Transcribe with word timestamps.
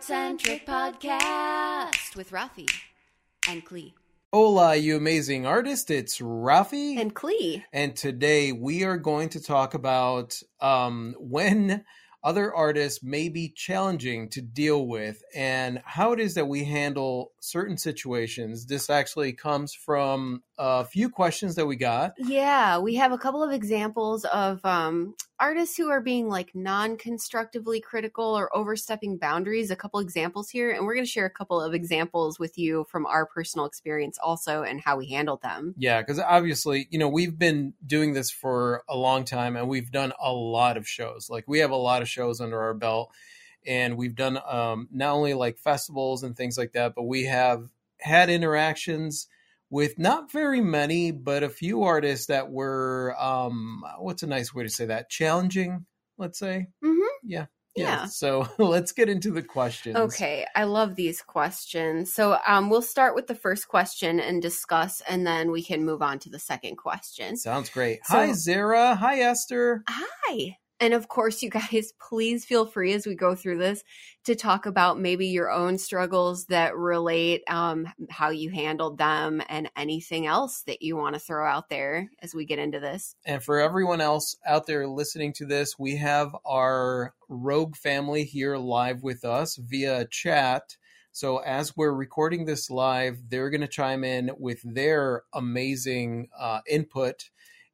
Art 0.00 0.06
Centric 0.06 0.66
Podcast 0.66 2.16
with 2.16 2.30
Rafi 2.30 2.66
and 3.46 3.62
Klee. 3.62 3.92
Hola, 4.32 4.74
you 4.74 4.96
amazing 4.96 5.44
artist. 5.44 5.90
It's 5.90 6.20
Rafi. 6.20 6.98
And 6.98 7.14
Klee. 7.14 7.64
And 7.70 7.94
today 7.94 8.52
we 8.52 8.84
are 8.84 8.96
going 8.96 9.28
to 9.30 9.42
talk 9.42 9.74
about 9.74 10.40
um, 10.58 11.16
when 11.18 11.84
other 12.24 12.54
artists 12.54 13.02
may 13.02 13.28
be 13.28 13.50
challenging 13.50 14.30
to 14.30 14.40
deal 14.40 14.86
with 14.86 15.22
and 15.34 15.82
how 15.84 16.12
it 16.12 16.20
is 16.20 16.32
that 16.32 16.48
we 16.48 16.64
handle 16.64 17.32
certain 17.42 17.76
situations. 17.76 18.64
This 18.64 18.88
actually 18.88 19.34
comes 19.34 19.74
from 19.74 20.42
a 20.62 20.84
few 20.84 21.08
questions 21.08 21.54
that 21.54 21.64
we 21.64 21.74
got. 21.74 22.12
Yeah, 22.18 22.78
we 22.78 22.96
have 22.96 23.12
a 23.12 23.18
couple 23.18 23.42
of 23.42 23.50
examples 23.50 24.26
of 24.26 24.62
um, 24.62 25.14
artists 25.38 25.74
who 25.74 25.88
are 25.88 26.02
being 26.02 26.28
like 26.28 26.50
non 26.54 26.98
constructively 26.98 27.80
critical 27.80 28.38
or 28.38 28.54
overstepping 28.54 29.16
boundaries. 29.16 29.70
A 29.70 29.76
couple 29.76 30.00
examples 30.00 30.50
here, 30.50 30.70
and 30.70 30.84
we're 30.84 30.92
going 30.92 31.06
to 31.06 31.10
share 31.10 31.24
a 31.24 31.30
couple 31.30 31.62
of 31.62 31.72
examples 31.72 32.38
with 32.38 32.58
you 32.58 32.84
from 32.90 33.06
our 33.06 33.24
personal 33.24 33.64
experience 33.64 34.18
also 34.22 34.62
and 34.62 34.82
how 34.82 34.98
we 34.98 35.08
handled 35.08 35.40
them. 35.40 35.74
Yeah, 35.78 36.02
because 36.02 36.20
obviously, 36.20 36.88
you 36.90 36.98
know, 36.98 37.08
we've 37.08 37.38
been 37.38 37.72
doing 37.86 38.12
this 38.12 38.30
for 38.30 38.84
a 38.86 38.96
long 38.96 39.24
time 39.24 39.56
and 39.56 39.66
we've 39.66 39.90
done 39.90 40.12
a 40.22 40.30
lot 40.30 40.76
of 40.76 40.86
shows. 40.86 41.30
Like, 41.30 41.48
we 41.48 41.60
have 41.60 41.70
a 41.70 41.76
lot 41.76 42.02
of 42.02 42.08
shows 42.08 42.38
under 42.38 42.60
our 42.60 42.74
belt, 42.74 43.10
and 43.66 43.96
we've 43.96 44.14
done 44.14 44.38
um, 44.46 44.88
not 44.92 45.14
only 45.14 45.32
like 45.32 45.56
festivals 45.56 46.22
and 46.22 46.36
things 46.36 46.58
like 46.58 46.72
that, 46.72 46.94
but 46.94 47.04
we 47.04 47.24
have 47.24 47.70
had 47.98 48.28
interactions 48.28 49.26
with 49.70 49.98
not 49.98 50.30
very 50.32 50.60
many, 50.60 51.12
but 51.12 51.42
a 51.42 51.48
few 51.48 51.84
artists 51.84 52.26
that 52.26 52.50
were, 52.50 53.14
um, 53.18 53.82
what's 53.98 54.22
a 54.22 54.26
nice 54.26 54.52
way 54.54 54.64
to 54.64 54.68
say 54.68 54.86
that? 54.86 55.08
Challenging, 55.08 55.86
let's 56.18 56.38
say. 56.38 56.66
Mm-hmm. 56.84 57.00
Yeah. 57.22 57.46
Yeah. 57.76 57.84
Yeah. 57.84 58.06
So 58.06 58.48
let's 58.58 58.90
get 58.92 59.08
into 59.08 59.30
the 59.30 59.42
questions. 59.44 59.94
Okay, 59.96 60.44
I 60.56 60.64
love 60.64 60.96
these 60.96 61.22
questions. 61.22 62.12
So 62.12 62.36
um, 62.46 62.68
we'll 62.68 62.82
start 62.82 63.14
with 63.14 63.28
the 63.28 63.34
first 63.36 63.68
question 63.68 64.18
and 64.18 64.42
discuss, 64.42 65.00
and 65.08 65.24
then 65.24 65.52
we 65.52 65.62
can 65.62 65.84
move 65.84 66.02
on 66.02 66.18
to 66.20 66.28
the 66.30 66.40
second 66.40 66.76
question. 66.76 67.36
Sounds 67.36 67.70
great. 67.70 68.00
So- 68.04 68.16
Hi, 68.16 68.32
Zara. 68.32 68.96
Hi, 68.96 69.20
Esther. 69.20 69.84
Hi. 69.88 70.56
And 70.80 70.94
of 70.94 71.08
course, 71.08 71.42
you 71.42 71.50
guys, 71.50 71.92
please 72.08 72.44
feel 72.44 72.64
free 72.64 72.94
as 72.94 73.06
we 73.06 73.14
go 73.14 73.34
through 73.34 73.58
this 73.58 73.84
to 74.24 74.34
talk 74.34 74.66
about 74.66 74.98
maybe 74.98 75.26
your 75.26 75.50
own 75.50 75.78
struggles 75.78 76.46
that 76.46 76.76
relate, 76.76 77.42
um, 77.48 77.86
how 78.08 78.30
you 78.30 78.50
handled 78.50 78.98
them, 78.98 79.42
and 79.48 79.70
anything 79.76 80.26
else 80.26 80.62
that 80.62 80.82
you 80.82 80.96
want 80.96 81.14
to 81.14 81.20
throw 81.20 81.46
out 81.46 81.68
there 81.68 82.10
as 82.22 82.34
we 82.34 82.44
get 82.44 82.58
into 82.58 82.80
this. 82.80 83.14
And 83.24 83.42
for 83.42 83.60
everyone 83.60 84.00
else 84.00 84.36
out 84.46 84.66
there 84.66 84.86
listening 84.88 85.34
to 85.34 85.46
this, 85.46 85.78
we 85.78 85.96
have 85.96 86.34
our 86.44 87.14
Rogue 87.28 87.76
family 87.76 88.24
here 88.24 88.56
live 88.56 89.02
with 89.02 89.24
us 89.24 89.56
via 89.56 90.06
chat. 90.06 90.76
So 91.12 91.38
as 91.38 91.76
we're 91.76 91.92
recording 91.92 92.44
this 92.44 92.70
live, 92.70 93.18
they're 93.28 93.50
going 93.50 93.60
to 93.62 93.68
chime 93.68 94.04
in 94.04 94.30
with 94.38 94.60
their 94.64 95.24
amazing 95.32 96.28
uh, 96.38 96.60
input 96.68 97.30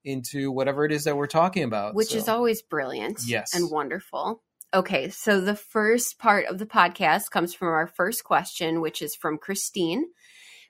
into 0.07 0.51
whatever 0.51 0.85
it 0.85 0.93
is 0.93 1.05
that 1.05 1.17
we're 1.17 1.27
talking 1.27 1.65
about. 1.65 1.95
which 1.95 2.11
So- 2.11 2.17
is 2.19 2.29
always 2.29 2.63
brilliant 2.63 3.19
Yes. 3.27 3.55
and 3.55 3.71
wonderful. 3.71 4.43
Okay, 4.75 5.11
so 5.11 5.41
the 5.41 5.55
first 5.57 6.19
part 6.19 6.47
of 6.47 6.59
the 6.59 6.67
podcast 6.67 7.31
comes 7.31 7.55
from 7.55 7.69
our 7.69 7.87
first 7.87 8.25
question, 8.25 8.81
which 8.81 9.03
is 9.03 9.15
from 9.15 9.39
Christine. 9.39 10.07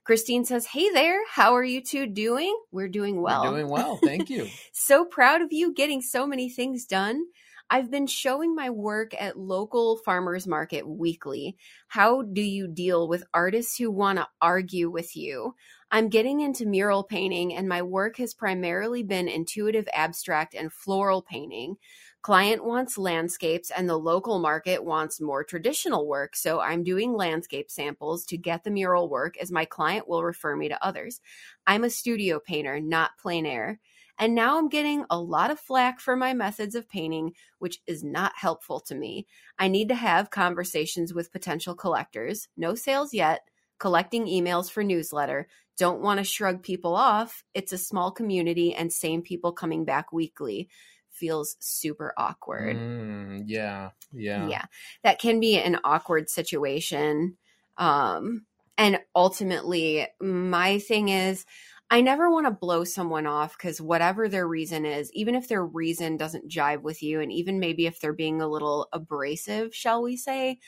Christine 0.04 0.44
says, 0.44 0.66
Hey 0.66 0.90
there, 0.90 1.18
how 1.28 1.54
are 1.56 1.64
you 1.64 1.82
two 1.82 2.06
doing? 2.06 2.56
We're 2.70 2.88
doing 2.88 3.20
well. 3.20 3.42
We're 3.44 3.50
doing 3.58 3.68
well. 3.68 3.96
Thank 4.04 4.30
you. 4.30 4.48
so 4.72 5.04
proud 5.04 5.42
of 5.42 5.48
you 5.52 5.72
getting 5.74 6.00
so 6.00 6.26
many 6.26 6.48
things 6.48 6.84
done. 6.86 7.24
I've 7.68 7.90
been 7.90 8.06
showing 8.06 8.54
my 8.54 8.70
work 8.70 9.12
at 9.20 9.38
local 9.38 9.96
farmers 9.96 10.46
market 10.46 10.86
weekly. 10.86 11.56
How 11.88 12.22
do 12.22 12.40
you 12.40 12.68
deal 12.68 13.08
with 13.08 13.24
artists 13.34 13.76
who 13.76 13.90
want 13.90 14.18
to 14.18 14.28
argue 14.40 14.88
with 14.88 15.16
you? 15.16 15.54
I'm 15.90 16.08
getting 16.08 16.40
into 16.40 16.64
mural 16.64 17.02
painting 17.02 17.54
and 17.54 17.68
my 17.68 17.82
work 17.82 18.18
has 18.18 18.34
primarily 18.34 19.02
been 19.02 19.28
intuitive 19.28 19.88
abstract 19.92 20.54
and 20.54 20.72
floral 20.72 21.22
painting. 21.22 21.76
Client 22.22 22.64
wants 22.64 22.98
landscapes 22.98 23.70
and 23.70 23.88
the 23.88 23.96
local 23.96 24.40
market 24.40 24.84
wants 24.84 25.20
more 25.20 25.44
traditional 25.44 26.08
work, 26.08 26.34
so 26.34 26.60
I'm 26.60 26.82
doing 26.82 27.12
landscape 27.12 27.70
samples 27.70 28.24
to 28.26 28.36
get 28.36 28.64
the 28.64 28.70
mural 28.70 29.08
work 29.08 29.36
as 29.38 29.52
my 29.52 29.64
client 29.64 30.08
will 30.08 30.24
refer 30.24 30.56
me 30.56 30.68
to 30.68 30.84
others. 30.84 31.20
I'm 31.66 31.84
a 31.84 31.90
studio 31.90 32.40
painter, 32.40 32.80
not 32.80 33.12
plein 33.20 33.46
air. 33.46 33.80
And 34.18 34.34
now 34.34 34.58
I'm 34.58 34.68
getting 34.68 35.04
a 35.10 35.18
lot 35.18 35.50
of 35.50 35.60
flack 35.60 36.00
for 36.00 36.16
my 36.16 36.32
methods 36.32 36.74
of 36.74 36.88
painting, 36.88 37.34
which 37.58 37.80
is 37.86 38.02
not 38.02 38.32
helpful 38.36 38.80
to 38.80 38.94
me. 38.94 39.26
I 39.58 39.68
need 39.68 39.88
to 39.88 39.94
have 39.94 40.30
conversations 40.30 41.12
with 41.12 41.32
potential 41.32 41.74
collectors. 41.74 42.48
No 42.56 42.74
sales 42.74 43.12
yet. 43.12 43.48
Collecting 43.78 44.26
emails 44.26 44.70
for 44.70 44.82
newsletter. 44.82 45.48
Don't 45.76 46.00
want 46.00 46.18
to 46.18 46.24
shrug 46.24 46.62
people 46.62 46.96
off. 46.96 47.44
It's 47.52 47.72
a 47.72 47.78
small 47.78 48.10
community 48.10 48.74
and 48.74 48.90
same 48.90 49.20
people 49.20 49.52
coming 49.52 49.84
back 49.84 50.12
weekly. 50.12 50.68
Feels 51.10 51.56
super 51.58 52.14
awkward. 52.16 52.76
Mm, 52.76 53.44
yeah. 53.46 53.90
Yeah. 54.12 54.48
Yeah. 54.48 54.64
That 55.02 55.18
can 55.18 55.40
be 55.40 55.58
an 55.58 55.78
awkward 55.84 56.30
situation. 56.30 57.36
Um, 57.76 58.46
and 58.78 59.00
ultimately, 59.14 60.06
my 60.20 60.78
thing 60.78 61.08
is, 61.08 61.44
I 61.88 62.00
never 62.00 62.30
want 62.30 62.46
to 62.46 62.50
blow 62.50 62.82
someone 62.84 63.26
off 63.26 63.56
because 63.56 63.80
whatever 63.80 64.28
their 64.28 64.46
reason 64.46 64.84
is, 64.84 65.10
even 65.12 65.34
if 65.36 65.46
their 65.46 65.64
reason 65.64 66.16
doesn't 66.16 66.50
jive 66.50 66.82
with 66.82 67.02
you, 67.02 67.20
and 67.20 67.32
even 67.32 67.60
maybe 67.60 67.86
if 67.86 68.00
they're 68.00 68.12
being 68.12 68.40
a 68.40 68.48
little 68.48 68.88
abrasive, 68.92 69.74
shall 69.74 70.02
we 70.02 70.16
say, 70.16 70.58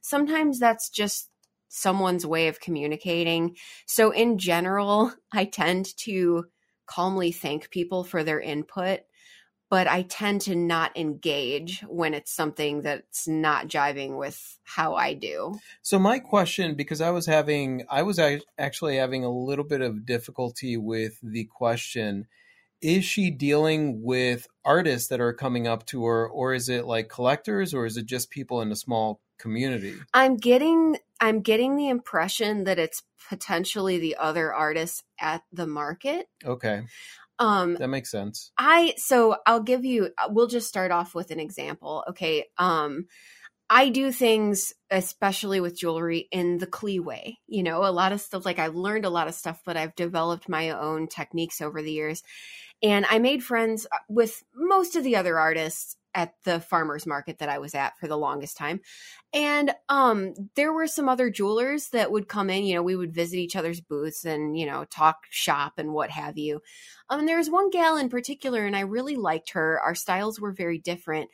sometimes 0.00 0.58
that's 0.58 0.90
just 0.90 1.30
someone's 1.68 2.26
way 2.26 2.48
of 2.48 2.60
communicating. 2.60 3.56
So, 3.86 4.10
in 4.10 4.38
general, 4.38 5.12
I 5.32 5.44
tend 5.44 5.96
to 5.98 6.46
calmly 6.86 7.32
thank 7.32 7.70
people 7.70 8.04
for 8.04 8.24
their 8.24 8.40
input 8.40 9.00
but 9.74 9.88
I 9.88 10.02
tend 10.02 10.42
to 10.42 10.54
not 10.54 10.96
engage 10.96 11.80
when 11.88 12.14
it's 12.14 12.30
something 12.30 12.82
that's 12.82 13.26
not 13.26 13.66
jiving 13.66 14.16
with 14.16 14.60
how 14.62 14.94
I 14.94 15.14
do. 15.14 15.58
So 15.82 15.98
my 15.98 16.20
question, 16.20 16.76
because 16.76 17.00
I 17.00 17.10
was 17.10 17.26
having, 17.26 17.84
I 17.90 18.04
was 18.04 18.20
actually 18.56 18.98
having 18.98 19.24
a 19.24 19.32
little 19.32 19.64
bit 19.64 19.80
of 19.80 20.06
difficulty 20.06 20.76
with 20.76 21.18
the 21.24 21.46
question: 21.46 22.28
Is 22.80 23.04
she 23.04 23.32
dealing 23.32 24.00
with 24.04 24.46
artists 24.64 25.08
that 25.08 25.20
are 25.20 25.32
coming 25.32 25.66
up 25.66 25.84
to 25.86 26.04
her, 26.04 26.28
or 26.28 26.54
is 26.54 26.68
it 26.68 26.84
like 26.84 27.08
collectors, 27.08 27.74
or 27.74 27.84
is 27.84 27.96
it 27.96 28.06
just 28.06 28.30
people 28.30 28.60
in 28.60 28.70
a 28.70 28.76
small 28.76 29.22
community? 29.40 29.96
I'm 30.14 30.36
getting 30.36 30.98
I'm 31.20 31.40
getting 31.40 31.74
the 31.74 31.88
impression 31.88 32.62
that 32.62 32.78
it's 32.78 33.02
potentially 33.28 33.98
the 33.98 34.14
other 34.20 34.54
artists 34.54 35.02
at 35.18 35.42
the 35.52 35.66
market. 35.66 36.28
Okay, 36.44 36.84
Um 37.38 37.74
that 37.74 37.88
makes 37.88 38.10
sense. 38.10 38.52
I 38.58 38.94
so 38.96 39.36
I'll 39.46 39.62
give 39.62 39.84
you 39.84 40.10
we'll 40.28 40.46
just 40.46 40.68
start 40.68 40.90
off 40.92 41.14
with 41.14 41.30
an 41.30 41.40
example. 41.40 42.04
Okay. 42.10 42.46
Um 42.58 43.06
I 43.70 43.88
do 43.88 44.12
things 44.12 44.74
especially 44.90 45.60
with 45.60 45.78
jewelry 45.78 46.28
in 46.30 46.58
the 46.58 46.66
Klee 46.66 47.00
way. 47.00 47.38
You 47.46 47.62
know, 47.62 47.84
a 47.84 47.90
lot 47.90 48.12
of 48.12 48.20
stuff 48.20 48.44
like 48.44 48.58
I've 48.58 48.76
learned 48.76 49.06
a 49.06 49.10
lot 49.10 49.26
of 49.26 49.34
stuff, 49.34 49.62
but 49.64 49.76
I've 49.76 49.96
developed 49.96 50.48
my 50.48 50.70
own 50.70 51.08
techniques 51.08 51.60
over 51.60 51.82
the 51.82 51.92
years. 51.92 52.22
And 52.82 53.06
I 53.08 53.18
made 53.18 53.42
friends 53.42 53.86
uh, 53.90 53.96
with 54.08 54.42
most 54.54 54.96
of 54.96 55.04
the 55.04 55.16
other 55.16 55.38
artists 55.38 55.96
at 56.14 56.34
the 56.44 56.60
farmers 56.60 57.06
market 57.06 57.38
that 57.38 57.48
I 57.48 57.58
was 57.58 57.74
at 57.74 57.98
for 57.98 58.06
the 58.06 58.16
longest 58.16 58.56
time. 58.56 58.80
And 59.32 59.72
um 59.88 60.34
there 60.54 60.72
were 60.72 60.86
some 60.86 61.08
other 61.08 61.30
jewelers 61.30 61.88
that 61.90 62.12
would 62.12 62.28
come 62.28 62.50
in, 62.50 62.64
you 62.64 62.74
know, 62.74 62.82
we 62.82 62.96
would 62.96 63.14
visit 63.14 63.38
each 63.38 63.56
other's 63.56 63.80
booths 63.80 64.24
and, 64.24 64.56
you 64.56 64.66
know, 64.66 64.84
talk 64.84 65.16
shop 65.30 65.74
and 65.78 65.92
what 65.92 66.10
have 66.10 66.38
you. 66.38 66.60
Um, 67.10 67.20
and 67.20 67.28
there 67.28 67.38
was 67.38 67.50
one 67.50 67.70
gal 67.70 67.96
in 67.96 68.08
particular, 68.08 68.64
and 68.64 68.76
I 68.76 68.80
really 68.80 69.16
liked 69.16 69.50
her. 69.50 69.80
Our 69.84 69.94
styles 69.94 70.40
were 70.40 70.52
very 70.52 70.78
different, 70.78 71.30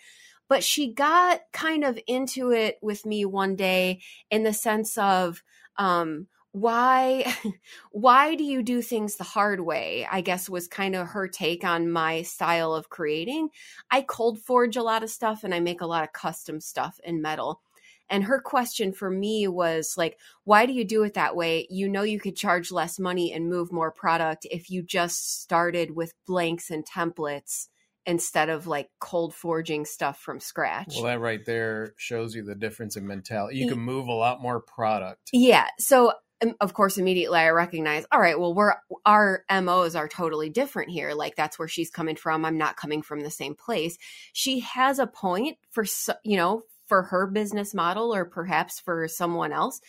but 0.49 0.65
she 0.65 0.93
got 0.93 1.41
kind 1.53 1.85
of 1.85 1.99
into 2.07 2.51
it 2.51 2.79
with 2.83 3.07
me 3.07 3.25
one 3.25 3.57
day 3.57 4.01
in 4.31 4.43
the 4.43 4.53
sense 4.53 4.99
of, 4.99 5.43
um, 5.77 6.27
why 6.53 7.25
why 7.93 8.35
do 8.35 8.45
you 8.45 8.63
do 8.63 8.83
things 8.83 9.17
the 9.17 9.25
hard 9.25 9.61
way 9.61 10.07
i 10.11 10.21
guess 10.21 10.49
was 10.49 10.67
kind 10.67 10.97
of 10.97 11.09
her 11.09 11.29
take 11.29 11.65
on 11.65 11.91
my 11.91 12.23
style 12.23 12.75
of 12.75 12.89
creating 12.89 13.49
i 13.91 14.01
cold 14.03 14.39
forge 14.41 14.77
a 14.77 14.83
lot 14.83 15.03
of 15.03 15.11
stuff 15.11 15.45
and 15.45 15.55
i 15.55 15.61
make 15.61 15.81
a 15.81 15.87
lot 15.87 16.03
of 16.03 16.13
custom 16.13 16.61
stuff 16.61 16.99
in 17.05 17.23
metal 17.23 17.61
and 18.09 18.25
her 18.25 18.41
question 18.41 18.93
for 18.93 19.11
me 19.11 19.47
was 19.47 19.95
like 19.97 20.19
why 20.45 20.67
do 20.67 20.73
you 20.73 20.85
do 20.85 21.05
it 21.05 21.15
that 21.15 21.37
way 21.37 21.67
you 21.71 21.89
know 21.89 22.03
you 22.03 22.19
could 22.19 22.37
charge 22.37 22.73
less 22.73 22.99
money 22.99 23.33
and 23.33 23.49
move 23.49 23.73
more 23.73 23.93
product 23.93 24.47
if 24.51 24.71
you 24.71 24.83
just 24.83 25.41
started 25.41 25.95
with 25.95 26.15
blanks 26.27 26.71
and 26.71 26.85
templates 26.85 27.69
instead 28.07 28.49
of 28.49 28.67
like 28.67 28.89
cold 28.99 29.33
forging 29.35 29.85
stuff 29.85 30.19
from 30.19 30.41
scratch 30.41 30.95
Well, 30.97 31.05
that 31.05 31.21
right 31.21 31.45
there 31.45 31.93
shows 31.97 32.35
you 32.35 32.43
the 32.43 32.55
difference 32.55 32.97
in 32.97 33.07
mentality. 33.07 33.59
You 33.59 33.69
can 33.69 33.79
move 33.79 34.09
a 34.09 34.13
lot 34.13 34.41
more 34.41 34.59
product. 34.59 35.29
Yeah. 35.33 35.67
So 35.79 36.15
of 36.61 36.75
course 36.75 36.99
immediately 36.99 37.39
I 37.39 37.51
recognize, 37.51 38.07
all 38.11 38.21
right, 38.21 38.39
well 38.39 38.55
we're 38.55 38.75
our 39.05 39.45
MOs 39.51 39.95
are 39.95 40.09
totally 40.09 40.51
different 40.51 40.91
here. 40.91 41.13
Like 41.15 41.37
that's 41.37 41.59
where 41.59 41.69
she's 41.69 41.91
coming 41.91 42.17
from. 42.17 42.45
I'm 42.45 42.59
not 42.59 42.77
coming 42.77 43.03
from 43.03 43.21
the 43.21 43.31
same 43.31 43.55
place. 43.55 43.99
She 44.33 44.61
has 44.61 44.99
a 44.99 45.07
point 45.07 45.59
for 45.71 45.85
you 46.25 46.37
know, 46.37 46.63
for 46.87 47.05
her 47.05 47.27
business 47.27 47.75
model 47.75 48.15
or 48.15 48.25
perhaps 48.25 48.81
for 48.81 49.07
someone 49.09 49.53
else. 49.53 49.81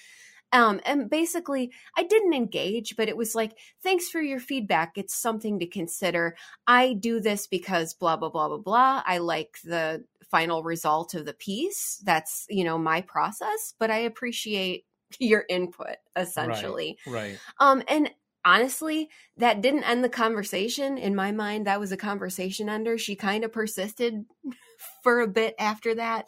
Um, 0.53 0.81
and 0.85 1.09
basically, 1.09 1.71
I 1.97 2.03
didn't 2.03 2.33
engage, 2.33 2.95
but 2.97 3.07
it 3.07 3.15
was 3.15 3.35
like, 3.35 3.57
thanks 3.81 4.09
for 4.09 4.21
your 4.21 4.39
feedback. 4.39 4.97
It's 4.97 5.15
something 5.15 5.59
to 5.59 5.65
consider. 5.65 6.35
I 6.67 6.93
do 6.93 7.21
this 7.21 7.47
because 7.47 7.93
blah, 7.93 8.17
blah, 8.17 8.29
blah, 8.29 8.49
blah, 8.49 8.57
blah. 8.57 9.03
I 9.05 9.19
like 9.19 9.57
the 9.63 10.03
final 10.29 10.61
result 10.61 11.13
of 11.13 11.25
the 11.25 11.33
piece. 11.33 12.01
That's, 12.03 12.45
you 12.49 12.63
know, 12.63 12.77
my 12.77 13.01
process, 13.01 13.73
but 13.79 13.91
I 13.91 13.99
appreciate 13.99 14.85
your 15.19 15.45
input 15.49 15.97
essentially. 16.15 16.97
Right. 17.05 17.31
right. 17.31 17.37
Um, 17.59 17.83
and 17.87 18.11
honestly, 18.43 19.09
that 19.37 19.61
didn't 19.61 19.83
end 19.83 20.03
the 20.03 20.09
conversation. 20.09 20.97
In 20.97 21.15
my 21.15 21.31
mind, 21.31 21.67
that 21.67 21.79
was 21.79 21.91
a 21.91 21.97
conversation 21.97 22.69
ender. 22.69 22.97
She 22.97 23.15
kind 23.15 23.43
of 23.43 23.51
persisted 23.51 24.25
for 25.03 25.21
a 25.21 25.27
bit 25.27 25.55
after 25.59 25.95
that. 25.95 26.27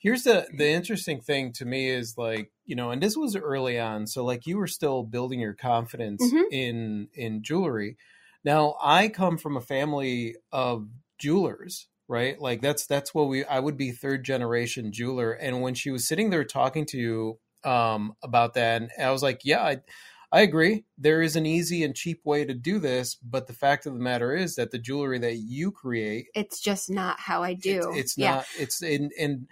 Here's 0.00 0.24
the 0.24 0.48
the 0.56 0.68
interesting 0.68 1.20
thing 1.20 1.52
to 1.54 1.64
me 1.64 1.88
is 1.88 2.14
like, 2.18 2.50
you 2.64 2.74
know, 2.74 2.90
and 2.90 3.00
this 3.00 3.16
was 3.16 3.36
early 3.36 3.78
on, 3.78 4.06
so 4.08 4.24
like 4.24 4.46
you 4.46 4.58
were 4.58 4.66
still 4.66 5.04
building 5.04 5.38
your 5.38 5.54
confidence 5.54 6.20
Mhm. 6.22 6.44
in 6.50 7.08
in 7.14 7.42
jewelry. 7.44 7.96
Now, 8.44 8.74
I 8.82 9.08
come 9.08 9.38
from 9.38 9.56
a 9.56 9.60
family 9.60 10.34
of 10.50 10.88
jewelers, 11.18 11.88
right? 12.08 12.40
Like 12.40 12.60
that's 12.62 12.84
that's 12.86 13.14
what 13.14 13.28
we 13.28 13.44
I 13.44 13.60
would 13.60 13.76
be 13.76 13.92
third 13.92 14.24
generation 14.24 14.90
jeweler 14.92 15.32
and 15.32 15.62
when 15.62 15.74
she 15.74 15.90
was 15.90 16.06
sitting 16.08 16.30
there 16.30 16.44
talking 16.44 16.84
to 16.86 16.98
you 16.98 17.38
um 17.64 18.14
about 18.22 18.54
that 18.54 18.82
and 18.82 18.90
I 19.00 19.10
was 19.10 19.22
like, 19.22 19.40
yeah, 19.44 19.62
I 19.62 19.78
I 20.34 20.40
agree. 20.40 20.84
There 20.96 21.20
is 21.20 21.36
an 21.36 21.44
easy 21.44 21.84
and 21.84 21.94
cheap 21.94 22.22
way 22.24 22.46
to 22.46 22.54
do 22.54 22.78
this, 22.78 23.16
but 23.16 23.46
the 23.46 23.52
fact 23.52 23.84
of 23.84 23.92
the 23.92 24.00
matter 24.00 24.34
is 24.34 24.56
that 24.56 24.70
the 24.70 24.78
jewelry 24.78 25.18
that 25.18 25.36
you 25.36 25.70
create 25.70 26.26
It's 26.34 26.58
just 26.60 26.88
not 26.90 27.20
how 27.20 27.42
I 27.42 27.52
do. 27.54 27.90
it's, 27.92 27.98
it's 27.98 28.18
yeah. 28.18 28.34
not 28.36 28.46
it's 28.58 28.82
in 28.82 29.10
and 29.20 29.46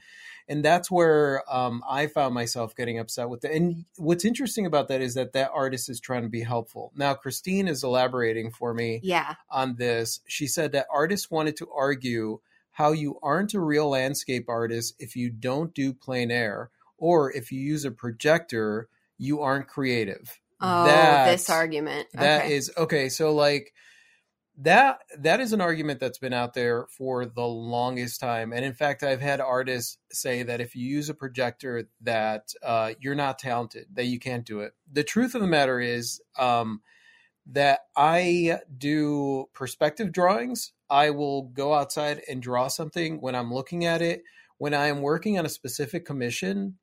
and 0.49 0.65
that's 0.65 0.91
where 0.91 1.45
um, 1.49 1.81
I 1.89 2.09
found 2.09 2.35
myself 2.35 2.75
getting 2.75 2.99
upset 2.99 3.29
with 3.29 3.45
it. 3.45 3.53
And 3.53 3.85
what's 3.99 4.25
interesting 4.25 4.67
about 4.67 4.89
that 4.89 5.01
is 5.01 5.15
that 5.15 5.33
that 5.35 5.53
artist 5.55 5.89
is 5.89 6.01
trying 6.01 6.23
to 6.25 6.29
be 6.29 6.41
helpful. 6.41 6.91
Now, 6.97 7.15
Christine 7.15 7.69
is 7.69 7.85
elaborating 7.85 8.51
for 8.51 8.75
me 8.75 8.99
Yeah. 9.05 9.37
on 9.49 9.77
this. 9.77 10.19
She 10.27 10.49
said 10.49 10.73
that 10.73 10.89
artists 10.93 11.31
wanted 11.31 11.57
to 11.59 11.69
argue 11.71 12.41
how 12.73 12.91
you 12.91 13.21
aren't 13.23 13.55
a 13.55 13.61
real 13.61 13.91
landscape 13.91 14.47
artist 14.49 14.97
if 14.99 15.15
you 15.15 15.31
don't 15.31 15.73
do 15.73 15.93
plein 15.95 16.33
air, 16.33 16.71
or 17.01 17.33
if 17.33 17.51
you 17.51 17.61
use 17.61 17.85
a 17.85 17.91
projector, 17.91 18.89
you 19.19 19.41
aren't 19.41 19.67
creative. 19.67 20.39
Oh, 20.61 20.85
That- 20.85 21.31
this 21.33 21.51
argument. 21.51 22.09
That 22.15 22.51
is 22.51 22.71
okay. 22.71 22.83
okay. 22.83 23.09
So 23.09 23.35
like 23.35 23.73
that 24.59 24.99
that 25.19 25.41
is 25.41 25.55
an 25.55 25.61
argument 25.63 26.01
that's 26.01 26.19
been 26.19 26.35
out 26.35 26.53
there 26.53 26.87
for 26.91 27.25
the 27.25 27.47
longest 27.47 28.21
time, 28.21 28.53
and 28.53 28.63
in 28.65 28.75
fact, 28.75 29.03
I've 29.03 29.21
had 29.21 29.41
artists 29.41 29.97
say 30.13 30.43
that 30.43 30.61
if 30.61 30.77
you 30.77 30.87
use 30.87 31.09
a 31.09 31.15
projector, 31.15 31.89
that 32.03 32.53
uh, 32.63 32.93
you're 33.01 33.15
not 33.15 33.39
talented, 33.39 33.87
that 33.95 34.05
you 34.05 34.19
can't 34.19 34.45
do 34.45 34.61
it. 34.61 34.75
The 34.93 35.05
truth 35.05 35.35
of 35.35 35.41
the 35.41 35.47
matter 35.47 35.81
is 35.81 36.21
um, 36.39 36.83
that 37.47 37.81
I 37.97 38.59
do 38.77 39.47
perspective 39.55 40.13
drawings. 40.13 40.73
I 40.91 41.11
will 41.11 41.45
go 41.45 41.73
outside 41.73 42.21
and 42.29 42.43
draw 42.43 42.69
something 42.69 43.21
when 43.21 43.35
I'm 43.35 43.55
looking 43.55 43.87
at 43.87 44.03
it. 44.03 44.23
When 44.59 44.75
I 44.75 44.89
am 44.89 45.01
working 45.01 45.39
on 45.39 45.47
a 45.47 45.51
specific 45.51 46.05
commission, 46.05 46.77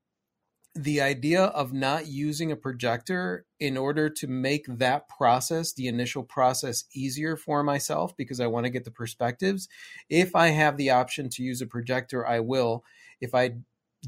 the 0.77 1.01
idea 1.01 1.43
of 1.43 1.73
not 1.73 2.07
using 2.07 2.51
a 2.51 2.55
projector 2.55 3.45
in 3.59 3.77
order 3.77 4.09
to 4.09 4.27
make 4.27 4.65
that 4.67 5.09
process, 5.09 5.73
the 5.73 5.87
initial 5.87 6.23
process, 6.23 6.85
easier 6.93 7.35
for 7.35 7.63
myself 7.63 8.15
because 8.15 8.39
I 8.39 8.47
want 8.47 8.65
to 8.65 8.69
get 8.69 8.85
the 8.85 8.91
perspectives. 8.91 9.67
If 10.09 10.35
I 10.35 10.49
have 10.49 10.77
the 10.77 10.91
option 10.91 11.29
to 11.29 11.43
use 11.43 11.61
a 11.61 11.67
projector, 11.67 12.25
I 12.27 12.39
will. 12.41 12.83
If 13.19 13.33
I 13.33 13.55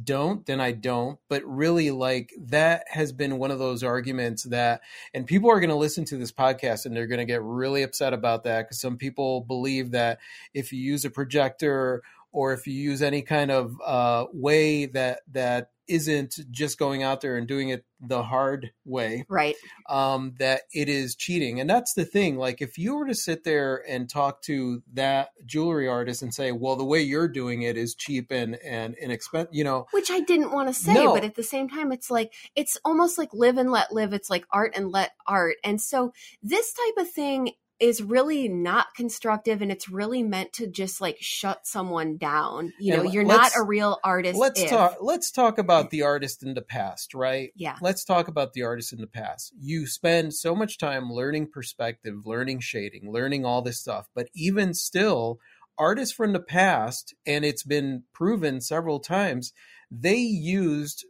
don't, 0.04 0.46
then 0.46 0.62
I 0.62 0.72
don't. 0.72 1.20
But 1.30 1.44
really, 1.46 1.92
like 1.92 2.32
that 2.40 2.84
has 2.90 3.12
been 3.12 3.38
one 3.38 3.52
of 3.52 3.60
those 3.60 3.84
arguments 3.84 4.44
that, 4.44 4.82
and 5.14 5.26
people 5.26 5.50
are 5.50 5.60
going 5.60 5.70
to 5.72 5.76
listen 5.76 6.06
to 6.06 6.18
this 6.18 6.32
podcast 6.32 6.86
and 6.86 6.96
they're 6.96 7.08
going 7.08 7.20
to 7.20 7.26
get 7.26 7.44
really 7.44 7.84
upset 7.84 8.14
about 8.14 8.44
that 8.44 8.64
because 8.64 8.80
some 8.80 8.98
people 8.98 9.42
believe 9.42 9.92
that 9.92 10.20
if 10.54 10.72
you 10.72 10.80
use 10.80 11.06
a 11.06 11.10
projector 11.10 12.04
or 12.32 12.54
if 12.54 12.68
you 12.68 12.74
use 12.74 13.02
any 13.02 13.22
kind 13.22 13.52
of 13.52 13.76
uh, 13.86 14.26
way 14.34 14.86
that 14.88 15.22
that 15.32 15.70
isn't 15.88 16.36
just 16.52 16.78
going 16.78 17.02
out 17.02 17.20
there 17.22 17.36
and 17.36 17.48
doing 17.48 17.70
it 17.70 17.84
the 18.00 18.22
hard 18.22 18.70
way 18.86 19.26
Right. 19.28 19.56
um, 19.90 20.36
that 20.38 20.62
it 20.72 20.88
is 20.88 21.16
cheating 21.16 21.60
and 21.60 21.68
that's 21.68 21.94
the 21.96 22.06
thing 22.06 22.38
like 22.38 22.62
if 22.62 22.78
you 22.78 22.96
were 22.96 23.08
to 23.08 23.16
sit 23.16 23.44
there 23.44 23.84
and 23.90 24.08
talk 24.08 24.44
to 24.44 24.84
that 24.94 25.30
jewelry 25.48 25.88
artist 25.88 26.22
and 26.22 26.32
say 26.32 26.52
well 26.52 26.76
the 26.76 26.86
way 26.86 27.02
you're 27.02 27.28
doing 27.28 27.64
it 27.64 27.76
is 27.76 27.96
cheap 27.96 28.30
and 28.30 28.58
and 28.64 28.96
inexpensive 29.02 29.50
you 29.52 29.64
know 29.64 29.88
Which 29.92 30.12
I 30.12 30.20
didn't 30.20 30.52
want 30.52 30.68
to 30.68 30.76
say, 30.76 30.94
No. 30.94 31.12
but 31.14 31.24
at 31.24 31.34
the 31.34 31.42
same 31.44 31.68
time, 31.68 31.92
it's 31.92 32.12
like, 32.12 32.34
it's 32.56 32.78
almost 32.86 33.18
like 33.18 33.30
live 33.34 33.58
and 33.58 33.72
let 33.72 33.92
live. 33.92 34.14
It's 34.14 34.30
like 34.30 34.46
art 34.52 34.74
and 34.76 34.92
let 34.92 35.12
art. 35.26 35.56
And 35.64 35.82
so 35.82 36.14
this 36.44 36.72
type 36.74 37.04
of 37.04 37.10
thing 37.12 37.52
is 37.80 38.02
really 38.04 38.50
not 38.50 38.88
constructive 38.96 39.62
and 39.62 39.72
it's 39.72 39.88
really 39.90 40.22
meant 40.22 40.52
to 40.54 40.68
just 40.68 41.00
like 41.00 41.18
shut 41.20 41.66
someone 41.66 42.18
down. 42.18 42.74
You 42.80 42.94
And 42.96 43.04
know, 43.06 43.12
you're 43.12 43.24
not 43.24 43.52
a 43.58 43.64
real 43.64 43.98
artist. 44.04 44.38
let's 44.38 44.62
if- 44.62 44.70
talk 44.70 44.98
let's 45.02 45.32
talk 45.32 45.58
about 45.58 45.90
the 45.90 46.02
artist 46.04 46.44
in 46.44 46.54
the 46.54 46.62
past 46.62 47.14
right 47.14 47.52
Yeah. 47.56 47.78
let's 47.82 48.04
talk 48.04 48.28
about 48.28 48.54
the 48.54 48.64
artist 48.64 48.92
in 48.94 49.00
the 49.00 49.08
past. 49.08 49.54
You 49.60 49.88
spend 49.88 50.34
so 50.34 50.56
much 50.56 50.78
time 50.78 51.12
learning 51.12 51.50
perspective, 51.52 52.16
learning 52.26 52.60
shading, 52.60 53.12
learning 53.12 53.46
all 53.46 53.62
this 53.62 53.80
stuff. 53.80 54.08
But 54.14 54.28
even 54.36 54.74
still, 54.74 55.40
artists 55.78 56.14
from 56.14 56.34
the 56.34 56.42
past, 56.42 57.16
and 57.26 57.46
it's 57.46 57.64
been 57.64 58.04
proven 58.14 58.60
several 58.60 59.00
times, 59.00 59.54
they 59.90 60.18
used 60.18 61.06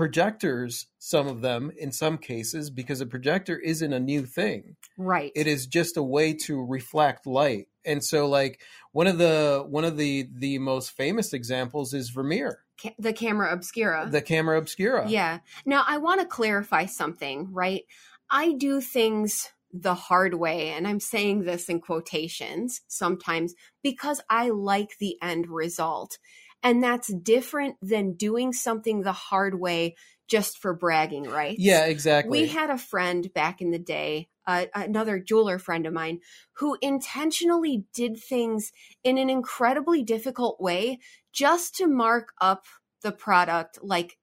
projectors, 0.00 0.86
some 0.98 1.26
of 1.28 1.42
them 1.42 1.70
in 1.76 1.92
some 1.92 2.16
cases, 2.16 2.70
because 2.70 3.02
a 3.02 3.06
projector 3.06 3.58
isn't 3.58 3.92
a 3.92 4.00
new 4.00 4.24
thing. 4.24 4.76
Right. 4.96 5.30
It 5.36 5.46
is 5.46 5.66
just 5.66 5.98
a 5.98 6.02
way 6.02 6.32
to 6.46 6.64
reflect 6.64 7.26
light. 7.26 7.66
And 7.84 8.02
so 8.02 8.26
like 8.26 8.62
one 8.92 9.06
of 9.06 9.18
the 9.18 9.62
one 9.68 9.84
of 9.84 9.98
the 9.98 10.26
the 10.34 10.56
most 10.56 10.92
famous 10.92 11.34
examples 11.34 11.92
is 11.92 12.08
Vermeer, 12.08 12.60
Ca- 12.82 12.94
the 12.98 13.12
camera 13.12 13.52
obscura. 13.52 14.08
the 14.10 14.22
camera 14.22 14.56
obscura. 14.56 15.06
Yeah. 15.06 15.40
Now, 15.66 15.84
I 15.86 15.98
want 15.98 16.22
to 16.22 16.26
clarify 16.26 16.86
something, 16.86 17.52
right? 17.52 17.82
I 18.30 18.52
do 18.54 18.80
things 18.80 19.50
the 19.70 19.94
hard 19.94 20.32
way, 20.32 20.70
and 20.70 20.88
I'm 20.88 21.00
saying 21.00 21.42
this 21.44 21.68
in 21.68 21.80
quotations 21.80 22.80
sometimes 22.88 23.54
because 23.82 24.22
I 24.30 24.48
like 24.48 24.96
the 24.98 25.18
end 25.20 25.46
result. 25.50 26.16
And 26.62 26.82
that's 26.82 27.12
different 27.12 27.76
than 27.80 28.14
doing 28.14 28.52
something 28.52 29.02
the 29.02 29.12
hard 29.12 29.58
way 29.58 29.96
just 30.28 30.58
for 30.58 30.72
bragging 30.72 31.24
rights. 31.24 31.58
Yeah, 31.58 31.86
exactly. 31.86 32.42
We 32.42 32.48
had 32.48 32.70
a 32.70 32.78
friend 32.78 33.32
back 33.34 33.60
in 33.60 33.72
the 33.72 33.78
day, 33.78 34.28
uh, 34.46 34.66
another 34.74 35.18
jeweler 35.18 35.58
friend 35.58 35.86
of 35.86 35.92
mine, 35.92 36.20
who 36.58 36.78
intentionally 36.80 37.84
did 37.92 38.16
things 38.16 38.72
in 39.02 39.18
an 39.18 39.28
incredibly 39.28 40.04
difficult 40.04 40.60
way 40.60 41.00
just 41.32 41.74
to 41.76 41.88
mark 41.88 42.32
up 42.40 42.64
the 43.02 43.12
product 43.12 43.78
like 43.82 44.16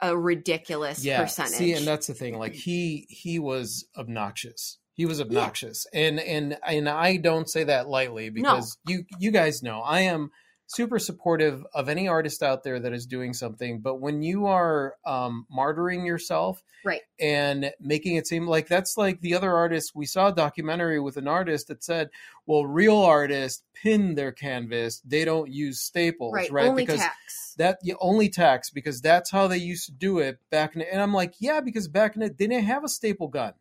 a 0.00 0.16
ridiculous 0.16 1.04
yeah, 1.04 1.22
percentage. 1.22 1.58
See, 1.58 1.72
and 1.72 1.86
that's 1.86 2.06
the 2.06 2.14
thing. 2.14 2.38
Like 2.38 2.54
he 2.54 3.06
he 3.08 3.38
was 3.38 3.86
obnoxious. 3.96 4.78
He 4.94 5.06
was 5.06 5.20
obnoxious, 5.20 5.86
and 5.92 6.18
and 6.18 6.58
and 6.66 6.88
I 6.88 7.18
don't 7.18 7.48
say 7.48 7.64
that 7.64 7.88
lightly 7.88 8.30
because 8.30 8.76
you 8.86 9.04
you 9.20 9.30
guys 9.30 9.62
know 9.62 9.80
I 9.80 10.00
am 10.00 10.30
super 10.68 10.98
supportive 10.98 11.66
of 11.74 11.88
any 11.88 12.06
artist 12.08 12.42
out 12.42 12.62
there 12.62 12.78
that 12.78 12.92
is 12.92 13.06
doing 13.06 13.32
something. 13.32 13.80
But 13.80 14.00
when 14.00 14.22
you 14.22 14.46
are 14.46 14.94
um, 15.04 15.46
martyring 15.54 16.06
yourself, 16.06 16.62
Right. 16.84 17.00
and 17.18 17.72
making 17.80 18.16
it 18.16 18.26
seem 18.26 18.46
like 18.46 18.68
that's 18.68 18.96
like 18.96 19.20
the 19.20 19.34
other 19.34 19.52
artists. 19.54 19.94
We 19.94 20.06
saw 20.06 20.28
a 20.28 20.34
documentary 20.34 21.00
with 21.00 21.16
an 21.16 21.26
artist 21.26 21.68
that 21.68 21.82
said, 21.82 22.10
"Well, 22.46 22.64
real 22.66 22.96
artists 22.98 23.62
pin 23.74 24.14
their 24.14 24.30
canvas; 24.30 25.00
they 25.04 25.24
don't 25.24 25.50
use 25.50 25.80
staples, 25.80 26.34
right, 26.34 26.50
right? 26.52 26.68
only 26.68 26.84
because 26.84 27.00
tax. 27.00 27.54
that 27.58 27.78
yeah, 27.82 27.94
only 28.00 28.28
tax 28.28 28.70
because 28.70 29.00
that's 29.00 29.30
how 29.30 29.48
they 29.48 29.56
used 29.58 29.86
to 29.86 29.92
do 29.92 30.18
it 30.20 30.38
back 30.50 30.76
in. 30.76 30.82
And 30.82 31.02
I'm 31.02 31.12
like, 31.14 31.34
yeah, 31.40 31.60
because 31.60 31.88
back 31.88 32.14
in 32.14 32.22
it, 32.22 32.38
they 32.38 32.46
didn't 32.46 32.64
have 32.66 32.84
a 32.84 32.88
staple 32.88 33.28
gun. 33.28 33.54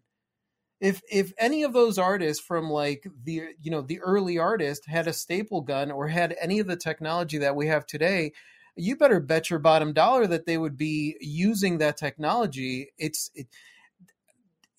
If 0.79 1.01
if 1.09 1.33
any 1.37 1.63
of 1.63 1.73
those 1.73 1.97
artists 1.97 2.43
from 2.43 2.69
like 2.69 3.07
the 3.23 3.49
you 3.61 3.71
know 3.71 3.81
the 3.81 3.99
early 4.01 4.37
artists 4.37 4.85
had 4.85 5.07
a 5.07 5.13
staple 5.13 5.61
gun 5.61 5.91
or 5.91 6.07
had 6.07 6.35
any 6.39 6.59
of 6.59 6.67
the 6.67 6.75
technology 6.75 7.39
that 7.39 7.55
we 7.55 7.67
have 7.67 7.85
today, 7.85 8.33
you 8.75 8.95
better 8.95 9.19
bet 9.19 9.49
your 9.49 9.59
bottom 9.59 9.93
dollar 9.93 10.27
that 10.27 10.45
they 10.45 10.57
would 10.57 10.77
be 10.77 11.17
using 11.19 11.79
that 11.79 11.97
technology. 11.97 12.91
It's 12.97 13.31
it, 13.33 13.47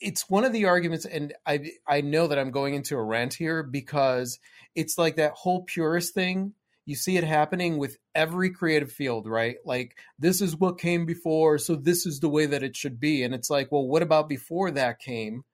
it's 0.01 0.31
one 0.31 0.45
of 0.45 0.53
the 0.53 0.67
arguments, 0.67 1.05
and 1.05 1.35
I 1.45 1.73
I 1.87 2.01
know 2.01 2.29
that 2.29 2.39
I'm 2.39 2.53
going 2.53 2.75
into 2.75 2.97
a 2.97 3.03
rant 3.03 3.35
here 3.35 3.63
because 3.65 4.39
it's 4.77 4.99
like 4.99 5.17
that 5.17 5.33
whole 5.33 5.65
purist 5.65 6.15
thing 6.15 6.55
you 6.89 6.97
see 6.97 7.19
it 7.19 7.25
happening 7.25 7.77
with 7.77 7.99
every 8.15 8.49
creative 8.49 8.91
field, 8.91 9.29
right? 9.29 9.57
Like 9.67 9.99
this 10.19 10.41
is 10.41 10.57
what 10.57 10.81
came 10.81 11.05
before, 11.05 11.59
so 11.59 11.77
this 11.77 12.07
is 12.07 12.21
the 12.21 12.31
way 12.31 12.47
that 12.47 12.63
it 12.63 12.75
should 12.75 12.99
be. 12.99 13.23
And 13.25 13.35
it's 13.35 13.51
like, 13.51 13.71
well, 13.71 13.87
what 13.87 14.01
about 14.01 14.27
before 14.27 14.71
that 14.71 14.99
came? 14.99 15.45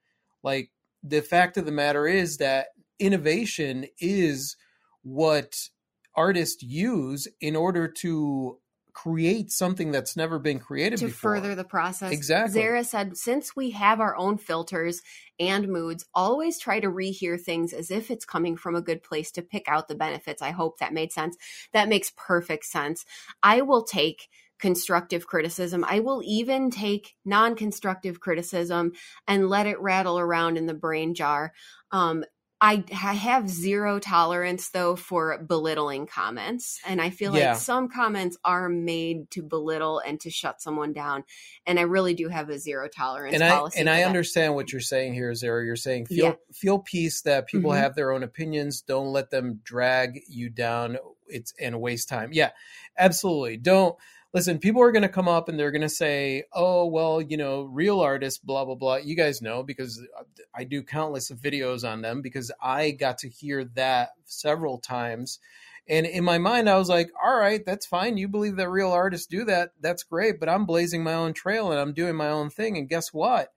Like 0.45 0.71
the 1.03 1.23
fact 1.23 1.57
of 1.57 1.67
the 1.67 1.73
matter 1.73 2.07
is 2.07 2.37
that 2.37 2.69
innovation 3.01 3.87
is 3.99 4.57
what 5.03 5.69
artists 6.15 6.63
use 6.63 7.27
in 7.41 7.57
order 7.57 7.89
to 7.89 8.59
create 8.93 9.51
something 9.51 9.91
that's 9.91 10.17
never 10.17 10.39
been 10.39 10.61
created 10.61 11.01
to 11.01 11.07
before. 11.07 11.35
further 11.35 11.57
the 11.57 11.65
process. 11.65 12.13
Exactly. 12.13 12.53
Zara 12.53 12.85
said, 12.85 13.17
since 13.17 13.57
we 13.57 13.71
have 13.71 14.01
our 14.01 14.17
own 14.17 14.39
filters 14.39 15.03
and 15.41 15.69
moods, 15.69 16.07
always 16.15 16.61
try 16.61 16.79
to 16.79 16.87
rehear 16.87 17.39
things 17.39 17.73
as 17.73 17.91
if 17.91 18.09
it's 18.11 18.25
coming 18.25 18.57
from 18.57 18.77
a 18.77 18.81
good 18.81 19.03
place 19.03 19.33
to 19.33 19.43
pick 19.43 19.65
out 19.67 19.89
the 19.89 19.97
benefits. 19.97 20.41
I 20.41 20.53
hope 20.53 20.79
that 20.79 20.95
made 20.95 21.13
sense. 21.13 21.37
That 21.73 21.89
makes 21.89 22.13
perfect 22.17 22.67
sense. 22.67 23.05
I 23.43 23.63
will 23.63 23.83
take 23.83 24.29
constructive 24.59 25.27
criticism. 25.27 25.85
I 25.87 26.01
will 26.01 26.23
even 26.25 26.71
take 26.71 27.15
non 27.25 27.55
constructive 27.57 28.21
criticism 28.21 28.93
and 29.27 29.49
let 29.49 29.67
it 29.67 29.81
rattle 29.81 30.19
around 30.19 30.57
in 30.57 30.67
the 30.67 30.75
brain 30.75 31.15
jar. 31.15 31.53
Um, 31.91 32.25
I 32.61 32.83
have 32.91 33.51
zero 33.51 33.99
tolerance 33.99 34.71
though 34.71 34.97
for 34.97 35.37
belittling 35.37 36.07
comments. 36.07 36.81
And 36.87 36.99
I 37.03 37.11
feel 37.11 37.37
Yeah. 37.37 37.51
like 37.51 37.59
some 37.61 37.91
comments 37.91 38.39
are 38.43 38.71
made 38.71 39.31
to 39.33 39.43
belittle 39.43 39.99
and 39.99 40.19
to 40.23 40.31
shut 40.31 40.63
someone 40.63 40.95
down. 40.95 41.25
And 41.67 41.79
I 41.79 41.83
really 41.83 42.15
do 42.15 42.29
have 42.29 42.49
a 42.49 42.59
zero 42.59 42.89
tolerance 42.89 43.35
and 43.35 43.45
I 43.45 43.51
policy. 43.51 43.81
and 43.81 43.91
I 43.91 43.99
that. 44.01 44.07
understand 44.07 44.55
what 44.55 44.73
you're 44.73 44.81
saying 44.81 45.13
here, 45.13 45.35
Zara. 45.35 45.63
You're 45.63 45.77
saying 45.77 46.07
feel 46.07 46.27
Yeah. 46.27 46.35
feel 46.55 46.79
peace 46.79 47.21
that 47.23 47.49
people 47.49 47.73
Mhm. 47.73 47.77
have 47.81 47.97
their 47.97 48.13
own 48.13 48.23
opinions. 48.23 48.81
Don't 48.81 49.09
let 49.13 49.29
them 49.31 49.61
drag 49.63 50.21
you 50.27 50.49
down. 50.49 50.97
It's 51.29 51.53
and 51.61 51.83
waste 51.83 52.09
time. 52.09 52.31
Yeah, 52.33 52.53
absolutely. 52.97 53.59
Don't 53.59 53.97
listen. 54.35 54.59
People 54.59 54.83
are 54.83 54.93
going 54.93 55.03
to 55.03 55.09
come 55.09 55.29
up 55.29 55.49
and 55.49 55.59
they're 55.59 55.71
going 55.71 55.83
to 55.83 55.89
say, 55.89 56.45
"Oh, 56.53 56.87
well, 56.87 57.23
you 57.23 57.37
know, 57.37 57.63
real 57.63 58.01
artists, 58.01 58.39
blah 58.39 58.65
blah 58.65 58.75
blah." 58.75 58.97
You 58.97 59.17
guys 59.17 59.41
know 59.41 59.63
because 59.63 60.03
uh, 60.19 60.25
I 60.55 60.65
do 60.65 60.83
countless 60.83 61.31
videos 61.31 61.89
on 61.89 62.03
them 62.03 62.21
because 62.21 62.53
I 62.61 62.91
got 62.91 63.19
to 63.19 63.29
hear 63.29 63.65
that 63.75 64.11
several 64.27 64.79
times. 64.79 65.39
And 65.87 66.07
in 66.07 66.25
my 66.25 66.39
mind, 66.39 66.69
I 66.69 66.79
was 66.79 66.89
like, 66.89 67.11
all 67.23 67.37
right, 67.37 67.65
that's 67.65 67.85
fine. 67.87 68.17
You 68.17 68.29
believe 68.29 68.57
that 68.57 68.71
real 68.71 68.91
artists 68.91 69.27
do 69.27 69.45
that. 69.45 69.73
That's 69.81 70.03
great. 70.03 70.41
But 70.41 70.49
I'm 70.49 70.65
blazing 70.65 71.03
my 71.03 71.15
own 71.15 71.35
trail 71.35 71.71
and 71.71 71.81
I'm 71.81 71.93
doing 71.93 72.17
my 72.17 72.29
own 72.29 72.49
thing. 72.49 72.79
And 72.79 72.89
guess 72.89 73.13
what? 73.13 73.51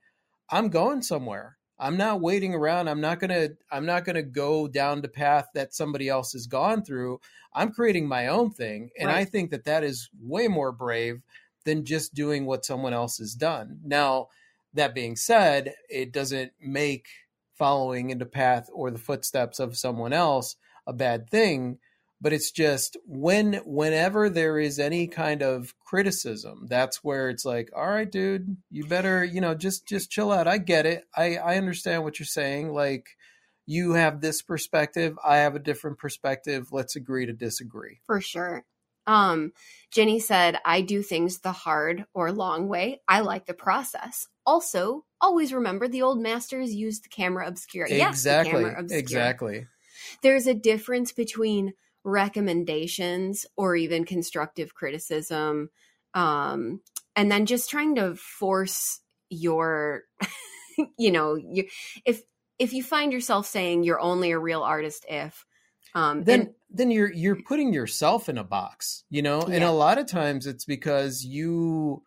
I'm 0.50 0.68
going 0.68 1.02
somewhere. 1.02 1.57
I'm 1.78 1.96
not 1.96 2.20
waiting 2.20 2.54
around. 2.54 2.88
I'm 2.88 3.00
not 3.00 3.20
going 3.20 3.30
to 3.30 3.56
I'm 3.70 3.86
not 3.86 4.04
going 4.04 4.16
to 4.16 4.22
go 4.22 4.66
down 4.66 5.00
the 5.00 5.08
path 5.08 5.48
that 5.54 5.74
somebody 5.74 6.08
else 6.08 6.32
has 6.32 6.46
gone 6.46 6.82
through. 6.82 7.20
I'm 7.54 7.72
creating 7.72 8.08
my 8.08 8.26
own 8.26 8.50
thing 8.50 8.90
and 8.98 9.10
I 9.10 9.24
think 9.24 9.50
that 9.50 9.64
that 9.64 9.84
is 9.84 10.10
way 10.20 10.48
more 10.48 10.72
brave 10.72 11.22
than 11.64 11.84
just 11.84 12.14
doing 12.14 12.46
what 12.46 12.64
someone 12.64 12.94
else 12.94 13.18
has 13.18 13.34
done. 13.34 13.80
Now, 13.84 14.28
that 14.74 14.94
being 14.94 15.16
said, 15.16 15.74
it 15.88 16.12
doesn't 16.12 16.52
make 16.60 17.06
following 17.56 18.10
in 18.10 18.18
the 18.18 18.26
path 18.26 18.68
or 18.72 18.90
the 18.90 18.98
footsteps 18.98 19.58
of 19.58 19.76
someone 19.76 20.12
else 20.12 20.56
a 20.86 20.92
bad 20.92 21.28
thing 21.28 21.78
but 22.20 22.32
it's 22.32 22.50
just 22.50 22.96
when 23.04 23.54
whenever 23.64 24.28
there 24.28 24.58
is 24.58 24.78
any 24.78 25.06
kind 25.06 25.42
of 25.42 25.74
criticism 25.84 26.66
that's 26.68 27.02
where 27.04 27.28
it's 27.28 27.44
like 27.44 27.70
all 27.74 27.88
right 27.88 28.10
dude 28.10 28.56
you 28.70 28.84
better 28.84 29.24
you 29.24 29.40
know 29.40 29.54
just 29.54 29.86
just 29.86 30.10
chill 30.10 30.32
out 30.32 30.48
i 30.48 30.58
get 30.58 30.86
it 30.86 31.04
i 31.16 31.36
i 31.36 31.56
understand 31.56 32.02
what 32.02 32.18
you're 32.18 32.26
saying 32.26 32.72
like 32.72 33.16
you 33.66 33.92
have 33.92 34.20
this 34.20 34.42
perspective 34.42 35.16
i 35.24 35.36
have 35.38 35.54
a 35.54 35.60
different 35.60 35.98
perspective 35.98 36.68
let's 36.72 36.96
agree 36.96 37.26
to 37.26 37.32
disagree 37.32 38.00
For 38.06 38.20
sure. 38.20 38.64
Um, 39.08 39.52
Jenny 39.90 40.20
said, 40.20 40.58
I 40.66 40.82
do 40.82 41.02
things 41.02 41.38
the 41.38 41.50
hard 41.50 42.04
or 42.12 42.30
long 42.30 42.68
way. 42.68 43.00
I 43.08 43.20
like 43.20 43.46
the 43.46 43.54
process. 43.54 44.28
Also, 44.44 45.06
always 45.18 45.50
remember 45.50 45.88
the 45.88 46.02
old 46.02 46.20
masters 46.20 46.74
used 46.74 47.04
the 47.04 47.08
camera 47.08 47.48
obscura. 47.48 47.88
Yes, 47.88 48.10
exactly 48.10 48.52
camera 48.52 48.80
obscura. 48.80 49.00
exactly 49.00 49.66
There's 50.22 50.46
a 50.46 50.52
difference 50.52 51.12
between 51.12 51.72
recommendations 52.08 53.46
or 53.56 53.76
even 53.76 54.04
constructive 54.04 54.74
criticism, 54.74 55.70
um, 56.14 56.80
and 57.14 57.30
then 57.30 57.46
just 57.46 57.70
trying 57.70 57.96
to 57.96 58.14
force 58.16 59.00
your, 59.30 60.02
you 60.98 61.10
know, 61.10 61.34
you, 61.34 61.68
if 62.04 62.22
if 62.58 62.72
you 62.72 62.82
find 62.82 63.12
yourself 63.12 63.46
saying 63.46 63.84
you're 63.84 64.00
only 64.00 64.32
a 64.32 64.38
real 64.38 64.62
artist 64.62 65.06
if, 65.08 65.44
um, 65.94 66.24
then 66.24 66.40
and 66.40 66.50
then 66.70 66.90
you're 66.90 67.12
you're 67.12 67.42
putting 67.42 67.72
yourself 67.72 68.28
in 68.28 68.38
a 68.38 68.44
box 68.44 69.04
you 69.10 69.22
know? 69.22 69.42
And 69.42 69.64
a 69.64 69.72
lot 69.72 69.98
of 69.98 70.06
times 70.06 70.46
it's 70.46 70.64
because 70.64 71.24
you 71.24 72.02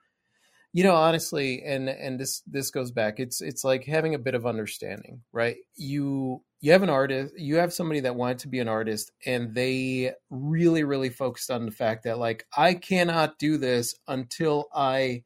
you 0.73 0.83
know 0.83 0.95
honestly 0.95 1.61
and 1.63 1.89
and 1.89 2.19
this 2.19 2.41
this 2.47 2.71
goes 2.71 2.91
back 2.91 3.19
it's 3.19 3.41
it's 3.41 3.63
like 3.63 3.83
having 3.85 4.15
a 4.15 4.19
bit 4.19 4.35
of 4.35 4.45
understanding 4.45 5.21
right? 5.31 5.57
You 5.75 6.43
you 6.59 6.71
have 6.71 6.83
an 6.83 6.89
artist 6.89 7.33
you 7.37 7.57
have 7.57 7.73
somebody 7.73 8.01
that 8.01 8.15
wanted 8.15 8.39
to 8.39 8.47
be 8.47 8.59
an 8.59 8.67
artist 8.67 9.11
and 9.25 9.53
they 9.55 10.13
really 10.29 10.83
really 10.83 11.09
focused 11.09 11.51
on 11.51 11.65
the 11.65 11.71
fact 11.71 12.03
that 12.03 12.19
like 12.19 12.45
i 12.55 12.73
cannot 12.73 13.39
do 13.39 13.57
this 13.57 13.95
until 14.07 14.67
i 14.73 15.23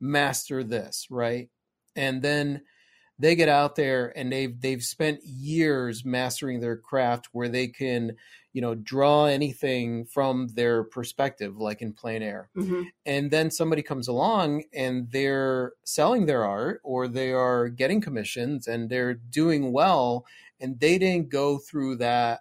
master 0.00 0.62
this 0.62 1.06
right? 1.10 1.48
And 1.94 2.22
then 2.22 2.62
they 3.18 3.34
get 3.34 3.48
out 3.48 3.76
there 3.76 4.12
and 4.16 4.30
they've 4.30 4.60
they've 4.60 4.82
spent 4.82 5.24
years 5.24 6.04
mastering 6.04 6.60
their 6.60 6.76
craft 6.76 7.28
where 7.32 7.48
they 7.48 7.68
can 7.68 8.16
you 8.56 8.62
know 8.62 8.74
draw 8.74 9.26
anything 9.26 10.06
from 10.06 10.48
their 10.54 10.82
perspective 10.82 11.58
like 11.58 11.82
in 11.82 11.92
plein 11.92 12.22
air. 12.22 12.48
Mhm. 12.56 12.86
and 13.04 13.30
then 13.30 13.50
somebody 13.50 13.82
comes 13.82 14.08
along 14.08 14.64
and 14.72 15.10
they're 15.12 15.74
selling 15.84 16.24
their 16.24 16.42
art 16.42 16.80
or 16.82 17.06
they 17.06 17.32
are 17.32 17.68
getting 17.68 18.00
commissions 18.00 18.66
and 18.66 18.88
they're 18.88 19.12
doing 19.12 19.72
well 19.72 20.24
and 20.58 20.80
they 20.80 20.96
didn't 20.96 21.28
go 21.28 21.58
through 21.58 21.96
that 21.96 22.40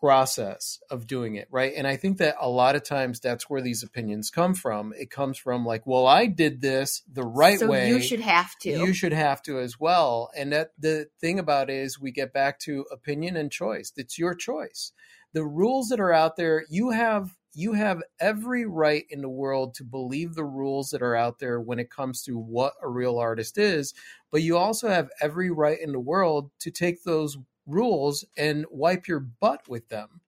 process 0.00 0.78
of 0.88 1.06
doing 1.08 1.34
it 1.34 1.48
right? 1.50 1.72
And 1.76 1.86
i 1.86 1.96
think 1.96 2.18
that 2.18 2.36
a 2.40 2.48
lot 2.48 2.76
of 2.76 2.84
times 2.84 3.18
that's 3.18 3.50
where 3.50 3.60
these 3.60 3.82
opinions 3.82 4.30
come 4.30 4.54
from. 4.54 4.94
It 4.96 5.10
comes 5.10 5.36
from 5.36 5.66
like 5.66 5.84
well 5.84 6.06
i 6.06 6.26
did 6.26 6.60
this 6.60 7.02
the 7.12 7.24
right 7.24 7.58
so 7.58 7.66
way. 7.66 7.88
you 7.88 8.00
should 8.00 8.20
have 8.20 8.56
to. 8.60 8.70
you 8.70 8.92
should 8.94 9.12
have 9.12 9.42
to 9.42 9.58
as 9.58 9.80
well. 9.80 10.30
And 10.36 10.52
that 10.52 10.68
the 10.78 11.08
thing 11.20 11.40
about 11.40 11.70
it 11.70 11.76
is 11.76 12.00
we 12.00 12.12
get 12.12 12.32
back 12.32 12.60
to 12.60 12.86
opinion 12.92 13.36
and 13.36 13.50
choice. 13.50 13.92
It's 13.96 14.16
your 14.16 14.34
choice 14.36 14.92
the 15.32 15.44
rules 15.44 15.88
that 15.88 16.00
are 16.00 16.12
out 16.12 16.36
there 16.36 16.64
you 16.70 16.90
have 16.90 17.34
you 17.52 17.72
have 17.72 18.00
every 18.20 18.64
right 18.64 19.04
in 19.10 19.22
the 19.22 19.28
world 19.28 19.74
to 19.74 19.82
believe 19.82 20.34
the 20.34 20.44
rules 20.44 20.90
that 20.90 21.02
are 21.02 21.16
out 21.16 21.40
there 21.40 21.60
when 21.60 21.80
it 21.80 21.90
comes 21.90 22.22
to 22.22 22.38
what 22.38 22.74
a 22.82 22.88
real 22.88 23.18
artist 23.18 23.58
is 23.58 23.92
but 24.30 24.42
you 24.42 24.56
also 24.56 24.88
have 24.88 25.10
every 25.20 25.50
right 25.50 25.78
in 25.80 25.92
the 25.92 26.00
world 26.00 26.50
to 26.60 26.70
take 26.70 27.02
those 27.02 27.36
rules 27.66 28.24
and 28.36 28.66
wipe 28.70 29.06
your 29.08 29.20
butt 29.20 29.68
with 29.68 29.88
them. 29.88 30.20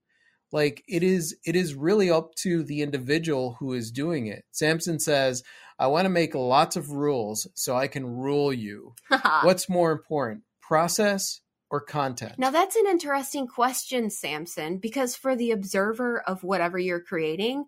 Like 0.50 0.84
it 0.86 1.02
is 1.02 1.36
it 1.44 1.56
is 1.56 1.74
really 1.74 2.10
up 2.10 2.34
to 2.36 2.62
the 2.62 2.82
individual 2.82 3.56
who 3.58 3.72
is 3.72 3.90
doing 3.90 4.26
it. 4.26 4.44
Samson 4.50 4.98
says 4.98 5.42
i 5.78 5.86
want 5.86 6.04
to 6.04 6.10
make 6.10 6.34
lots 6.34 6.76
of 6.76 6.90
rules 6.90 7.48
so 7.54 7.74
i 7.74 7.86
can 7.88 8.06
rule 8.06 8.52
you. 8.52 8.94
What's 9.42 9.68
more 9.68 9.92
important 9.92 10.42
process 10.60 11.40
or 11.72 11.80
content 11.80 12.34
Now 12.38 12.50
that's 12.50 12.76
an 12.76 12.86
interesting 12.86 13.48
question, 13.48 14.10
Samson, 14.10 14.78
because 14.78 15.16
for 15.16 15.34
the 15.34 15.50
observer 15.52 16.20
of 16.20 16.44
whatever 16.44 16.78
you're 16.78 17.00
creating, 17.00 17.64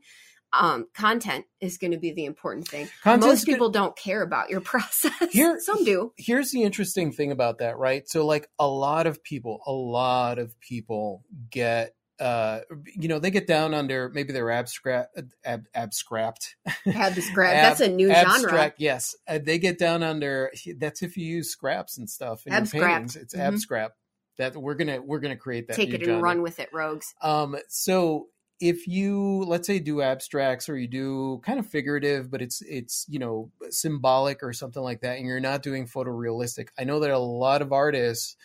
um, 0.52 0.86
content 0.94 1.46
is 1.60 1.78
going 1.78 1.90
to 1.90 1.98
be 1.98 2.12
the 2.12 2.26
important 2.26 2.68
thing. 2.68 2.88
Content's 3.02 3.26
Most 3.26 3.46
people 3.46 3.70
don't 3.70 3.96
care 3.96 4.22
about 4.22 4.50
your 4.50 4.60
process. 4.72 5.12
Here- 5.32 5.58
Some 5.58 5.84
do. 5.84 6.12
here's 6.16 6.52
the 6.52 6.62
interesting 6.62 7.10
thing 7.12 7.32
about 7.32 7.58
that 7.58 7.76
right 7.78 8.08
so 8.08 8.24
like 8.26 8.48
a 8.60 8.68
lot 8.68 9.06
of 9.08 9.24
people 9.24 9.60
a 9.66 9.72
lot 9.72 10.38
of 10.38 10.54
people 10.60 11.24
get 11.50 11.94
uh 12.20 12.60
you 12.94 13.08
know 13.08 13.18
they 13.18 13.30
get 13.30 13.46
down 13.46 13.74
under 13.74 14.08
maybe 14.10 14.32
they're 14.32 14.50
abstract 14.50 15.18
ab, 15.44 15.66
abstract 15.74 16.56
Abstract. 16.86 16.86
Ab- 16.86 17.16
That's 17.62 17.80
a 17.80 17.88
new 17.88 18.14
genre. 18.14 18.72
yes 18.78 19.16
uh, 19.26 19.38
they 19.42 19.58
get 19.58 19.78
down 19.78 20.02
under 20.02 20.52
that's 20.78 21.02
if 21.02 21.16
you 21.16 21.26
use 21.26 21.50
scraps 21.50 21.98
and 21.98 22.08
stuff 22.08 22.46
in 22.46 22.52
your 22.52 22.66
paintings 22.66 23.16
it's 23.16 23.34
Mhm. 23.34 23.40
abstract 23.40 23.94
that 24.38 24.56
we're 24.56 24.74
gonna 24.74 25.00
we're 25.02 25.20
gonna 25.20 25.36
create 25.36 25.66
that 25.68 25.76
Take 25.76 25.90
it 25.90 25.96
and 25.96 26.04
genre. 26.06 26.20
run 26.22 26.42
with 26.42 26.58
it, 26.60 26.68
rogues. 26.72 27.14
Um, 27.22 27.56
so 27.68 28.28
if 28.60 28.86
you 28.86 29.44
let's 29.46 29.66
say 29.66 29.78
do 29.78 30.00
abstracts 30.00 30.68
or 30.68 30.76
you 30.76 30.88
do 30.88 31.40
kind 31.44 31.58
of 31.58 31.66
figurative, 31.66 32.30
but 32.30 32.42
it's 32.42 32.60
it's 32.62 33.06
you 33.08 33.18
know 33.18 33.50
symbolic 33.70 34.42
or 34.42 34.52
something 34.52 34.82
like 34.82 35.00
that, 35.02 35.18
and 35.18 35.26
you're 35.26 35.40
not 35.40 35.62
doing 35.62 35.86
photorealistic, 35.86 36.68
I 36.78 36.84
know 36.84 37.00
that 37.00 37.10
a 37.10 37.18
lot 37.18 37.62
of 37.62 37.72
artists 37.72 38.36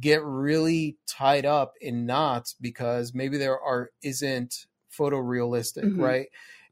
get 0.00 0.22
really 0.24 0.96
tied 1.06 1.46
up 1.46 1.74
in 1.80 2.06
knots 2.06 2.54
because 2.60 3.14
maybe 3.14 3.38
their 3.38 3.60
art 3.60 3.92
isn't 4.02 4.66
photorealistic, 4.90 5.84
Mhm. 5.84 6.00
right? 6.02 6.26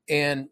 And 0.09 0.49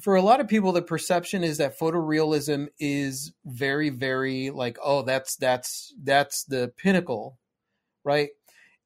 for 0.00 0.14
a 0.16 0.22
lot 0.22 0.40
of 0.40 0.48
people 0.48 0.72
the 0.72 0.82
perception 0.82 1.42
is 1.42 1.58
that 1.58 1.78
photorealism 1.78 2.68
is 2.78 3.32
very 3.46 3.88
very 3.88 4.50
like 4.50 4.76
oh 4.84 5.00
that's 5.02 5.36
that's 5.36 5.94
that's 6.02 6.44
the 6.44 6.70
pinnacle 6.76 7.38
right 8.04 8.28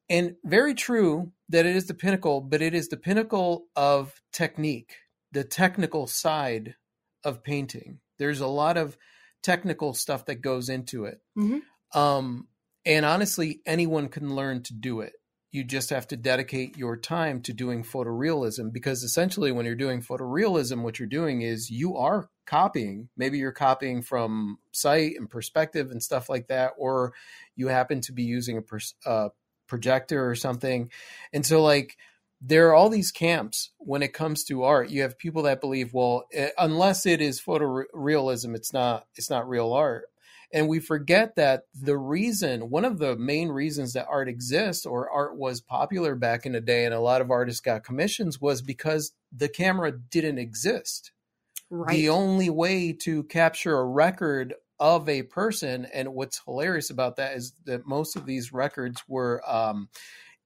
and 0.09 0.37
very 0.45 0.73
true 0.73 1.33
that 1.49 1.65
it 1.65 1.75
is 1.75 1.87
the 1.87 1.93
pinnacle 1.93 2.39
but 2.39 2.61
it 2.61 2.73
is 2.73 2.87
the 2.87 2.95
pinnacle 2.95 3.65
of 3.75 4.21
technique 4.31 4.95
the 5.33 5.43
technical 5.43 6.07
side 6.07 6.75
of 7.25 7.43
painting 7.43 7.99
there's 8.17 8.39
a 8.39 8.47
lot 8.47 8.77
of 8.77 8.95
technical 9.43 9.93
stuff 9.93 10.25
that 10.27 10.35
goes 10.35 10.69
into 10.69 11.03
it 11.03 11.21
Mhm. 11.37 11.61
um 11.93 12.47
and 12.85 13.05
honestly 13.05 13.61
anyone 13.65 14.09
can 14.09 14.35
learn 14.35 14.63
to 14.63 14.73
do 14.73 15.01
it. 15.01 15.13
You 15.51 15.65
just 15.65 15.89
have 15.89 16.07
to 16.07 16.17
dedicate 16.17 16.77
your 16.77 16.95
time 16.95 17.41
to 17.41 17.53
doing 17.53 17.83
photorealism 17.83 18.71
because 18.71 19.03
essentially 19.03 19.51
when 19.51 19.65
you're 19.65 19.75
doing 19.75 20.01
photorealism 20.01 20.81
what 20.81 20.97
you're 20.97 21.07
doing 21.09 21.41
is 21.41 21.69
you 21.69 21.97
are 21.97 22.29
copying. 22.45 23.09
Maybe 23.17 23.37
you're 23.37 23.51
copying 23.51 24.01
from 24.01 24.59
sight 24.71 25.13
and 25.17 25.29
perspective 25.29 25.91
and 25.91 26.01
stuff 26.01 26.29
like 26.29 26.47
that 26.47 26.73
or 26.77 27.13
you 27.55 27.67
happen 27.67 28.01
to 28.01 28.13
be 28.13 28.23
using 28.23 28.57
a 28.57 28.61
pers- 28.61 28.95
projector 29.67 30.29
or 30.29 30.35
something. 30.35 30.89
And 31.33 31.45
so 31.45 31.61
like 31.61 31.97
there 32.43 32.69
are 32.69 32.73
all 32.73 32.89
these 32.89 33.11
camps 33.11 33.69
when 33.77 34.01
it 34.01 34.13
comes 34.13 34.43
to 34.45 34.63
art. 34.63 34.89
You 34.89 35.03
have 35.03 35.17
people 35.17 35.43
that 35.43 35.61
believe 35.61 35.93
well 35.93 36.25
eh, 36.33 36.49
unless 36.57 37.05
it 37.05 37.21
is 37.21 37.41
photorealism 37.41 38.55
it's 38.55 38.73
not 38.73 39.05
it's 39.15 39.29
not 39.29 39.47
real 39.47 39.73
art 39.73 40.05
and 40.53 40.67
we 40.67 40.79
forget 40.79 41.35
that 41.35 41.63
the 41.73 41.97
reason, 41.97 42.69
one 42.69 42.85
of 42.85 42.99
the 42.99 43.15
main 43.15 43.49
reasons 43.49 43.93
that 43.93 44.07
art 44.09 44.27
exists 44.27 44.85
or 44.85 45.09
art 45.09 45.37
was 45.37 45.61
popular 45.61 46.15
back 46.15 46.45
in 46.45 46.51
the 46.51 46.61
day 46.61 46.85
and 46.85 46.93
a 46.93 46.99
lot 46.99 47.21
of 47.21 47.31
artists 47.31 47.61
got 47.61 47.83
commissions 47.83 48.41
was 48.41 48.61
because 48.61 49.13
the 49.31 49.49
camera 49.49 49.91
didn't 49.91 50.39
exist. 50.39 51.11
Right. 51.69 51.95
The 51.95 52.09
only 52.09 52.49
way 52.49 52.91
to 53.03 53.23
capture 53.23 53.77
a 53.77 53.85
record 53.85 54.53
of 54.79 55.07
a 55.07 55.23
person, 55.23 55.85
and 55.93 56.13
what's 56.13 56.41
hilarious 56.43 56.89
about 56.89 57.15
that 57.15 57.37
is 57.37 57.53
that 57.65 57.87
most 57.87 58.15
of 58.15 58.25
these 58.25 58.51
records 58.51 59.01
were 59.07 59.41
um, 59.49 59.87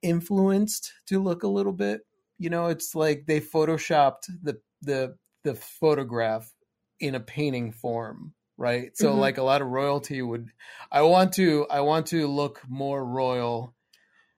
influenced 0.02 0.94
to 1.08 1.24
look 1.24 1.44
a 1.44 1.48
little 1.48 1.74
bit. 1.74 2.02
You 2.38 2.50
know, 2.50 2.68
it's 2.68 2.94
like 2.94 3.26
they 3.26 3.42
photoshopped 3.42 4.28
the 4.44 4.60
the 4.82 5.16
the 5.44 5.56
photograph 5.56 6.52
in 7.00 7.16
a 7.16 7.20
painting 7.20 7.72
form 7.72 8.34
right? 8.58 8.96
So 8.96 9.10
mm-hmm. 9.10 9.20
like 9.20 9.38
a 9.38 9.44
lot 9.44 9.62
of 9.62 9.68
royalty 9.68 10.22
would 10.22 10.48
i 10.92 11.02
want 11.02 11.34
to 11.34 11.66
i 11.70 11.82
want 11.82 12.08
to 12.08 12.28
look 12.28 12.62
more 12.68 13.04
royal. 13.04 13.74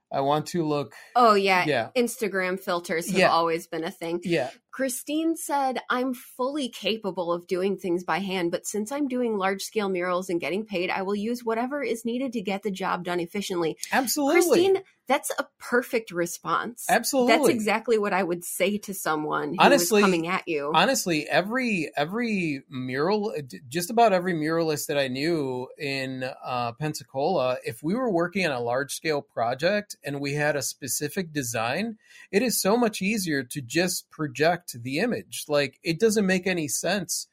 I 0.10 0.22
want 0.22 0.46
to 0.48 0.66
look 0.66 0.94
oh 1.18 1.34
yeah. 1.34 1.66
Yeah. 1.68 1.90
Instagram 1.98 2.58
filters 2.58 3.10
have 3.10 3.20
yeah. 3.20 3.30
always 3.30 3.68
been 3.68 3.84
a 3.84 3.92
thing. 3.92 4.22
Yeah 4.24 4.52
Christine 4.78 5.36
said, 5.36 5.80
I'm 5.90 6.14
fully 6.14 6.70
capable 6.70 7.34
of 7.34 7.48
doing 7.48 7.78
things 7.78 8.04
by 8.04 8.20
hand, 8.20 8.52
but 8.52 8.68
since 8.68 8.92
I'm 8.92 9.08
doing 9.08 9.36
large 9.36 9.64
scale 9.64 9.90
murals 9.90 10.30
and 10.30 10.40
getting 10.40 10.68
paid, 10.68 10.92
I 10.92 11.02
will 11.02 11.16
use 11.16 11.44
whatever 11.44 11.82
is 11.82 12.06
needed 12.06 12.34
to 12.34 12.42
get 12.42 12.62
the 12.62 12.70
job 12.70 13.04
done 13.04 13.20
efficiently. 13.20 13.80
Absolutely. 13.92 14.36
Christine, 14.36 14.84
that's 15.08 15.32
a 15.40 15.48
perfect 15.58 16.12
response. 16.12 16.86
Absolutely. 16.90 17.34
That's 17.34 17.50
exactly 17.50 17.98
what 17.98 18.14
I 18.14 18.22
would 18.22 18.44
say 18.44 18.78
to 18.80 18.94
someone 18.94 19.54
who 19.54 19.60
honestly, 19.60 20.02
coming 20.02 20.28
at 20.28 20.44
you. 20.48 20.72
Honestly, 20.76 21.28
every 21.28 21.90
every 21.96 22.64
mural 22.70 23.34
just 23.70 23.90
about 23.90 24.12
every 24.12 24.34
muralist 24.34 24.88
that 24.88 24.98
I 24.98 25.08
knew 25.08 25.70
in 25.78 26.30
uh, 26.44 26.74
Pensacola, 26.74 27.58
if 27.66 27.82
we 27.82 27.96
were 27.96 28.12
working 28.12 28.46
on 28.46 28.52
a 28.52 28.60
large 28.60 28.94
scale 28.94 29.22
project 29.22 29.96
and 30.04 30.20
we 30.20 30.34
had 30.34 30.58
a 30.58 30.62
specific 30.62 31.32
design, 31.32 31.98
it 32.32 32.44
is 32.44 32.62
so 32.62 32.76
much 32.76 33.02
easier 33.02 33.44
to 33.44 33.62
just 33.62 34.10
project 34.12 34.67
the 34.76 35.00
image. 35.00 35.46
Like 35.48 35.80
it 35.84 36.00
doesn't 36.00 36.26
make 36.26 36.48
any 36.48 36.68
sense 36.68 37.28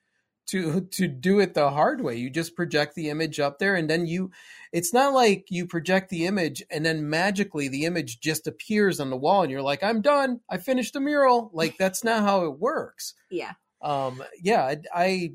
to 0.46 0.82
to 0.82 1.08
do 1.08 1.40
it 1.40 1.54
the 1.54 1.70
hard 1.70 2.00
way. 2.02 2.16
You 2.16 2.30
just 2.30 2.56
project 2.56 2.94
the 2.94 3.10
image 3.10 3.40
up 3.40 3.58
there 3.58 3.74
and 3.74 3.88
then 3.88 4.06
you 4.06 4.30
it's 4.72 4.92
not 4.92 5.14
like 5.14 5.46
you 5.48 5.66
project 5.66 6.10
the 6.10 6.26
image 6.26 6.62
and 6.70 6.84
then 6.84 7.08
magically 7.08 7.68
the 7.68 7.84
image 7.84 8.20
just 8.20 8.46
appears 8.46 9.00
on 9.00 9.10
the 9.10 9.16
wall 9.16 9.42
and 9.42 9.50
you're 9.50 9.62
like, 9.62 9.82
I'm 9.82 10.02
done. 10.02 10.40
I 10.50 10.58
finished 10.58 10.92
the 10.92 11.00
mural. 11.00 11.50
Like 11.54 11.76
that's 11.78 12.04
not 12.04 12.22
how 12.22 12.44
it 12.44 12.58
works. 12.58 13.14
Yeah. 13.30 13.52
Um 13.80 14.22
yeah, 14.42 14.62
I, 14.64 14.76
I 14.94 15.30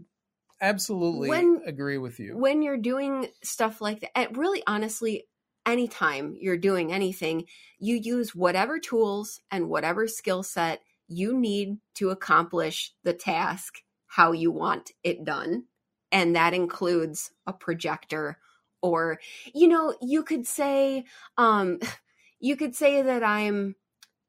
absolutely 0.61 1.29
when, 1.29 1.61
agree 1.65 1.97
with 1.97 2.19
you. 2.19 2.37
When 2.37 2.61
you're 2.61 2.77
doing 2.77 3.27
stuff 3.43 3.81
like 3.81 4.01
that, 4.01 4.37
really 4.37 4.61
honestly, 4.67 5.25
anytime 5.65 6.35
you're 6.39 6.57
doing 6.57 6.93
anything, 6.93 7.45
you 7.79 7.95
use 7.95 8.35
whatever 8.35 8.79
tools 8.79 9.39
and 9.51 9.69
whatever 9.69 10.07
skill 10.07 10.43
set 10.43 10.81
you 11.09 11.37
need 11.37 11.77
to 11.95 12.11
accomplish 12.11 12.93
the 13.03 13.13
task 13.13 13.79
how 14.07 14.31
you 14.31 14.51
want 14.51 14.91
it 15.03 15.25
done. 15.25 15.65
And 16.11 16.35
that 16.35 16.53
includes 16.53 17.31
a 17.45 17.53
projector 17.53 18.37
or, 18.81 19.19
you 19.53 19.67
know, 19.67 19.93
you 20.01 20.23
could 20.23 20.47
say, 20.47 21.03
um, 21.37 21.79
you 22.39 22.55
could 22.55 22.75
say 22.75 23.01
that 23.01 23.23
I'm 23.23 23.75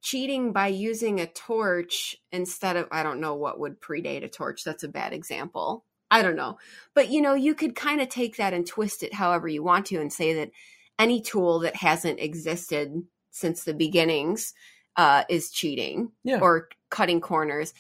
cheating 0.03 0.53
by 0.53 0.69
using 0.69 1.21
a 1.21 1.27
torch 1.27 2.17
instead 2.33 2.77
of, 2.77 2.89
I 2.91 3.03
don't 3.03 3.21
know 3.21 3.35
what 3.35 3.61
would 3.61 3.81
predate 3.81 4.25
a 4.25 4.29
torch. 4.29 4.65
That's 4.65 4.83
a 4.83 4.89
bad 4.89 5.13
example. 5.13 5.85
I 6.11 6.23
don't 6.23 6.37
know. 6.37 6.59
But, 6.95 7.11
you 7.11 7.21
know, 7.21 7.35
you 7.35 7.55
could 7.55 7.77
kind 7.77 8.01
of 8.01 8.09
take 8.09 8.37
that 8.37 8.53
and 8.53 8.67
twist 8.67 9.03
it 9.03 9.15
however 9.15 9.47
you 9.47 9.63
want 9.63 9.87
to 9.87 10.01
and 10.01 10.13
say 10.13 10.35
that 10.35 10.51
any 10.99 11.21
tool 11.21 11.61
that 11.61 11.77
hasn't 11.77 12.19
existed 12.19 13.03
since 13.31 13.63
the 13.63 13.75
beginnings 13.75 14.53
uh, 14.97 15.25
is 15.29 15.51
cheating 15.51 16.13
yeah. 16.25 16.41
or 16.41 16.69
cutting 16.91 17.21
corners. 17.21 17.73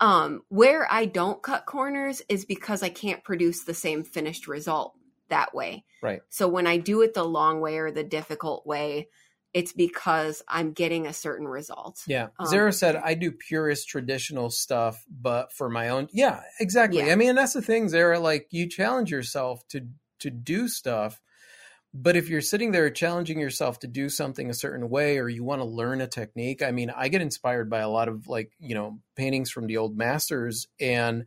Um, 0.00 0.42
where 0.48 0.90
I 0.90 1.04
don't 1.04 1.42
cut 1.42 1.64
corners 1.64 2.22
is 2.28 2.44
because 2.44 2.82
I 2.82 2.88
can't 2.88 3.22
produce 3.22 3.64
the 3.64 3.74
same 3.74 4.02
finished 4.02 4.48
result 4.48 4.94
that 5.28 5.54
way. 5.54 5.84
Right. 6.02 6.22
So 6.28 6.48
when 6.48 6.66
I 6.66 6.78
do 6.78 7.02
it 7.02 7.14
the 7.14 7.24
long 7.24 7.60
way 7.60 7.78
or 7.78 7.92
the 7.92 8.02
difficult 8.02 8.66
way, 8.66 9.08
it's 9.54 9.72
because 9.72 10.42
I'm 10.48 10.72
getting 10.72 11.06
a 11.06 11.12
certain 11.12 11.46
result. 11.46 12.02
Yeah. 12.06 12.28
Um, 12.38 12.46
Zara 12.46 12.72
said, 12.72 12.96
I 12.96 13.14
do 13.14 13.30
purist 13.30 13.88
traditional 13.88 14.50
stuff, 14.50 15.04
but 15.08 15.52
for 15.52 15.68
my 15.68 15.90
own. 15.90 16.08
Yeah, 16.12 16.40
exactly. 16.58 17.06
Yeah. 17.06 17.12
I 17.12 17.16
mean, 17.16 17.34
that's 17.34 17.52
the 17.52 17.62
thing, 17.62 17.88
Zara. 17.88 18.18
Like, 18.18 18.48
you 18.50 18.68
challenge 18.68 19.10
yourself 19.10 19.66
to 19.68 19.86
to 20.20 20.30
do 20.30 20.68
stuff 20.68 21.20
but 21.94 22.16
if 22.16 22.28
you're 22.28 22.40
sitting 22.40 22.72
there 22.72 22.88
challenging 22.90 23.38
yourself 23.38 23.78
to 23.80 23.86
do 23.86 24.08
something 24.08 24.48
a 24.48 24.54
certain 24.54 24.88
way 24.88 25.18
or 25.18 25.28
you 25.28 25.44
want 25.44 25.60
to 25.60 25.66
learn 25.66 26.00
a 26.00 26.06
technique, 26.06 26.62
I 26.62 26.70
mean, 26.70 26.90
I 26.90 27.08
get 27.08 27.20
inspired 27.20 27.68
by 27.68 27.80
a 27.80 27.88
lot 27.88 28.08
of 28.08 28.28
like, 28.28 28.52
you 28.58 28.74
know, 28.74 29.00
paintings 29.14 29.50
from 29.50 29.66
the 29.66 29.76
old 29.76 29.96
masters 29.96 30.68
and 30.80 31.26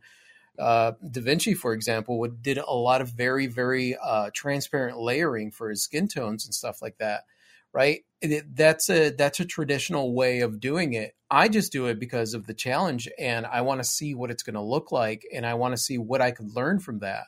uh, 0.58 0.92
Da 1.08 1.20
Vinci, 1.20 1.54
for 1.54 1.72
example, 1.72 2.18
would 2.18 2.42
did 2.42 2.58
a 2.58 2.72
lot 2.72 3.00
of 3.00 3.10
very, 3.10 3.46
very 3.46 3.96
uh, 4.02 4.30
transparent 4.34 4.98
layering 4.98 5.50
for 5.50 5.70
his 5.70 5.82
skin 5.82 6.08
tones 6.08 6.46
and 6.46 6.54
stuff 6.54 6.82
like 6.82 6.98
that. 6.98 7.24
Right? 7.72 8.04
It, 8.22 8.56
that's 8.56 8.88
a 8.88 9.10
that's 9.10 9.38
a 9.38 9.44
traditional 9.44 10.14
way 10.14 10.40
of 10.40 10.60
doing 10.60 10.94
it. 10.94 11.14
I 11.30 11.48
just 11.48 11.72
do 11.72 11.86
it 11.86 12.00
because 12.00 12.32
of 12.32 12.46
the 12.46 12.54
challenge, 12.54 13.08
and 13.18 13.44
I 13.44 13.60
want 13.60 13.80
to 13.80 13.88
see 13.88 14.14
what 14.14 14.30
it's 14.30 14.42
going 14.42 14.54
to 14.54 14.62
look 14.62 14.90
like, 14.92 15.26
and 15.32 15.44
I 15.44 15.54
want 15.54 15.74
to 15.74 15.82
see 15.82 15.98
what 15.98 16.22
I 16.22 16.30
could 16.30 16.56
learn 16.56 16.78
from 16.78 17.00
that. 17.00 17.24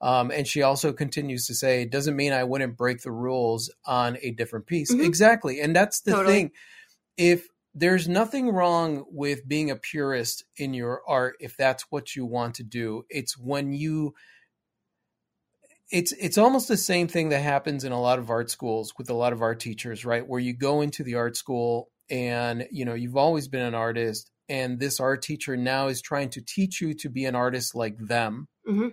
Um, 0.00 0.30
and 0.30 0.46
she 0.46 0.62
also 0.62 0.92
continues 0.92 1.46
to 1.46 1.54
say, 1.54 1.82
it 1.82 1.90
doesn't 1.90 2.16
mean 2.16 2.32
I 2.32 2.44
wouldn't 2.44 2.76
break 2.76 3.02
the 3.02 3.12
rules 3.12 3.72
on 3.86 4.18
a 4.20 4.30
different 4.30 4.66
piece. 4.66 4.92
Mm-hmm. 4.92 5.04
Exactly. 5.04 5.60
And 5.60 5.74
that's 5.74 6.00
the 6.00 6.12
totally. 6.12 6.34
thing. 6.34 6.50
If 7.16 7.48
there's 7.74 8.08
nothing 8.08 8.50
wrong 8.50 9.04
with 9.10 9.48
being 9.48 9.70
a 9.70 9.76
purist 9.76 10.44
in 10.56 10.74
your 10.74 11.02
art, 11.08 11.36
if 11.40 11.56
that's 11.56 11.84
what 11.90 12.14
you 12.14 12.26
want 12.26 12.56
to 12.56 12.62
do, 12.62 13.04
it's 13.08 13.38
when 13.38 13.72
you 13.72 14.14
it's 15.90 16.12
it's 16.12 16.36
almost 16.36 16.66
the 16.68 16.76
same 16.76 17.06
thing 17.06 17.28
that 17.28 17.42
happens 17.42 17.84
in 17.84 17.92
a 17.92 18.00
lot 18.00 18.18
of 18.18 18.28
art 18.28 18.50
schools 18.50 18.92
with 18.98 19.08
a 19.08 19.14
lot 19.14 19.32
of 19.32 19.40
art 19.40 19.60
teachers, 19.60 20.04
right? 20.04 20.26
Where 20.26 20.40
you 20.40 20.52
go 20.52 20.80
into 20.80 21.04
the 21.04 21.14
art 21.14 21.36
school 21.36 21.90
and 22.10 22.66
you 22.70 22.84
know 22.84 22.94
you've 22.94 23.16
always 23.16 23.46
been 23.46 23.62
an 23.62 23.74
artist, 23.74 24.30
and 24.48 24.80
this 24.80 24.98
art 24.98 25.22
teacher 25.22 25.56
now 25.56 25.86
is 25.86 26.02
trying 26.02 26.30
to 26.30 26.40
teach 26.40 26.80
you 26.80 26.92
to 26.94 27.08
be 27.08 27.24
an 27.24 27.34
artist 27.34 27.74
like 27.74 27.96
them. 27.98 28.48
Mm-hmm 28.68 28.88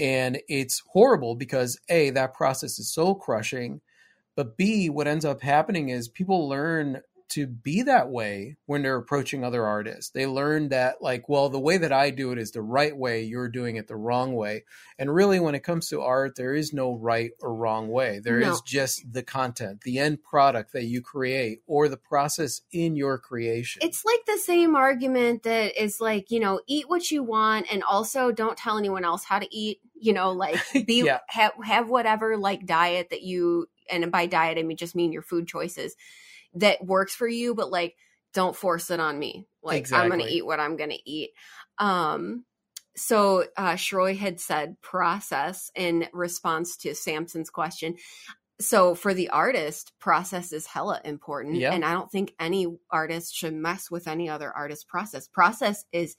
and 0.00 0.40
it's 0.48 0.82
horrible 0.90 1.34
because 1.34 1.78
A, 1.90 2.10
that 2.10 2.34
process 2.34 2.78
is 2.78 2.92
soul 2.92 3.14
crushing. 3.14 3.80
But 4.34 4.56
B, 4.56 4.88
what 4.88 5.06
ends 5.06 5.24
up 5.24 5.42
happening 5.42 5.90
is 5.90 6.08
people 6.08 6.48
learn 6.48 7.02
to 7.30 7.46
be 7.46 7.82
that 7.82 8.10
way 8.10 8.56
when 8.66 8.82
they're 8.82 8.96
approaching 8.96 9.44
other 9.44 9.64
artists. 9.64 10.10
They 10.10 10.26
learn 10.26 10.68
that, 10.70 10.96
like, 11.00 11.28
well, 11.28 11.48
the 11.48 11.60
way 11.60 11.76
that 11.78 11.92
I 11.92 12.10
do 12.10 12.32
it 12.32 12.38
is 12.38 12.50
the 12.50 12.62
right 12.62 12.96
way, 12.96 13.22
you're 13.22 13.48
doing 13.48 13.76
it 13.76 13.88
the 13.88 13.96
wrong 13.96 14.34
way. 14.34 14.64
And 14.98 15.14
really, 15.14 15.40
when 15.40 15.54
it 15.54 15.62
comes 15.62 15.88
to 15.88 16.00
art, 16.00 16.36
there 16.36 16.54
is 16.54 16.72
no 16.72 16.94
right 16.94 17.30
or 17.40 17.54
wrong 17.54 17.88
way. 17.88 18.20
There 18.22 18.40
no. 18.40 18.50
is 18.50 18.60
just 18.62 19.12
the 19.12 19.22
content, 19.22 19.82
the 19.82 19.98
end 19.98 20.22
product 20.22 20.72
that 20.72 20.84
you 20.84 21.00
create, 21.00 21.60
or 21.66 21.88
the 21.88 21.96
process 21.96 22.62
in 22.72 22.96
your 22.96 23.18
creation. 23.18 23.80
It's 23.82 24.04
like 24.04 24.24
the 24.26 24.38
same 24.38 24.74
argument 24.74 25.44
that 25.44 25.80
is 25.80 26.00
like, 26.00 26.30
you 26.30 26.40
know, 26.40 26.60
eat 26.66 26.88
what 26.88 27.10
you 27.10 27.22
want 27.22 27.66
and 27.72 27.82
also 27.84 28.32
don't 28.32 28.58
tell 28.58 28.76
anyone 28.76 29.04
else 29.04 29.24
how 29.24 29.38
to 29.38 29.54
eat. 29.54 29.80
You 29.94 30.12
know, 30.14 30.32
like 30.32 30.56
be 30.86 31.04
yeah. 31.04 31.18
have 31.28 31.52
have 31.62 31.88
whatever 31.88 32.36
like 32.36 32.66
diet 32.66 33.10
that 33.10 33.22
you 33.22 33.68
and 33.90 34.10
by 34.10 34.26
diet 34.26 34.58
I 34.58 34.62
mean 34.62 34.76
just 34.76 34.94
mean 34.94 35.12
your 35.12 35.22
food 35.22 35.46
choices 35.46 35.94
that 36.54 36.84
works 36.84 37.14
for 37.14 37.28
you, 37.28 37.54
but 37.54 37.70
like 37.70 37.96
don't 38.32 38.56
force 38.56 38.90
it 38.90 39.00
on 39.00 39.18
me. 39.18 39.46
Like 39.62 39.78
exactly. 39.78 40.04
I'm 40.04 40.10
going 40.10 40.28
to 40.28 40.34
eat 40.34 40.46
what 40.46 40.60
I'm 40.60 40.76
going 40.76 40.90
to 40.90 41.10
eat. 41.10 41.30
Um, 41.78 42.44
so 42.96 43.44
uh, 43.56 43.74
Shroy 43.74 44.16
had 44.16 44.40
said 44.40 44.80
process 44.82 45.70
in 45.74 46.06
response 46.12 46.76
to 46.78 46.94
Samson's 46.94 47.50
question. 47.50 47.96
So 48.60 48.94
for 48.94 49.14
the 49.14 49.30
artist, 49.30 49.92
process 49.98 50.52
is 50.52 50.66
hella 50.66 51.00
important, 51.04 51.56
yeah. 51.56 51.72
and 51.72 51.82
I 51.82 51.92
don't 51.92 52.10
think 52.10 52.34
any 52.38 52.66
artist 52.90 53.34
should 53.34 53.54
mess 53.54 53.90
with 53.90 54.06
any 54.06 54.28
other 54.28 54.52
artist 54.52 54.86
process. 54.86 55.26
Process 55.28 55.84
is 55.92 56.16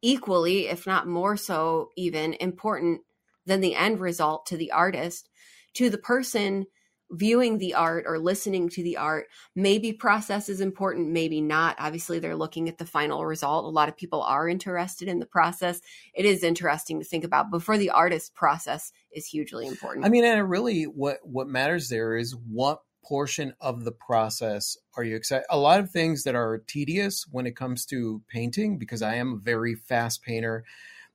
equally, 0.00 0.68
if 0.68 0.86
not 0.86 1.08
more 1.08 1.36
so, 1.36 1.90
even 1.96 2.34
important 2.34 3.00
than 3.46 3.60
the 3.60 3.74
end 3.74 3.98
result 3.98 4.46
to 4.46 4.56
the 4.56 4.70
artist. 4.70 5.28
To 5.74 5.90
the 5.90 5.98
person 5.98 6.66
viewing 7.12 7.58
the 7.58 7.74
art 7.74 8.04
or 8.06 8.18
listening 8.18 8.68
to 8.68 8.82
the 8.82 8.96
art 8.96 9.26
maybe 9.54 9.92
process 9.92 10.48
is 10.48 10.60
important 10.60 11.08
maybe 11.10 11.40
not 11.40 11.76
obviously 11.78 12.18
they're 12.18 12.34
looking 12.36 12.68
at 12.68 12.78
the 12.78 12.84
final 12.84 13.24
result 13.24 13.64
a 13.64 13.68
lot 13.68 13.88
of 13.88 13.96
people 13.96 14.22
are 14.22 14.48
interested 14.48 15.06
in 15.06 15.18
the 15.20 15.26
process 15.26 15.80
it 16.14 16.24
is 16.24 16.42
interesting 16.42 16.98
to 16.98 17.04
think 17.04 17.22
about 17.22 17.50
before 17.50 17.78
the 17.78 17.90
artist 17.90 18.34
process 18.34 18.92
is 19.12 19.26
hugely 19.26 19.66
important 19.66 20.04
I 20.04 20.08
mean, 20.08 20.24
and 20.24 20.50
really 20.50 20.84
what 20.84 21.18
what 21.22 21.48
matters 21.48 21.88
there 21.88 22.16
is 22.16 22.34
what 22.50 22.80
portion 23.06 23.54
of 23.60 23.84
the 23.84 23.92
process 23.92 24.76
are 24.96 25.04
you 25.04 25.16
excited? 25.16 25.46
A 25.50 25.58
lot 25.58 25.80
of 25.80 25.90
things 25.90 26.24
that 26.24 26.34
are 26.34 26.62
tedious 26.66 27.24
when 27.30 27.46
it 27.46 27.56
comes 27.56 27.86
to 27.86 28.22
painting, 28.28 28.78
because 28.78 29.02
I 29.02 29.14
am 29.14 29.34
a 29.34 29.36
very 29.36 29.74
fast 29.74 30.22
painter. 30.22 30.64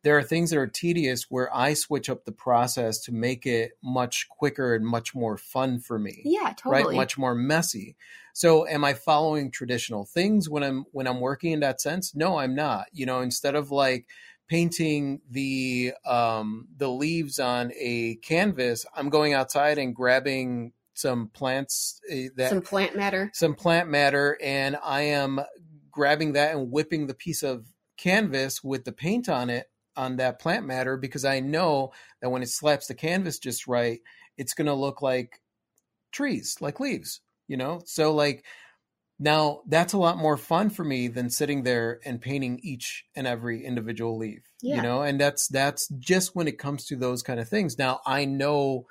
There 0.04 0.18
are 0.18 0.24
things 0.24 0.50
that 0.50 0.58
are 0.58 0.68
tedious 0.68 1.26
where 1.30 1.56
I 1.56 1.74
switch 1.74 2.10
up 2.10 2.26
the 2.26 2.32
process 2.32 3.00
to 3.02 3.12
make 3.12 3.46
it 3.46 3.74
much 3.84 4.28
quicker 4.30 4.74
and 4.74 4.86
much 4.86 5.14
more 5.14 5.38
fun 5.38 5.80
for 5.80 6.00
me. 6.00 6.22
yeah 6.26 6.54
totally 6.58 6.84
Right, 6.84 6.96
much 6.96 7.18
more 7.18 7.36
messy. 7.36 7.96
So, 8.34 8.68
am 8.68 8.84
I 8.84 8.94
following 8.94 9.52
traditional 9.52 10.06
things 10.06 10.50
when 10.50 10.64
I'm 10.64 10.86
when 10.92 11.08
I'm 11.08 11.20
working 11.20 11.52
in 11.52 11.60
that 11.62 11.82
sense? 11.82 12.16
No, 12.16 12.38
I'm 12.38 12.56
not. 12.56 12.88
You 12.94 13.06
know, 13.06 13.22
instead 13.22 13.56
of 13.56 13.72
like 13.72 14.08
painting 14.48 15.22
the 15.30 15.94
um, 16.06 16.68
the 16.78 16.90
leaves 16.90 17.40
on 17.40 17.72
a 17.78 18.16
canvas, 18.16 18.86
I'm 18.96 19.10
going 19.10 19.34
outside 19.34 19.78
and 19.78 19.96
grabbing 19.96 20.74
some 20.94 21.30
plants 21.30 22.00
uh, 22.12 22.30
that 22.36 22.50
some 22.50 22.62
plant 22.62 22.96
matter 22.96 23.32
some 23.34 23.56
plant 23.56 23.90
matter 23.90 24.38
and 24.44 24.78
I 24.84 25.02
am 25.02 25.40
grabbing 25.90 26.34
that 26.34 26.54
and 26.54 26.70
whipping 26.70 27.08
the 27.08 27.14
piece 27.14 27.44
of 27.44 27.66
canvas 27.98 28.64
with 28.64 28.84
the 28.84 28.92
paint 28.92 29.30
on 29.30 29.50
it 29.50 29.71
on 29.95 30.17
that 30.17 30.39
plant 30.39 30.65
matter 30.65 30.97
because 30.97 31.25
I 31.25 31.39
know 31.39 31.91
that 32.21 32.30
when 32.30 32.43
it 32.43 32.49
slaps 32.49 32.88
the 32.88 32.95
canvas 32.95 33.39
just 33.39 33.67
right, 33.67 33.99
it's 34.38 34.54
going 34.54 34.67
to 34.67 34.73
look 34.73 35.01
like 35.01 35.41
trees, 36.12 36.56
like 36.62 36.80
leaves, 36.80 37.21
you 37.47 37.58
know? 37.58 37.82
So 37.86 38.13
like 38.13 38.45
now 39.19 39.62
that's 39.67 39.93
a 39.93 39.97
lot 39.97 40.17
more 40.17 40.38
fun 40.38 40.69
for 40.69 40.84
me 40.84 41.08
than 41.08 41.30
sitting 41.30 41.63
there 41.63 41.99
and 42.06 42.19
painting 42.21 42.60
each 42.63 43.06
and 43.15 43.27
every 43.27 43.63
individual 43.63 44.17
leaf, 44.17 44.41
Yeah. 44.62 44.77
you 44.77 44.82
know? 44.82 45.01
And 45.04 45.19
that's 45.19 45.47
that's 45.47 45.88
just 45.99 46.36
when 46.36 46.47
it 46.47 46.58
comes 46.58 46.86
to 46.86 46.95
those 46.95 47.21
kind 47.21 47.39
of 47.39 47.47
things. 47.47 47.77
Now 47.77 47.99
I 48.06 48.25
know 48.25 48.86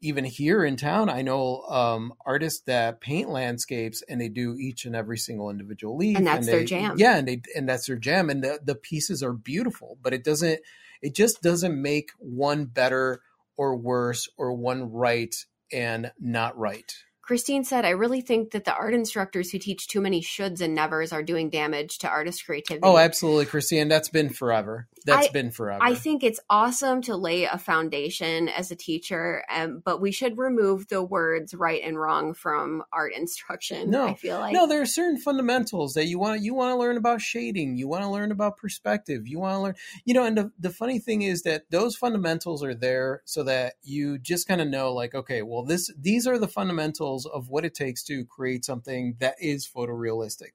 even 0.00 0.24
here 0.24 0.64
in 0.64 0.76
town, 0.76 1.08
I 1.10 1.22
know 1.22 1.62
um, 1.62 2.14
artists 2.24 2.60
that 2.66 3.00
paint 3.00 3.28
landscapes 3.30 4.02
and 4.08 4.20
they 4.20 4.28
do 4.28 4.56
each 4.58 4.84
and 4.84 4.94
every 4.94 5.18
single 5.18 5.50
individual 5.50 5.96
leaf, 5.96 6.16
And 6.16 6.26
that's 6.26 6.46
their 6.46 6.60
they- 6.60 6.64
jam. 6.66 6.96
Yeah, 6.98 7.16
and 7.16 7.26
they 7.26 7.42
and 7.56 7.68
that's 7.68 7.86
their 7.86 7.96
jam, 7.96 8.30
and 8.30 8.42
the 8.42 8.60
the 8.64 8.74
pieces 8.74 9.22
are 9.22 9.32
beautiful, 9.32 9.98
but 10.02 10.12
it 10.14 10.22
doesn't, 10.24 10.60
it 11.02 11.14
just 11.14 11.42
doesn't 11.42 11.80
make 11.80 12.10
one 12.18 12.66
better 12.66 13.20
or 13.56 13.76
worse 13.76 14.28
or 14.36 14.52
one 14.52 14.92
right 14.92 15.34
and 15.72 16.12
not 16.20 16.56
right. 16.56 16.92
Christine 17.20 17.62
said, 17.62 17.84
I 17.84 17.90
really 17.90 18.22
think 18.22 18.52
that 18.52 18.64
the 18.64 18.72
art 18.74 18.94
instructors 18.94 19.50
who 19.50 19.58
teach 19.58 19.86
too 19.86 20.00
many 20.00 20.22
shoulds 20.22 20.62
and 20.62 20.74
nevers 20.74 21.12
are 21.12 21.22
doing 21.22 21.50
damage 21.50 21.98
to 21.98 22.08
artist 22.08 22.46
creativity. 22.46 22.80
Oh, 22.82 22.96
absolutely, 22.96 23.44
Christine. 23.44 23.88
That's 23.88 24.08
been 24.08 24.30
forever. 24.30 24.88
That's 25.04 25.28
I- 25.28 25.30
been 25.30 25.50
forever. 25.50 25.82
I 25.82 25.94
think 25.94 26.22
it's 26.22 26.40
awesome 26.48 27.02
to 27.02 27.16
lay 27.16 27.44
a 27.44 27.58
foundation 27.58 28.48
as 28.48 28.70
a 28.70 28.76
teacher, 28.76 29.44
um, 29.50 29.82
but 29.84 30.00
we 30.00 30.12
should 30.12 30.38
remove 30.38 30.88
the 30.88 31.02
words 31.02 31.54
right 31.54 31.80
and 31.82 31.98
wrong 31.98 32.34
from 32.34 32.82
art 32.92 33.12
instruction. 33.14 33.90
No. 33.90 34.06
I 34.06 34.14
feel 34.14 34.38
like 34.38 34.52
no, 34.52 34.66
there 34.66 34.80
are 34.80 34.86
certain 34.86 35.18
fundamentals 35.18 35.94
that 35.94 36.06
you 36.06 36.18
want. 36.18 36.42
You 36.42 36.54
want 36.54 36.72
to 36.72 36.78
learn 36.78 36.96
about 36.96 37.20
shading. 37.20 37.76
You 37.76 37.88
want 37.88 38.02
to 38.04 38.10
learn 38.10 38.32
about 38.32 38.56
perspective. 38.56 39.26
You 39.26 39.38
want 39.38 39.54
to 39.54 39.60
learn, 39.60 39.74
you 40.04 40.14
know. 40.14 40.24
And 40.24 40.36
the 40.36 40.52
the 40.58 40.70
funny 40.70 40.98
thing 40.98 41.22
is 41.22 41.42
that 41.42 41.70
those 41.70 41.96
fundamentals 41.96 42.62
are 42.62 42.74
there 42.74 43.22
so 43.24 43.42
that 43.44 43.74
you 43.82 44.18
just 44.18 44.46
kind 44.48 44.60
of 44.60 44.68
know, 44.68 44.92
like, 44.92 45.14
okay, 45.14 45.42
well, 45.42 45.64
this 45.64 45.90
these 45.98 46.26
are 46.26 46.38
the 46.38 46.48
fundamentals 46.48 47.26
of 47.26 47.48
what 47.48 47.64
it 47.64 47.74
takes 47.74 48.02
to 48.04 48.24
create 48.24 48.64
something 48.64 49.16
that 49.20 49.36
is 49.40 49.68
photorealistic. 49.68 50.52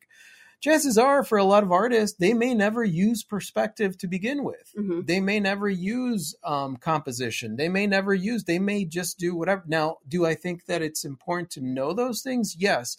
Chances 0.63 0.97
are, 0.97 1.26
for 1.26 1.38
a 1.38 1.43
lot 1.43 1.63
of 1.63 1.73
artists, 1.73 2.17
they 2.17 2.34
may 2.34 2.54
never 2.54 2.86
use 2.86 3.21
perspective 3.21 3.97
to 3.97 4.08
begin 4.08 4.45
with. 4.45 4.71
Mhm. 4.80 5.06
they 5.06 5.19
may 5.19 5.38
never 5.41 5.67
use 5.69 6.34
um, 6.45 6.78
composition. 6.78 7.58
They 7.58 7.67
may 7.67 7.86
never 7.86 8.13
use 8.13 8.45
they 8.45 8.60
may 8.60 8.86
just 8.86 9.19
do 9.19 9.36
whatever. 9.36 9.63
Now 9.67 9.97
do 10.08 10.26
i 10.26 10.36
think 10.36 10.65
that 10.67 10.82
it's 10.82 11.04
important 11.04 11.49
to 11.52 11.62
know 11.62 11.91
those 11.91 12.21
things? 12.21 12.56
Yes. 12.58 12.95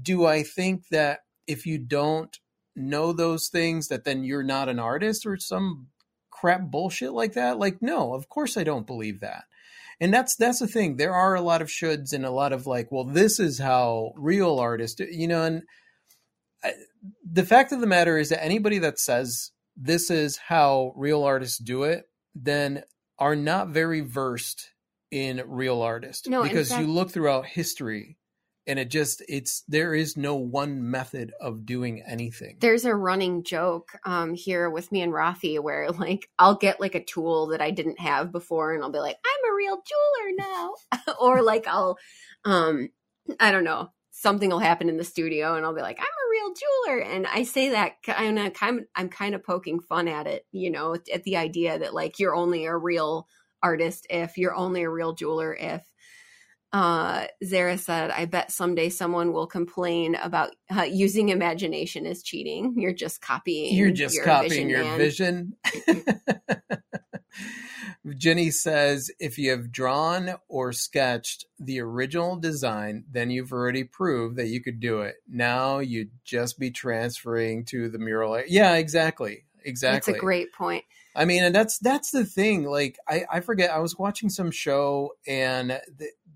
Do 0.00 0.26
i 0.26 0.42
think 0.42 0.88
that 0.88 1.20
if 1.46 1.64
you 1.64 1.78
don't 1.78 2.38
know 2.74 3.14
those 3.14 3.48
things 3.48 3.88
that 3.88 4.04
then 4.04 4.22
you're 4.22 4.42
not 4.42 4.68
an 4.68 4.78
artist 4.78 5.24
or 5.24 5.38
some 5.38 5.86
crap 6.30 6.70
bullshit 6.70 7.12
like 7.14 7.32
that? 7.32 7.58
Like 7.58 7.80
no 7.80 8.12
of 8.12 8.28
course 8.28 8.58
i 8.58 8.62
don't 8.62 8.86
believe 8.86 9.20
that. 9.20 9.44
And 10.02 10.12
that's 10.12 10.36
that's 10.36 10.58
the 10.58 10.66
thing. 10.68 10.96
There 10.98 11.14
are 11.14 11.34
a 11.34 11.40
lot 11.40 11.62
of 11.62 11.68
shoulds 11.68 12.12
and 12.12 12.26
a 12.26 12.30
lot 12.30 12.52
of 12.52 12.66
like 12.66 12.92
well 12.92 13.04
this 13.04 13.40
is 13.40 13.58
how 13.58 14.12
real 14.18 14.58
artists 14.58 14.96
do, 14.96 15.06
you 15.10 15.26
know 15.28 15.44
and 15.44 15.62
the 17.24 17.44
fact 17.44 17.72
of 17.72 17.80
the 17.80 17.86
matter 17.86 18.18
is 18.18 18.30
that 18.30 18.44
anybody 18.44 18.78
that 18.78 18.98
says 18.98 19.50
this 19.76 20.10
is 20.10 20.36
how 20.36 20.92
real 20.96 21.22
artists 21.22 21.58
do 21.58 21.84
it, 21.84 22.04
then 22.34 22.82
are 23.18 23.36
not 23.36 23.68
very 23.68 24.00
versed 24.00 24.70
in 25.10 25.42
real 25.46 25.82
artists. 25.82 26.26
No, 26.26 26.42
because 26.42 26.70
fact- 26.70 26.82
you 26.82 26.88
look 26.88 27.10
throughout 27.10 27.46
history 27.46 28.18
and 28.66 28.78
it 28.78 28.90
just 28.90 29.22
it's 29.28 29.62
there 29.68 29.94
is 29.94 30.16
no 30.16 30.34
one 30.34 30.90
method 30.90 31.32
of 31.40 31.64
doing 31.64 32.02
anything. 32.06 32.56
There's 32.60 32.84
a 32.84 32.94
running 32.94 33.44
joke 33.44 33.90
um, 34.04 34.34
here 34.34 34.68
with 34.68 34.90
me 34.90 35.02
and 35.02 35.12
Rafi 35.12 35.60
where 35.60 35.90
like 35.90 36.28
I'll 36.38 36.56
get 36.56 36.80
like 36.80 36.94
a 36.94 37.04
tool 37.04 37.48
that 37.48 37.60
I 37.60 37.70
didn't 37.70 38.00
have 38.00 38.32
before 38.32 38.74
and 38.74 38.82
I'll 38.82 38.90
be 38.90 38.98
like, 38.98 39.16
I'm 39.24 39.52
a 39.52 39.54
real 39.54 39.76
jeweler 39.76 40.36
now. 40.38 41.14
or 41.20 41.42
like 41.42 41.66
I'll 41.66 41.98
um 42.44 42.90
I 43.40 43.52
don't 43.52 43.64
know, 43.64 43.92
something 44.10 44.50
will 44.50 44.58
happen 44.58 44.88
in 44.88 44.96
the 44.96 45.04
studio 45.04 45.54
and 45.54 45.64
I'll 45.64 45.74
be 45.74 45.82
like, 45.82 45.98
I'm 46.00 46.06
real 46.36 46.54
jeweler. 46.54 47.00
And 47.00 47.26
I 47.26 47.42
say 47.42 47.70
that 47.70 48.02
kind 48.02 48.38
of 48.38 48.52
kind 48.52 48.80
I'm 48.94 49.08
kind 49.08 49.34
of 49.34 49.44
poking 49.44 49.80
fun 49.80 50.08
at 50.08 50.26
it, 50.26 50.46
you 50.52 50.70
know, 50.70 50.94
at 51.12 51.24
the 51.24 51.36
idea 51.36 51.78
that 51.78 51.94
like 51.94 52.18
you're 52.18 52.34
only 52.34 52.66
a 52.66 52.76
real 52.76 53.26
artist 53.62 54.06
if 54.10 54.36
you're 54.36 54.54
only 54.54 54.82
a 54.82 54.90
real 54.90 55.14
jeweler 55.14 55.54
if 55.54 55.82
uh, 56.72 57.26
Zara 57.44 57.78
said, 57.78 58.10
I 58.10 58.26
bet 58.26 58.52
someday 58.52 58.90
someone 58.90 59.32
will 59.32 59.46
complain 59.46 60.14
about 60.16 60.54
uh, 60.76 60.82
using 60.82 61.30
imagination 61.30 62.04
as 62.06 62.22
cheating. 62.22 62.74
You're 62.76 62.92
just 62.92 63.22
copying. 63.22 63.74
You're 63.74 63.92
just 63.92 64.14
your 64.14 64.24
copying 64.24 64.68
vision, 64.68 64.68
your 64.68 64.84
man." 64.84 64.98
vision. 64.98 65.56
Jenny 68.14 68.50
says 68.50 69.10
if 69.18 69.38
you 69.38 69.50
have 69.50 69.72
drawn 69.72 70.36
or 70.48 70.72
sketched 70.72 71.46
the 71.58 71.80
original 71.80 72.36
design, 72.36 73.04
then 73.10 73.30
you've 73.30 73.52
already 73.52 73.84
proved 73.84 74.36
that 74.36 74.48
you 74.48 74.62
could 74.62 74.80
do 74.80 75.00
it. 75.00 75.16
Now 75.28 75.78
you'd 75.78 76.10
just 76.24 76.58
be 76.58 76.70
transferring 76.70 77.64
to 77.66 77.88
the 77.88 77.98
mural. 77.98 78.42
Yeah, 78.46 78.74
exactly. 78.74 79.44
Exactly. 79.64 80.12
That's 80.12 80.18
a 80.18 80.20
great 80.20 80.52
point. 80.52 80.84
I 81.16 81.24
mean, 81.24 81.42
and 81.42 81.54
that's 81.54 81.78
that's 81.78 82.10
the 82.12 82.24
thing. 82.24 82.64
Like, 82.64 82.98
I 83.08 83.24
I 83.30 83.40
forget. 83.40 83.70
I 83.70 83.80
was 83.80 83.98
watching 83.98 84.28
some 84.28 84.50
show, 84.52 85.14
and 85.26 85.80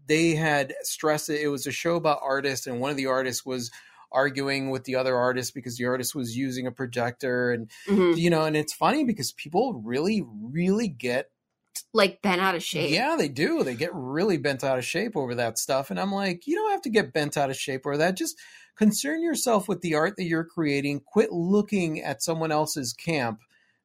they 0.06 0.34
had 0.34 0.74
stressed 0.82 1.28
it. 1.28 1.40
It 1.40 1.48
was 1.48 1.66
a 1.66 1.72
show 1.72 1.94
about 1.94 2.18
artists, 2.22 2.66
and 2.66 2.80
one 2.80 2.90
of 2.90 2.96
the 2.96 3.06
artists 3.06 3.46
was 3.46 3.70
arguing 4.10 4.70
with 4.70 4.82
the 4.84 4.96
other 4.96 5.14
artist 5.16 5.54
because 5.54 5.76
the 5.76 5.84
artist 5.84 6.16
was 6.16 6.36
using 6.36 6.66
a 6.66 6.72
projector, 6.72 7.52
and 7.52 7.70
Mhm. 7.86 8.16
you 8.16 8.30
know, 8.30 8.44
and 8.44 8.56
it's 8.56 8.72
funny 8.72 9.04
because 9.04 9.30
people 9.32 9.74
really, 9.84 10.24
really 10.26 10.88
get 10.88 11.30
Like 11.92 12.22
bent 12.22 12.40
out 12.40 12.54
of 12.54 12.62
shape. 12.62 12.90
yeah, 12.90 13.16
they 13.18 13.28
do. 13.28 13.64
They 13.64 13.74
get 13.74 13.94
really 13.94 14.36
bent 14.36 14.62
out 14.62 14.78
of 14.78 14.84
shape 14.84 15.16
over 15.16 15.34
that 15.34 15.58
stuff. 15.58 15.90
And 15.90 15.98
I'm 15.98 16.12
like, 16.12 16.46
you 16.46 16.54
don't 16.54 16.70
have 16.70 16.82
to 16.82 16.90
get 16.90 17.12
bent 17.12 17.36
out 17.36 17.50
of 17.50 17.56
shape 17.56 17.86
over 17.86 17.96
that. 17.96 18.16
Just 18.16 18.38
concern 18.76 19.22
yourself 19.22 19.68
with 19.68 19.80
the 19.80 19.94
art 19.94 20.16
that 20.16 20.24
you're 20.24 20.44
creating. 20.44 21.00
Quit 21.00 21.32
looking 21.32 22.00
at 22.00 22.22
someone 22.22 22.52
else's 22.52 22.92
camp 22.92 23.40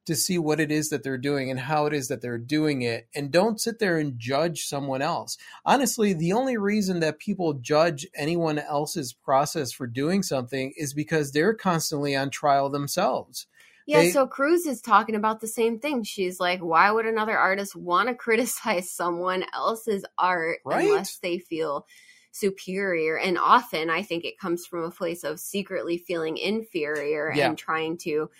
to 0.06 0.14
see 0.14 0.38
what 0.38 0.60
it 0.60 0.70
is 0.70 0.88
that 0.88 1.02
they're 1.02 1.18
doing 1.18 1.50
and 1.50 1.60
how 1.60 1.86
it 1.86 1.92
is 1.92 2.08
that 2.08 2.22
they're 2.22 2.38
doing 2.38 2.82
it. 2.82 3.08
And 3.14 3.30
don't 3.30 3.60
sit 3.60 3.80
there 3.80 3.98
and 3.98 4.18
judge 4.18 4.62
someone 4.64 5.02
else. 5.02 5.36
Honestly, 5.64 6.12
the 6.12 6.32
only 6.32 6.56
reason 6.56 7.00
that 7.00 7.18
people 7.18 7.54
judge 7.54 8.06
anyone 8.14 8.58
else's 8.58 9.12
process 9.12 9.72
for 9.72 9.86
doing 9.86 10.22
something 10.22 10.72
is 10.76 10.94
because 10.94 11.32
they're 11.32 11.54
constantly 11.54 12.14
on 12.14 12.30
trial 12.30 12.70
themselves. 12.70 13.48
Yeah, 13.86 14.00
They- 14.02 14.10
so 14.10 14.26
Cruz 14.26 14.66
is 14.66 14.80
talking 14.82 15.14
about 15.14 15.40
the 15.40 15.46
same 15.46 15.78
thing. 15.78 16.02
She's 16.02 16.40
like, 16.40 16.60
why 16.60 16.90
would 16.90 17.06
another 17.06 17.38
artist 17.38 17.76
want 17.76 18.08
to 18.08 18.14
criticize 18.26 18.90
someone 18.90 19.44
else's 19.54 20.04
art 20.18 20.58
Right. 20.64 20.86
unless 20.88 21.18
they 21.18 21.38
feel 21.38 21.86
superior? 22.32 23.16
And 23.18 23.38
often 23.38 23.88
I 23.90 24.02
think 24.02 24.24
it 24.24 24.38
comes 24.38 24.66
from 24.66 24.84
a 24.84 24.90
place 24.90 25.24
of 25.24 25.40
secretly 25.40 25.98
feeling 25.98 26.36
inferior 26.36 27.32
Yeah. 27.34 27.48
and 27.48 27.58
trying 27.58 27.98
to 27.98 28.30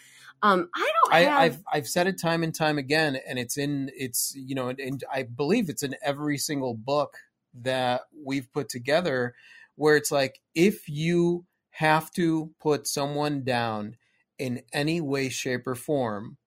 um 0.43 0.69
I 0.75 0.91
don't 1.05 1.15
I, 1.15 1.21
have 1.21 1.41
I've 1.41 1.59
I've 1.73 1.89
said 1.89 2.07
it 2.07 2.21
time 2.21 2.43
and 2.43 2.55
time 2.55 2.77
again, 2.77 3.17
and 3.27 3.39
it's 3.39 3.57
in 3.57 3.91
it's 3.97 4.35
you 4.37 4.55
know, 4.55 4.69
and, 4.69 4.79
and 4.79 5.05
I 5.11 5.23
believe 5.23 5.71
it's 5.71 5.83
in 5.83 5.97
every 6.03 6.37
single 6.37 6.75
book 6.75 7.15
that 7.63 8.03
we've 8.23 8.53
put 8.53 8.69
together, 8.69 9.35
where 9.77 9.97
it's 9.97 10.13
like 10.13 10.41
if 10.55 10.91
you 10.91 11.47
have 11.71 12.11
to 12.13 12.51
put 12.61 12.87
someone 12.87 13.45
down 13.45 13.97
in 14.39 14.63
any 14.73 15.01
way, 15.01 15.29
shape, 15.29 15.67
or 15.67 15.75
form, 15.75 16.39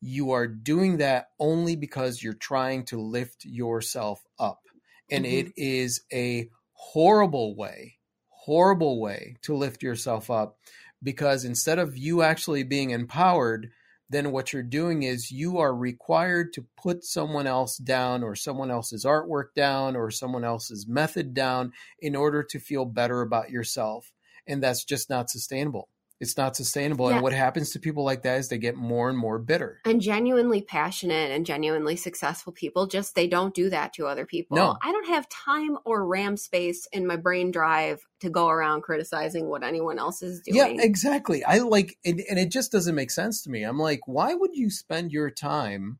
you 0.00 0.32
are 0.32 0.46
doing 0.48 0.98
that 0.98 1.28
only 1.38 1.76
because 1.76 2.22
you're 2.22 2.34
trying 2.34 2.84
to 2.86 3.00
lift 3.00 3.44
yourself 3.44 4.24
up, 4.38 4.68
and 5.10 5.24
Mhm. 5.24 5.26
it 5.26 5.52
is 5.56 6.02
a 6.12 6.50
horrible 6.72 7.54
way, 7.56 7.98
horrible 8.28 9.00
way 9.00 9.36
to 9.42 9.54
lift 9.56 9.82
yourself 9.82 10.30
up 10.30 10.58
because 11.02 11.44
instead 11.44 11.78
of 11.78 11.96
you 11.96 12.22
actually 12.22 12.62
being 12.64 12.90
empowered, 12.90 13.70
then 14.10 14.30
what 14.32 14.52
you're 14.52 14.62
doing 14.62 15.04
is 15.04 15.30
you 15.30 15.58
are 15.58 15.74
required 15.74 16.52
to 16.52 16.66
put 16.76 17.04
someone 17.04 17.46
else 17.46 17.78
down 17.78 18.22
or 18.22 18.34
someone 18.34 18.70
else's 18.70 19.04
artwork 19.04 19.54
down 19.56 19.96
or 19.96 20.10
someone 20.10 20.44
else's 20.44 20.86
method 20.86 21.32
down 21.34 21.72
in 21.98 22.14
order 22.14 22.42
to 22.42 22.58
feel 22.60 22.84
better 22.84 23.22
about 23.22 23.50
yourself. 23.50 24.12
And 24.46 24.62
that's 24.62 24.84
just 24.84 25.08
not 25.08 25.30
sustainable 25.30 25.88
it's 26.22 26.36
not 26.36 26.54
sustainable. 26.54 27.08
Yeah. 27.08 27.16
And 27.16 27.22
what 27.22 27.32
happens 27.32 27.70
to 27.72 27.80
people 27.80 28.04
like 28.04 28.22
that 28.22 28.38
is 28.38 28.48
they 28.48 28.56
get 28.56 28.76
more 28.76 29.10
and 29.10 29.18
more 29.18 29.40
bitter. 29.40 29.80
And 29.84 30.00
genuinely 30.00 30.62
passionate 30.62 31.32
and 31.32 31.44
genuinely 31.44 31.96
successful 31.96 32.52
people 32.52 32.86
just 32.86 33.16
they 33.16 33.26
don't 33.26 33.52
do 33.52 33.68
that 33.70 33.92
to 33.94 34.06
other 34.06 34.24
people. 34.24 34.56
No. 34.56 34.76
I 34.80 34.92
don't 34.92 35.08
have 35.08 35.28
time 35.28 35.78
or 35.84 36.06
RAM 36.06 36.36
space 36.36 36.86
in 36.92 37.08
my 37.08 37.16
brain 37.16 37.50
drive 37.50 38.06
to 38.20 38.30
go 38.30 38.48
around 38.48 38.82
criticizing 38.82 39.48
what 39.48 39.64
anyone 39.64 39.98
else 39.98 40.22
is 40.22 40.40
doing. 40.42 40.76
Yeah, 40.78 40.84
exactly. 40.84 41.44
I 41.44 41.58
like 41.58 41.98
and, 42.04 42.22
and 42.30 42.38
it 42.38 42.52
just 42.52 42.70
doesn't 42.70 42.94
make 42.94 43.10
sense 43.10 43.42
to 43.42 43.50
me. 43.50 43.64
I'm 43.64 43.80
like, 43.80 44.06
why 44.06 44.32
would 44.32 44.54
you 44.54 44.70
spend 44.70 45.10
your 45.10 45.28
time 45.28 45.98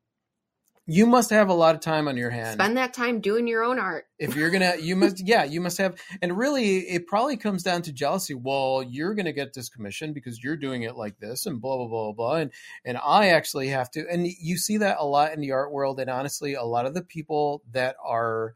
you 0.86 1.06
must 1.06 1.30
have 1.30 1.48
a 1.48 1.54
lot 1.54 1.76
of 1.76 1.80
time 1.80 2.08
on 2.08 2.16
your 2.16 2.30
hands. 2.30 2.54
Spend 2.54 2.76
that 2.76 2.92
time 2.92 3.20
doing 3.20 3.46
your 3.46 3.62
own 3.62 3.78
art. 3.78 4.06
If 4.18 4.34
you're 4.34 4.50
gonna, 4.50 4.76
you 4.80 4.96
must, 4.96 5.20
yeah, 5.26 5.44
you 5.44 5.60
must 5.60 5.78
have. 5.78 6.00
And 6.20 6.36
really, 6.36 6.78
it 6.78 7.06
probably 7.06 7.36
comes 7.36 7.62
down 7.62 7.82
to 7.82 7.92
jealousy. 7.92 8.34
Well, 8.34 8.82
you're 8.82 9.14
gonna 9.14 9.32
get 9.32 9.54
this 9.54 9.68
commission 9.68 10.12
because 10.12 10.42
you're 10.42 10.56
doing 10.56 10.82
it 10.82 10.96
like 10.96 11.18
this, 11.18 11.46
and 11.46 11.60
blah 11.60 11.76
blah 11.76 11.86
blah 11.86 12.12
blah. 12.12 12.34
And 12.36 12.50
and 12.84 12.98
I 12.98 13.28
actually 13.28 13.68
have 13.68 13.90
to. 13.92 14.04
And 14.10 14.26
you 14.26 14.56
see 14.56 14.78
that 14.78 14.96
a 14.98 15.06
lot 15.06 15.32
in 15.32 15.40
the 15.40 15.52
art 15.52 15.72
world. 15.72 16.00
And 16.00 16.10
honestly, 16.10 16.54
a 16.54 16.64
lot 16.64 16.86
of 16.86 16.94
the 16.94 17.02
people 17.02 17.62
that 17.70 17.94
are 18.04 18.54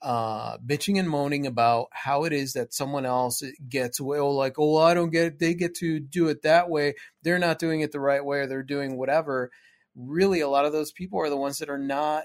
uh, 0.00 0.56
bitching 0.58 0.98
and 0.98 1.08
moaning 1.08 1.46
about 1.46 1.88
how 1.92 2.24
it 2.24 2.32
is 2.32 2.54
that 2.54 2.72
someone 2.72 3.04
else 3.04 3.42
gets 3.68 4.00
away. 4.00 4.18
Oh, 4.18 4.30
like, 4.30 4.58
oh, 4.58 4.78
I 4.78 4.94
don't 4.94 5.10
get. 5.10 5.26
It. 5.26 5.38
They 5.38 5.52
get 5.52 5.74
to 5.76 6.00
do 6.00 6.28
it 6.28 6.42
that 6.42 6.70
way. 6.70 6.94
They're 7.22 7.38
not 7.38 7.58
doing 7.58 7.82
it 7.82 7.92
the 7.92 8.00
right 8.00 8.24
way, 8.24 8.38
or 8.38 8.46
they're 8.46 8.62
doing 8.62 8.96
whatever 8.96 9.50
really 9.94 10.40
a 10.40 10.48
lot 10.48 10.64
of 10.64 10.72
those 10.72 10.92
people 10.92 11.20
are 11.20 11.30
the 11.30 11.36
ones 11.36 11.58
that 11.58 11.70
are 11.70 11.78
not 11.78 12.24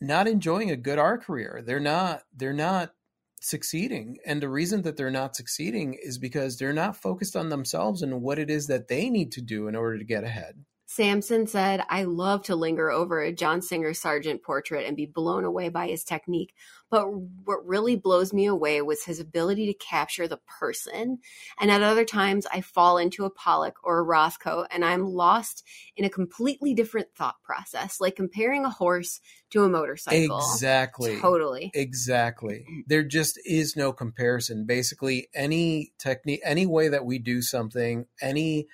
not 0.00 0.26
enjoying 0.28 0.70
a 0.70 0.76
good 0.76 0.98
art 0.98 1.24
career. 1.24 1.62
They're 1.64 1.80
not 1.80 2.22
they're 2.34 2.52
not 2.52 2.92
succeeding. 3.40 4.18
And 4.26 4.42
the 4.42 4.48
reason 4.48 4.82
that 4.82 4.96
they're 4.96 5.10
not 5.10 5.36
succeeding 5.36 5.98
is 6.02 6.18
because 6.18 6.56
they're 6.56 6.72
not 6.72 6.96
focused 6.96 7.36
on 7.36 7.50
themselves 7.50 8.02
and 8.02 8.22
what 8.22 8.38
it 8.38 8.50
is 8.50 8.66
that 8.68 8.88
they 8.88 9.10
need 9.10 9.32
to 9.32 9.42
do 9.42 9.68
in 9.68 9.76
order 9.76 9.98
to 9.98 10.04
get 10.04 10.24
ahead. 10.24 10.64
Samson 10.94 11.48
said, 11.48 11.82
I 11.88 12.04
love 12.04 12.44
to 12.44 12.54
linger 12.54 12.88
over 12.88 13.20
a 13.20 13.32
John 13.32 13.60
Singer 13.62 13.94
Sargent 13.94 14.44
portrait 14.44 14.86
and 14.86 14.96
be 14.96 15.06
blown 15.06 15.44
away 15.44 15.68
by 15.68 15.88
his 15.88 16.04
technique. 16.04 16.54
But 16.88 17.12
what 17.12 17.66
really 17.66 17.96
blows 17.96 18.32
me 18.32 18.46
away 18.46 18.80
was 18.80 19.02
his 19.02 19.18
ability 19.18 19.66
to 19.66 19.74
capture 19.74 20.28
the 20.28 20.38
person. 20.46 21.18
And 21.58 21.72
at 21.72 21.82
other 21.82 22.04
times, 22.04 22.46
I 22.46 22.60
fall 22.60 22.98
into 22.98 23.24
a 23.24 23.30
Pollock 23.30 23.74
or 23.82 24.00
a 24.00 24.06
Rothko 24.06 24.66
and 24.70 24.84
I'm 24.84 25.04
lost 25.04 25.64
in 25.96 26.04
a 26.04 26.10
completely 26.10 26.74
different 26.74 27.08
thought 27.16 27.42
process, 27.42 28.00
like 28.00 28.14
comparing 28.14 28.64
a 28.64 28.70
horse 28.70 29.20
to 29.50 29.64
a 29.64 29.68
motorcycle. 29.68 30.38
Exactly. 30.38 31.18
Totally. 31.18 31.72
Exactly. 31.74 32.66
Mm. 32.70 32.82
There 32.86 33.02
just 33.02 33.40
is 33.44 33.74
no 33.74 33.92
comparison. 33.92 34.64
Basically, 34.64 35.26
any 35.34 35.92
technique, 35.98 36.42
any 36.44 36.66
way 36.66 36.86
that 36.86 37.04
we 37.04 37.18
do 37.18 37.42
something, 37.42 38.06
any 38.22 38.68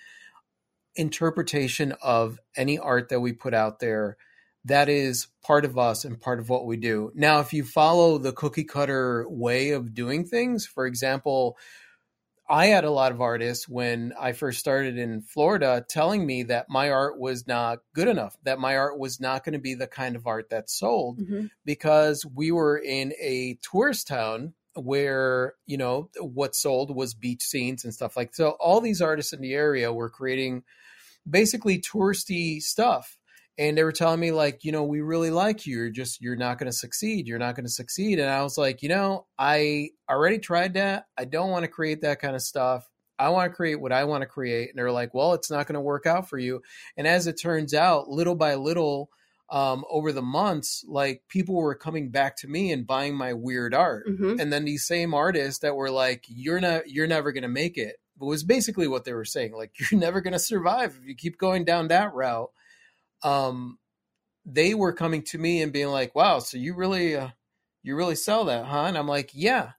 interpretation 0.95 1.95
of 2.03 2.39
any 2.57 2.79
art 2.79 3.09
that 3.09 3.21
we 3.21 3.33
put 3.33 3.55
out 3.55 3.81
there 3.81 4.17
that 4.65 4.89
is 4.89 5.29
part 5.43 5.65
of 5.65 5.79
us 5.79 6.05
and 6.05 6.21
part 6.21 6.39
of 6.39 6.49
what 6.49 6.67
we 6.67 6.77
do. 6.77 7.11
Now, 7.15 7.41
if 7.41 7.53
you 7.53 7.65
follow 7.65 8.19
the 8.19 8.33
cookie 8.33 8.65
cutter 8.65 9.27
way 9.29 9.71
of 9.71 9.95
doing 9.95 10.25
things, 10.25 10.67
for 10.67 10.87
example, 10.87 11.57
I 12.49 12.67
had 12.67 12.85
a 12.85 12.91
lot 12.91 13.13
of 13.13 13.21
artists 13.21 13.69
when 13.69 14.13
I 14.21 14.33
first 14.33 14.59
started 14.59 14.99
in 14.99 15.23
Florida 15.23 15.85
telling 15.89 16.27
me 16.27 16.43
that 16.45 16.69
my 16.69 16.91
art 16.91 17.19
was 17.19 17.47
not 17.47 17.79
good 17.95 18.09
enough, 18.09 18.37
that 18.43 18.59
my 18.59 18.77
art 18.77 18.99
was 18.99 19.21
not 19.21 19.45
going 19.45 19.53
to 19.53 19.61
be 19.61 19.75
the 19.75 19.87
kind 19.87 20.17
of 20.17 20.27
art 20.27 20.51
that 20.51 20.69
sold 20.69 21.21
mm-hmm. 21.21 21.47
because 21.65 22.27
we 22.27 22.51
were 22.51 22.77
in 22.77 23.13
a 23.21 23.57
tourist 23.63 24.09
town 24.09 24.55
where, 24.75 25.55
you 25.67 25.77
know, 25.77 26.11
what 26.19 26.57
sold 26.57 26.95
was 26.95 27.15
beach 27.15 27.43
scenes 27.43 27.85
and 27.85 27.95
stuff 27.95 28.17
like 28.17 28.35
so 28.35 28.51
all 28.61 28.81
these 28.81 29.01
artists 29.01 29.33
in 29.33 29.41
the 29.41 29.55
area 29.55 29.93
were 29.93 30.11
creating 30.11 30.65
basically 31.29 31.81
touristy 31.81 32.61
stuff. 32.61 33.17
And 33.59 33.77
they 33.77 33.85
were 33.85 33.93
telling 33.93 34.21
me 34.21 34.33
like 34.33 34.65
you 34.65 34.73
know 34.73 34.85
we 34.85 35.01
really 35.01 35.31
like 35.31 35.67
you. 35.67 35.77
You're 35.77 35.91
just 35.91 36.21
you're 36.21 36.37
not 36.37 36.59
going 36.59 36.71
to 36.71 36.77
succeed. 36.77 37.27
You're 37.27 37.39
not 37.39 37.57
going 37.57 37.67
to 37.67 37.71
succeed. 37.73 38.19
And 38.19 38.31
i 38.31 38.43
was 38.43 38.57
like 38.57 38.83
you 38.83 38.89
know 38.89 39.27
i 39.39 39.91
already 40.09 40.39
tried 40.39 40.75
that. 40.75 41.07
I 41.19 41.27
don't 41.27 41.51
want 41.51 41.65
to 41.65 41.69
create 41.71 42.01
that 42.03 42.21
kind 42.21 42.35
of 42.35 42.43
stuff. 42.43 42.89
I 43.19 43.29
want 43.29 43.51
to 43.51 43.55
create 43.55 43.79
what 43.81 43.93
i 43.93 44.05
want 44.05 44.23
to 44.23 44.27
create. 44.27 44.71
And 44.71 44.79
they're 44.79 44.91
like 44.93 45.13
well 45.13 45.35
it's 45.35 45.51
not 45.51 45.67
going 45.67 45.75
to 45.75 45.81
work 45.81 46.07
out 46.07 46.29
for 46.31 46.39
you. 46.39 46.63
And 46.97 47.07
as 47.07 47.27
it 47.27 47.35
turns 47.41 47.75
out 47.75 48.09
little 48.09 48.35
by 48.35 48.55
little 48.55 49.11
um, 49.51 49.85
over 49.91 50.13
the 50.13 50.23
months 50.23 50.85
like 50.89 51.25
people 51.29 51.57
were 51.57 51.75
coming 51.75 52.11
back 52.11 52.37
to 52.39 52.49
me 52.49 52.73
and 52.73 52.87
buying 52.87 53.15
my 53.17 53.35
weird 53.35 53.75
art. 53.75 54.07
Mm-hmm. 54.09 54.41
and 54.41 54.51
then 54.51 54.65
these 54.65 54.87
same 54.87 55.13
artists 55.13 55.59
that 55.61 55.75
were 55.75 55.91
like 55.91 56.25
you're 56.29 56.61
not 56.61 56.89
you're 56.89 57.09
never 57.09 57.31
going 57.33 57.43
to 57.43 57.49
make 57.49 57.77
it 57.77 57.97
was 58.27 58.45
basically 58.45 58.89
what 58.89 59.05
they 59.05 59.13
were 59.13 59.25
saying. 59.25 59.53
Like 59.53 59.73
you're 59.91 60.01
never 60.01 60.21
going 60.21 60.33
to 60.33 60.39
survive 60.39 60.97
if 61.01 61.07
you 61.07 61.15
keep 61.15 61.39
going 61.39 61.65
down 61.65 61.89
that 61.89 62.15
route. 62.15 62.51
Um, 63.23 63.79
they 64.47 64.75
were 64.75 64.93
coming 64.93 65.23
to 65.25 65.39
me 65.39 65.63
and 65.63 65.73
being 65.73 65.89
like, 65.89 66.15
"Wow, 66.15 66.39
so 66.39 66.57
you 66.57 66.75
really, 66.75 67.17
uh, 67.17 67.29
you 67.83 67.95
really 67.95 68.15
sell 68.15 68.45
that, 68.45 68.65
huh?" 68.65 68.85
And 68.85 68.97
I'm 68.97 69.09
like, 69.09 69.31
"Yeah." 69.35 69.73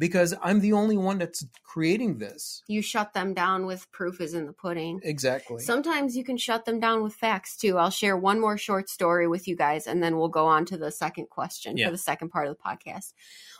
because 0.00 0.34
I'm 0.42 0.60
the 0.60 0.72
only 0.72 0.96
one 0.96 1.18
that's 1.18 1.44
creating 1.62 2.18
this. 2.18 2.62
You 2.66 2.80
shut 2.80 3.12
them 3.12 3.34
down 3.34 3.66
with 3.66 3.92
proof 3.92 4.20
is 4.20 4.32
in 4.32 4.46
the 4.46 4.52
pudding. 4.54 4.98
Exactly. 5.02 5.62
Sometimes 5.62 6.16
you 6.16 6.24
can 6.24 6.38
shut 6.38 6.64
them 6.64 6.80
down 6.80 7.02
with 7.02 7.12
facts 7.12 7.54
too. 7.54 7.76
I'll 7.76 7.90
share 7.90 8.16
one 8.16 8.40
more 8.40 8.56
short 8.56 8.88
story 8.88 9.28
with 9.28 9.46
you 9.46 9.54
guys 9.54 9.86
and 9.86 10.02
then 10.02 10.16
we'll 10.16 10.28
go 10.28 10.46
on 10.46 10.64
to 10.66 10.78
the 10.78 10.90
second 10.90 11.28
question 11.28 11.76
yeah. 11.76 11.86
for 11.86 11.92
the 11.92 11.98
second 11.98 12.30
part 12.30 12.48
of 12.48 12.56
the 12.56 12.62
podcast. 12.62 13.12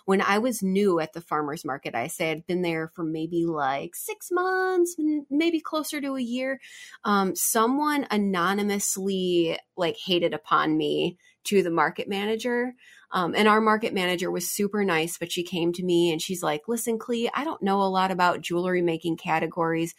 When 0.05 0.21
I 0.21 0.39
was 0.39 0.63
new 0.63 1.01
at 1.01 1.13
the 1.13 1.21
farmers 1.21 1.65
market, 1.65 1.95
I 1.95 2.09
say 2.09 2.31
I'd 2.31 2.47
been 2.47 2.63
there 2.63 2.89
for 2.95 3.05
maybe 3.05 3.47
like 3.47 3.95
six 3.95 4.31
months, 4.31 4.97
maybe 5.31 5.61
closer 5.61 6.01
to 6.01 6.17
a 6.17 6.23
year. 6.23 6.61
Um, 7.05 7.35
someone 7.35 8.07
anonymously 8.11 9.59
like 9.77 9.97
hated 9.97 10.35
upon 10.35 10.77
me 10.77 11.19
to 11.45 11.63
the 11.63 11.71
market 11.71 12.09
manager 12.09 12.75
um, 13.13 13.35
and 13.37 13.49
our 13.49 13.61
market 13.61 13.93
manager 13.93 14.31
was 14.31 14.49
super 14.49 14.85
nice, 14.85 15.19
but 15.19 15.33
she 15.33 15.43
came 15.43 15.73
to 15.73 15.83
me 15.83 16.13
and 16.13 16.23
she's 16.23 16.43
like, 16.43 16.69
listen, 16.69 16.99
Klee, 16.99 17.29
I 17.35 17.45
don't 17.45 17.63
know 17.63 17.83
a 17.83 17.85
lot 17.85 18.11
about 18.11 18.41
jewelry 18.41 18.83
making 18.83 19.17
categories, 19.17 19.95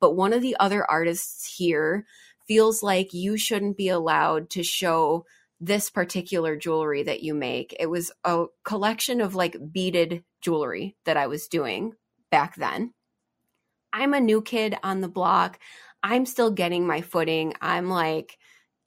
but 0.00 0.16
one 0.16 0.32
of 0.32 0.40
the 0.40 0.56
other 0.58 0.88
artists 0.90 1.56
here 1.56 2.06
feels 2.46 2.82
like 2.82 3.12
you 3.12 3.36
shouldn't 3.36 3.76
be 3.76 3.88
allowed 3.88 4.50
to 4.50 4.62
show 4.62 5.26
this 5.64 5.90
particular 5.90 6.56
jewelry 6.56 7.02
that 7.04 7.22
you 7.22 7.34
make. 7.34 7.74
It 7.78 7.86
was 7.86 8.12
a 8.24 8.44
collection 8.64 9.20
of 9.20 9.34
like 9.34 9.56
beaded 9.72 10.22
jewelry 10.42 10.96
that 11.04 11.16
I 11.16 11.26
was 11.26 11.48
doing 11.48 11.92
back 12.30 12.56
then. 12.56 12.92
I'm 13.92 14.12
a 14.12 14.20
new 14.20 14.42
kid 14.42 14.76
on 14.82 15.00
the 15.00 15.08
block. 15.08 15.58
I'm 16.02 16.26
still 16.26 16.50
getting 16.50 16.86
my 16.86 17.00
footing. 17.00 17.54
I'm 17.60 17.88
like, 17.88 18.36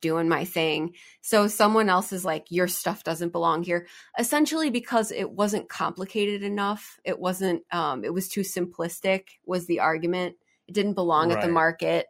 doing 0.02 0.30
my 0.30 0.46
thing. 0.46 0.94
So 1.22 1.48
someone 1.48 1.90
else 1.90 2.14
is 2.14 2.24
like, 2.24 2.46
your 2.50 2.68
stuff 2.68 3.04
doesn't 3.04 3.32
belong 3.32 3.64
here. 3.64 3.88
Essentially, 4.20 4.70
because 4.70 5.12
it 5.12 5.32
wasn't 5.32 5.70
complicated 5.70 6.44
enough. 6.44 7.00
It 7.04 7.18
wasn't, 7.18 7.64
um, 7.72 8.04
it 8.04 8.14
was 8.14 8.28
too 8.28 8.42
simplistic, 8.42 9.24
was 9.46 9.66
the 9.66 9.80
argument. 9.80 10.36
It 10.68 10.76
didn't 10.76 10.94
belong 10.94 11.30
right. 11.30 11.38
at 11.38 11.44
the 11.44 11.52
market. 11.52 12.06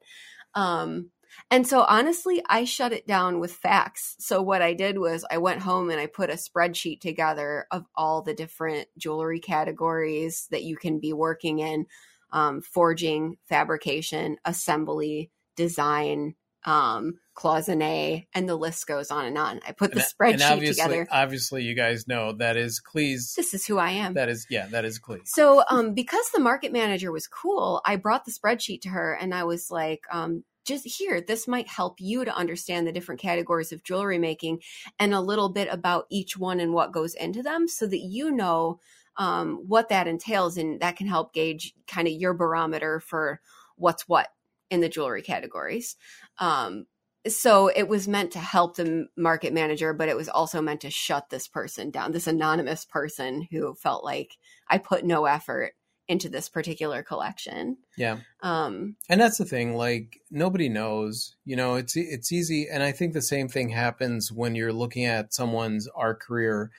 Um, 0.53 1.11
and 1.49 1.67
so 1.67 1.85
honestly, 1.87 2.41
I 2.49 2.65
shut 2.65 2.93
it 2.93 3.07
down 3.07 3.39
with 3.39 3.53
facts. 3.53 4.15
So 4.19 4.41
what 4.41 4.61
I 4.61 4.73
did 4.73 4.97
was 4.97 5.25
I 5.29 5.37
went 5.37 5.61
home 5.61 5.89
and 5.89 5.99
I 5.99 6.07
put 6.07 6.29
a 6.29 6.33
spreadsheet 6.33 7.01
together 7.01 7.67
of 7.71 7.85
all 7.95 8.21
the 8.21 8.33
different 8.33 8.87
jewelry 8.97 9.39
categories 9.39 10.47
that 10.51 10.63
you 10.63 10.75
can 10.77 10.99
be 10.99 11.13
working 11.13 11.59
in 11.59 11.85
um, 12.31 12.61
forging, 12.61 13.37
fabrication, 13.47 14.37
assembly, 14.45 15.31
design, 15.55 16.35
um, 16.65 17.19
cloisonne, 17.35 18.27
and 18.33 18.49
the 18.49 18.55
list 18.55 18.87
goes 18.87 19.09
on 19.09 19.25
and 19.25 19.37
on. 19.37 19.61
I 19.65 19.71
put 19.71 19.93
the 19.93 20.01
and, 20.01 20.39
spreadsheet 20.39 20.51
and 20.51 20.65
together. 20.65 21.07
Obviously, 21.11 21.63
you 21.63 21.75
guys 21.75 22.07
know 22.07 22.33
that 22.33 22.57
is 22.57 22.79
Klee's. 22.79 23.33
This 23.35 23.53
is 23.53 23.65
who 23.65 23.77
I 23.77 23.91
am. 23.91 24.15
That 24.15 24.27
is, 24.27 24.45
yeah, 24.49 24.67
that 24.67 24.83
is 24.83 24.99
Clee. 24.99 25.21
So, 25.23 25.63
um, 25.69 25.93
because 25.93 26.29
the 26.31 26.41
market 26.41 26.73
manager 26.73 27.11
was 27.11 27.27
cool, 27.27 27.81
I 27.85 27.95
brought 27.95 28.25
the 28.25 28.31
spreadsheet 28.31 28.81
to 28.81 28.89
her, 28.89 29.13
and 29.13 29.33
I 29.33 29.45
was 29.45 29.71
like, 29.71 30.01
um, 30.11 30.43
just 30.67 30.85
here, 30.85 31.21
this 31.21 31.47
might 31.47 31.67
help 31.67 31.99
you 31.99 32.25
to 32.25 32.35
understand 32.35 32.85
the 32.85 32.91
different 32.91 33.21
categories 33.21 33.71
of 33.71 33.83
jewelry 33.83 34.19
making 34.19 34.59
and 34.99 35.13
a 35.13 35.21
little 35.21 35.49
bit 35.49 35.69
about 35.71 36.05
each 36.09 36.37
one 36.37 36.59
and 36.59 36.73
what 36.73 36.91
goes 36.91 37.15
into 37.15 37.41
them 37.41 37.67
so 37.67 37.87
that 37.87 37.99
you 37.99 38.29
know 38.29 38.79
um, 39.15 39.63
what 39.65 39.89
that 39.89 40.07
entails. 40.07 40.57
And 40.57 40.79
that 40.81 40.97
can 40.97 41.07
help 41.07 41.33
gauge 41.33 41.73
kind 41.87 42.07
of 42.07 42.13
your 42.13 42.33
barometer 42.33 42.99
for 42.99 43.41
what's 43.77 44.07
what 44.07 44.27
in 44.69 44.81
the 44.81 44.89
jewelry 44.89 45.21
categories. 45.21 45.95
Um, 46.37 46.85
so 47.27 47.67
it 47.67 47.87
was 47.87 48.07
meant 48.07 48.31
to 48.31 48.39
help 48.39 48.75
the 48.75 49.07
market 49.17 49.53
manager, 49.53 49.93
but 49.93 50.09
it 50.09 50.15
was 50.15 50.29
also 50.29 50.61
meant 50.61 50.81
to 50.81 50.89
shut 50.89 51.29
this 51.29 51.47
person 51.47 51.91
down, 51.91 52.11
this 52.11 52.27
anonymous 52.27 52.85
person 52.85 53.47
who 53.51 53.73
felt 53.73 54.03
like 54.03 54.37
I 54.69 54.77
put 54.77 55.03
no 55.03 55.25
effort 55.25 55.73
into 56.07 56.29
this 56.29 56.47
particular 56.47 57.03
collection. 57.03 57.77
Yeah. 57.97 58.19
Um, 58.41 58.95
and 59.09 59.19
that's 59.19 59.37
the 59.37 59.45
thing 59.45 59.75
like 59.75 60.21
nobody 60.29 60.69
knows 60.69 61.35
you 61.45 61.55
know 61.55 61.75
it's 61.75 61.95
it's 61.95 62.31
easy 62.31 62.67
and 62.69 62.83
i 62.83 62.91
think 62.91 63.13
the 63.13 63.21
same 63.21 63.47
thing 63.47 63.69
happens 63.69 64.31
when 64.31 64.55
you're 64.55 64.73
looking 64.73 65.05
at 65.05 65.33
someone's 65.33 65.87
art 65.95 66.19
career 66.19 66.69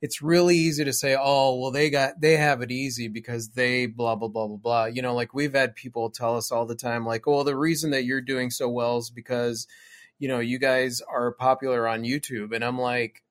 it's 0.00 0.22
really 0.22 0.56
easy 0.56 0.84
to 0.84 0.92
say 0.92 1.16
oh 1.18 1.58
well 1.58 1.70
they 1.70 1.90
got 1.90 2.20
they 2.20 2.36
have 2.36 2.60
it 2.60 2.70
easy 2.70 3.08
because 3.08 3.50
they 3.50 3.86
blah 3.86 4.14
blah 4.14 4.28
blah 4.28 4.46
blah 4.46 4.56
blah 4.56 4.84
you 4.84 5.02
know 5.02 5.14
like 5.14 5.34
we've 5.34 5.54
had 5.54 5.74
people 5.74 6.10
tell 6.10 6.36
us 6.36 6.52
all 6.52 6.66
the 6.66 6.74
time 6.74 7.06
like 7.06 7.26
oh 7.26 7.42
the 7.42 7.56
reason 7.56 7.90
that 7.90 8.04
you're 8.04 8.20
doing 8.20 8.50
so 8.50 8.68
well 8.68 8.98
is 8.98 9.10
because 9.10 9.66
you 10.18 10.28
know 10.28 10.38
you 10.38 10.58
guys 10.58 11.00
are 11.10 11.32
popular 11.32 11.88
on 11.88 12.02
youtube 12.02 12.54
and 12.54 12.64
i'm 12.64 12.78
like 12.78 13.22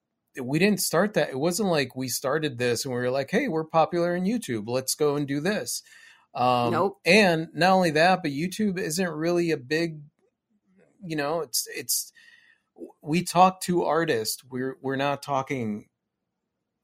we 0.42 0.60
didn't 0.60 0.82
start 0.82 1.14
that 1.14 1.30
it 1.30 1.40
wasn't 1.40 1.70
like 1.70 1.96
we 1.96 2.08
started 2.08 2.58
this 2.58 2.86
and 2.86 2.94
we 2.94 3.00
were 3.00 3.12
like 3.12 3.30
hey 3.32 3.48
we're 3.48 3.64
popular 3.64 4.16
in 4.16 4.24
youtube 4.24 4.68
let's 4.68 4.96
go 4.96 5.16
and 5.16 5.28
do 5.28 5.40
this 5.40 5.82
um, 6.38 6.72
Nope. 6.72 7.00
And 7.04 7.48
not 7.54 7.72
only 7.72 7.92
that, 7.92 8.22
but 8.22 8.32
YouTube 8.32 8.78
isn't 8.78 9.10
really 9.10 9.50
a 9.50 9.58
big, 9.58 10.02
you 11.04 11.16
know, 11.16 11.42
it's 11.42 11.68
it's 11.76 12.14
we 13.02 13.24
talk 13.24 13.62
to 13.62 13.86
artists. 13.86 14.44
We're 14.48 14.78
we're 14.82 14.98
not 14.98 15.24
talking, 15.24 15.88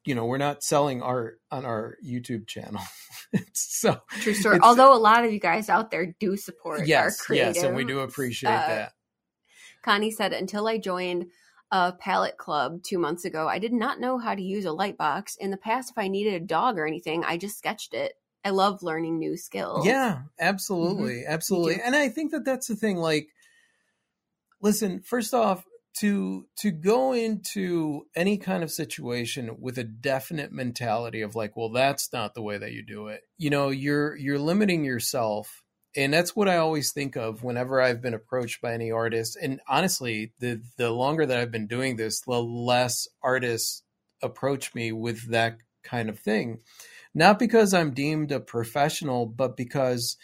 you 0.06 0.16
know, 0.16 0.26
we're 0.26 0.40
not 0.40 0.64
selling 0.64 1.04
art 1.04 1.40
on 1.52 1.66
our 1.66 1.98
YouTube 2.04 2.48
channel. 2.48 2.82
so 3.54 4.02
true 4.22 4.34
story. 4.34 4.58
Although 4.60 4.96
a 4.96 4.98
lot 4.98 5.24
of 5.24 5.32
you 5.32 5.40
guys 5.40 5.70
out 5.70 5.92
there 5.92 6.16
do 6.20 6.36
support 6.36 6.88
yes, 6.88 7.04
our 7.04 7.12
creative. 7.26 7.56
yes, 7.56 7.64
and 7.64 7.76
we 7.76 7.86
do 7.86 8.00
appreciate 8.00 8.50
uh, 8.50 8.68
that. 8.68 8.94
Connie 9.84 10.12
said, 10.12 10.34
until 10.34 10.68
I 10.68 10.80
joined 10.80 11.28
a 11.74 11.92
palette 11.92 12.38
club 12.38 12.84
two 12.84 13.00
months 13.00 13.26
ago, 13.26 13.48
I 13.48 13.58
did 13.58 13.74
not 13.74 14.00
know 14.00 14.20
how 14.20 14.36
to 14.36 14.42
use 14.42 14.66
a 14.66 14.72
light 14.72 14.96
box. 14.96 15.36
In 15.38 15.50
the 15.50 15.58
past, 15.58 15.90
if 15.90 15.98
I 15.98 16.08
needed 16.08 16.36
a 16.36 16.46
dog 16.46 16.78
or 16.78 16.86
anything, 16.86 17.24
I 17.26 17.38
just 17.38 17.58
sketched 17.58 17.96
it. 17.96 18.14
I 18.46 18.52
love 18.52 18.84
learning 18.84 19.18
new 19.18 19.36
skills. 19.36 19.84
Yeah, 19.84 20.12
mm-hmm. 20.12 20.28
absolutely, 20.40 21.26
absolutely. 21.26 21.82
And 21.84 21.96
I 21.96 22.10
think 22.10 22.32
that 22.32 22.46
that's 22.46 22.68
the 22.68 22.76
thing. 22.76 22.98
Like, 22.98 23.30
listen, 24.62 25.02
first 25.02 25.34
off, 25.34 25.66
to 26.02 26.46
to 26.58 26.70
go 26.70 27.14
into 27.14 28.04
any 28.16 28.38
kind 28.38 28.62
of 28.62 28.70
situation 28.70 29.58
with 29.60 29.80
a 29.80 29.84
definite 29.84 30.52
mentality 30.52 31.22
of 31.22 31.36
like, 31.36 31.58
well, 31.58 31.70
that's 31.70 32.14
not 32.14 32.36
the 32.36 32.44
way 32.44 32.60
that 32.60 32.72
you 32.72 32.84
do 32.86 33.08
it. 33.08 33.22
You 33.40 33.50
know, 33.50 33.70
you're 33.70 34.16
you're 34.16 34.40
limiting 34.40 34.84
yourself. 34.84 35.64
And 35.96 36.14
that's 36.14 36.36
what 36.36 36.50
I 36.50 36.58
always 36.58 36.92
think 36.92 37.16
of 37.16 37.44
whenever 37.44 37.80
I've 37.80 38.02
been 38.02 38.16
approached 38.16 38.62
by 38.62 38.74
any 38.74 38.92
artist. 38.92 39.38
And 39.42 39.60
honestly, 39.68 40.34
the 40.40 40.62
the 40.78 40.92
longer 40.92 41.26
that 41.26 41.38
I've 41.38 41.52
been 41.52 41.68
doing 41.68 41.98
this, 41.98 42.22
the 42.22 42.42
less 42.42 43.08
artists 43.22 43.84
approach 44.22 44.74
me 44.74 44.92
with 44.92 45.30
that 45.30 45.58
kind 45.84 46.10
of 46.10 46.20
thing. 46.20 46.60
Not 47.14 47.38
because 47.38 47.74
I'm 47.74 47.94
deemed 47.94 48.32
a 48.32 48.40
professional, 48.40 49.28
but 49.28 49.56
because 49.56 50.18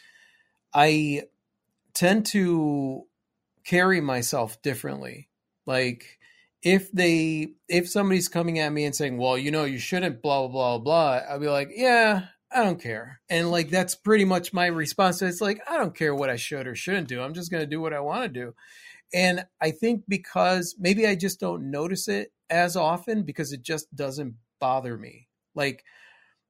I 0.74 1.24
tend 1.94 2.26
to 2.28 3.06
carry 3.64 4.02
myself 4.02 4.62
differently. 4.64 5.30
Like 5.66 6.18
if 6.64 6.92
they 6.92 7.50
if 7.68 7.90
somebody's 7.90 8.28
coming 8.28 8.60
at 8.60 8.74
me 8.74 8.86
and 8.86 8.96
saying, 8.96 9.18
"Well, 9.18 9.38
you 9.38 9.52
know, 9.52 9.66
you 9.66 9.78
shouldn't 9.78 10.22
blah 10.22 10.48
blah 10.48 10.78
blah 10.78 10.78
blah," 10.80 11.22
I'll 11.30 11.40
be 11.40 11.48
like, 11.48 11.70
"Yeah, 11.76 12.26
I 12.52 12.64
don't 12.64 12.82
care." 12.82 13.22
And 13.30 13.52
like 13.52 13.70
that's 13.70 13.96
pretty 13.96 14.26
much 14.26 14.54
my 14.54 14.68
response. 14.68 15.22
It's 15.22 15.42
like 15.42 15.62
I 15.70 15.78
don't 15.78 15.96
care 15.96 16.16
what 16.16 16.30
I 16.30 16.36
should 16.36 16.68
or 16.68 16.76
shouldn't 16.76 17.08
do. 17.08 17.22
I'm 17.22 17.34
just 17.34 17.52
going 17.52 17.62
to 17.62 17.70
do 17.70 17.82
what 17.82 17.94
I 17.94 18.00
want 18.00 18.24
to 18.24 18.40
do. 18.40 18.54
And 19.14 19.46
I 19.62 19.72
think 19.72 20.04
because 20.08 20.76
maybe 20.80 21.08
I 21.08 21.16
just 21.16 21.40
don't 21.40 21.72
notice 21.72 22.08
it 22.08 22.32
as 22.50 22.76
often 22.76 23.24
because 23.24 23.52
it 23.54 23.64
just 23.64 23.94
doesn't 23.96 24.36
bother 24.60 24.98
me. 24.98 25.28
Like 25.56 25.84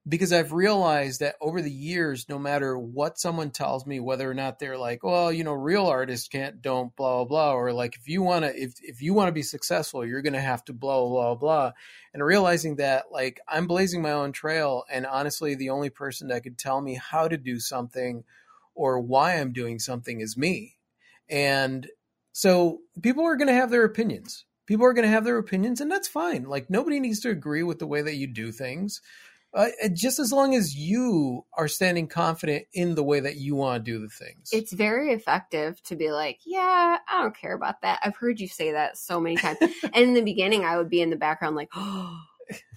because 0.08 0.32
I've 0.32 0.52
realized 0.52 1.20
that 1.20 1.36
over 1.42 1.60
the 1.60 1.70
years, 1.70 2.26
no 2.28 2.38
matter 2.38 2.78
what 2.78 3.18
someone 3.18 3.50
tells 3.50 3.86
me, 3.86 4.00
whether 4.00 4.30
or 4.30 4.34
not 4.34 4.58
they're 4.58 4.78
like, 4.78 5.04
well, 5.04 5.30
you 5.30 5.44
know, 5.44 5.52
real 5.52 5.86
artists 5.86 6.26
can't, 6.26 6.62
don't, 6.62 6.94
blah, 6.96 7.18
blah, 7.18 7.52
blah, 7.52 7.54
or 7.54 7.72
like, 7.72 7.96
if 7.96 8.08
you 8.08 8.22
want 8.22 8.46
to, 8.46 8.56
if, 8.56 8.72
if 8.82 9.02
you 9.02 9.12
want 9.12 9.28
to 9.28 9.32
be 9.32 9.42
successful, 9.42 10.06
you're 10.06 10.22
to 10.22 10.40
have 10.40 10.64
to 10.64 10.72
blah, 10.72 11.06
blah, 11.06 11.34
blah. 11.34 11.72
And 12.14 12.24
realizing 12.24 12.76
that, 12.76 13.06
like, 13.12 13.40
I'm 13.46 13.66
blazing 13.66 14.00
my 14.00 14.12
own 14.12 14.32
trail. 14.32 14.84
And 14.90 15.04
honestly, 15.04 15.54
the 15.54 15.70
only 15.70 15.90
person 15.90 16.28
that 16.28 16.44
could 16.44 16.56
tell 16.56 16.80
me 16.80 16.94
how 16.94 17.28
to 17.28 17.36
do 17.36 17.60
something 17.60 18.24
or 18.74 19.00
why 19.00 19.34
I'm 19.34 19.52
doing 19.52 19.78
something 19.78 20.20
is 20.20 20.36
me. 20.36 20.78
And 21.28 21.86
so 22.32 22.78
people 23.02 23.24
are 23.26 23.36
to 23.48 23.54
have 23.54 23.70
their 23.70 23.84
opinions. 23.84 24.46
People 24.66 24.86
are 24.86 24.94
to 25.04 25.12
have 25.12 25.24
their 25.24 25.36
opinions, 25.36 25.80
and 25.80 25.90
that's 25.90 26.08
fine. 26.08 26.44
Like, 26.44 26.70
nobody 26.70 27.00
needs 27.00 27.20
to 27.20 27.30
agree 27.30 27.64
with 27.64 27.80
the 27.80 27.86
way 27.86 28.00
that 28.00 28.14
you 28.14 28.26
do 28.26 28.50
things 28.50 29.02
uh, 29.52 29.68
just 29.92 30.18
as 30.18 30.32
long 30.32 30.54
as 30.54 30.74
you 30.74 31.44
are 31.54 31.68
standing 31.68 32.06
confident 32.06 32.66
in 32.72 32.94
the 32.94 33.02
way 33.02 33.20
that 33.20 33.36
you 33.36 33.56
want 33.56 33.84
to 33.84 33.90
do 33.90 33.98
the 33.98 34.08
things. 34.08 34.50
It's 34.52 34.72
very 34.72 35.12
effective 35.12 35.82
to 35.84 35.96
be 35.96 36.12
like, 36.12 36.40
yeah, 36.44 36.98
I 37.08 37.22
don't 37.22 37.36
care 37.36 37.54
about 37.54 37.82
that. 37.82 38.00
I've 38.02 38.16
heard 38.16 38.38
you 38.40 38.48
say 38.48 38.72
that 38.72 38.96
so 38.96 39.20
many 39.20 39.36
times. 39.36 39.58
and 39.82 39.94
in 39.94 40.14
the 40.14 40.22
beginning, 40.22 40.64
I 40.64 40.76
would 40.76 40.90
be 40.90 41.00
in 41.00 41.10
the 41.10 41.16
background 41.16 41.56
like, 41.56 41.70
oh. 41.74 42.20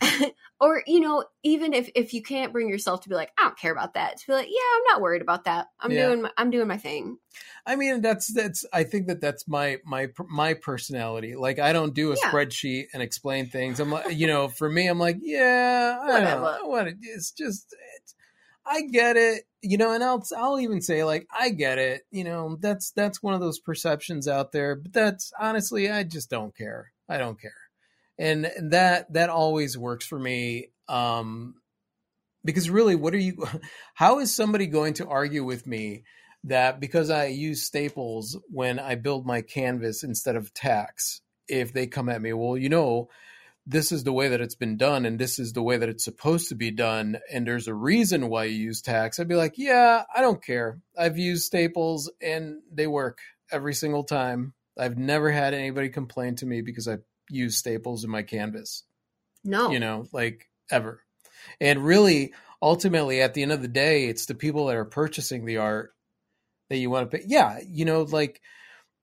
or 0.59 0.83
you 0.85 0.99
know, 0.99 1.25
even 1.43 1.73
if 1.73 1.89
if 1.95 2.13
you 2.13 2.21
can't 2.21 2.53
bring 2.53 2.69
yourself 2.69 3.01
to 3.01 3.09
be 3.09 3.15
like, 3.15 3.31
I 3.37 3.43
don't 3.43 3.57
care 3.57 3.71
about 3.71 3.93
that, 3.95 4.17
to 4.17 4.27
be 4.27 4.33
like, 4.33 4.47
yeah, 4.47 4.77
I'm 4.77 4.83
not 4.93 5.01
worried 5.01 5.21
about 5.21 5.45
that. 5.45 5.67
I'm 5.79 5.91
Yeah. 5.91 6.07
doing 6.07 6.21
my, 6.23 6.31
I'm 6.37 6.51
doing 6.51 6.67
my 6.67 6.77
thing. 6.77 7.17
I 7.65 7.75
mean, 7.75 8.01
that's 8.01 8.33
that's. 8.33 8.65
I 8.73 8.83
think 8.83 9.07
that 9.07 9.21
that's 9.21 9.47
my 9.47 9.79
my 9.85 10.09
my 10.29 10.53
personality. 10.53 11.35
Like, 11.35 11.59
I 11.59 11.73
don't 11.73 11.93
do 11.93 12.11
a 12.11 12.15
Yeah. 12.15 12.31
spreadsheet 12.31 12.85
and 12.93 13.01
explain 13.01 13.47
things. 13.47 13.79
I'm 13.79 13.91
like, 13.91 14.15
you 14.17 14.27
know, 14.27 14.47
for 14.47 14.69
me, 14.69 14.87
I'm 14.87 14.99
like, 14.99 15.17
yeah, 15.21 15.97
I 16.01 16.07
don't 16.07 16.13
Whatever. 16.13 16.57
know 16.61 16.67
what 16.67 16.87
it's 17.01 17.31
just. 17.31 17.73
It's, 17.97 18.15
I 18.65 18.83
get 18.83 19.17
it, 19.17 19.43
you 19.61 19.77
know, 19.77 19.93
and 19.93 20.03
I'll 20.03 20.23
I'll 20.37 20.59
even 20.59 20.81
say 20.81 21.03
like 21.03 21.27
I 21.37 21.49
get 21.49 21.79
it, 21.79 22.03
you 22.11 22.23
know. 22.23 22.57
That's 22.59 22.91
that's 22.91 23.21
one 23.21 23.33
of 23.33 23.41
those 23.41 23.59
perceptions 23.59 24.27
out 24.27 24.51
there, 24.53 24.75
but 24.75 24.93
that's 24.93 25.33
honestly, 25.39 25.91
I 25.91 26.03
just 26.03 26.29
don't 26.29 26.55
care. 26.55 26.91
I 27.09 27.17
don't 27.17 27.39
care, 27.39 27.51
and 28.17 28.49
that 28.71 29.11
that 29.13 29.29
always 29.29 29.77
works 29.77 30.05
for 30.05 30.19
me. 30.19 30.69
Um, 30.87 31.55
because 32.45 32.69
really, 32.69 32.95
what 32.95 33.13
are 33.13 33.19
you? 33.19 33.45
How 33.93 34.19
is 34.19 34.35
somebody 34.35 34.67
going 34.67 34.95
to 34.95 35.07
argue 35.07 35.43
with 35.43 35.65
me? 35.65 36.03
that 36.45 36.79
because 36.79 37.09
I 37.09 37.27
use 37.27 37.63
staples 37.63 38.37
when 38.49 38.79
I 38.79 38.95
build 38.95 39.25
my 39.25 39.41
canvas 39.41 40.03
instead 40.03 40.35
of 40.35 40.53
tacks, 40.53 41.21
if 41.47 41.73
they 41.73 41.87
come 41.87 42.09
at 42.09 42.21
me, 42.21 42.33
well, 42.33 42.57
you 42.57 42.69
know, 42.69 43.09
this 43.65 43.93
is 43.93 44.03
the 44.03 44.11
way 44.11 44.27
that 44.29 44.41
it's 44.41 44.55
been 44.55 44.75
done 44.75 45.05
and 45.05 45.17
this 45.17 45.39
is 45.39 45.53
the 45.53 45.63
way 45.63 45.77
that 45.77 45.87
it's 45.87 46.03
supposed 46.03 46.49
to 46.49 46.55
be 46.55 46.69
done, 46.69 47.17
and 47.31 47.47
there's 47.47 47.67
a 47.67 47.73
reason 47.73 48.29
why 48.29 48.45
you 48.45 48.57
use 48.57 48.81
tacks, 48.81 49.19
I'd 49.19 49.29
be 49.29 49.35
like, 49.35 49.53
yeah, 49.57 50.03
I 50.13 50.21
don't 50.21 50.43
care. 50.43 50.79
I've 50.97 51.17
used 51.17 51.45
staples 51.45 52.11
and 52.21 52.57
they 52.71 52.87
work 52.87 53.19
every 53.51 53.73
single 53.73 54.03
time. 54.03 54.53
I've 54.77 54.97
never 54.97 55.31
had 55.31 55.53
anybody 55.53 55.89
complain 55.89 56.35
to 56.37 56.45
me 56.45 56.61
because 56.61 56.87
I 56.87 56.97
use 57.29 57.57
staples 57.57 58.03
in 58.03 58.09
my 58.09 58.23
canvas 58.23 58.83
No, 59.43 59.71
you 59.71 59.79
know, 59.79 60.07
like 60.11 60.49
ever. 60.69 61.03
And 61.59 61.83
really, 61.83 62.33
ultimately, 62.61 63.21
at 63.21 63.33
the 63.33 63.41
end 63.41 63.51
of 63.51 63.61
the 63.61 63.67
day, 63.67 64.05
it's 64.05 64.25
the 64.25 64.35
people 64.35 64.67
that 64.67 64.77
are 64.77 64.85
purchasing 64.85 65.45
the 65.45 65.57
art 65.57 65.93
that 66.69 66.77
you 66.77 66.89
want 66.89 67.09
to 67.09 67.17
pay. 67.17 67.25
Yeah, 67.27 67.59
you 67.67 67.85
know, 67.85 68.03
like 68.03 68.41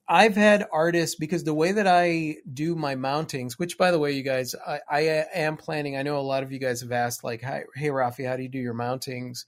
I've 0.08 0.36
had 0.36 0.66
artists 0.72 1.16
because 1.16 1.44
the 1.44 1.54
way 1.54 1.72
that 1.72 1.86
I 1.86 2.36
do 2.52 2.74
my 2.74 2.96
mountings, 2.96 3.52
which 3.54 3.78
by 3.78 3.90
the 3.90 3.98
way, 3.98 4.12
you 4.12 4.22
guys, 4.22 4.54
I, 4.54 4.80
I 4.90 5.00
am 5.34 5.56
planning. 5.56 5.96
I 5.96 6.02
know 6.02 6.18
a 6.18 6.22
lot 6.22 6.42
of 6.42 6.50
you 6.52 6.58
guys 6.58 6.80
have 6.80 6.92
asked, 6.92 7.22
like, 7.22 7.42
"Hi, 7.42 7.64
hey, 7.76 7.88
Rafi, 7.88 8.26
how 8.26 8.36
do 8.36 8.42
you 8.42 8.48
do 8.48 8.58
your 8.58 8.74
mountings?" 8.74 9.44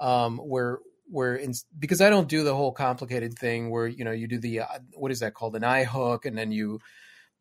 Um, 0.00 0.38
where 0.38 0.80
where 1.08 1.36
in, 1.36 1.54
because 1.78 2.00
I 2.00 2.10
don't 2.10 2.28
do 2.28 2.42
the 2.42 2.54
whole 2.54 2.72
complicated 2.72 3.38
thing 3.38 3.70
where 3.70 3.86
you 3.86 4.04
know 4.04 4.12
you 4.12 4.26
do 4.26 4.38
the 4.38 4.60
uh, 4.60 4.78
what 4.94 5.12
is 5.12 5.20
that 5.20 5.34
called 5.34 5.56
an 5.56 5.64
eye 5.64 5.84
hook 5.84 6.26
and 6.26 6.36
then 6.36 6.52
you 6.52 6.80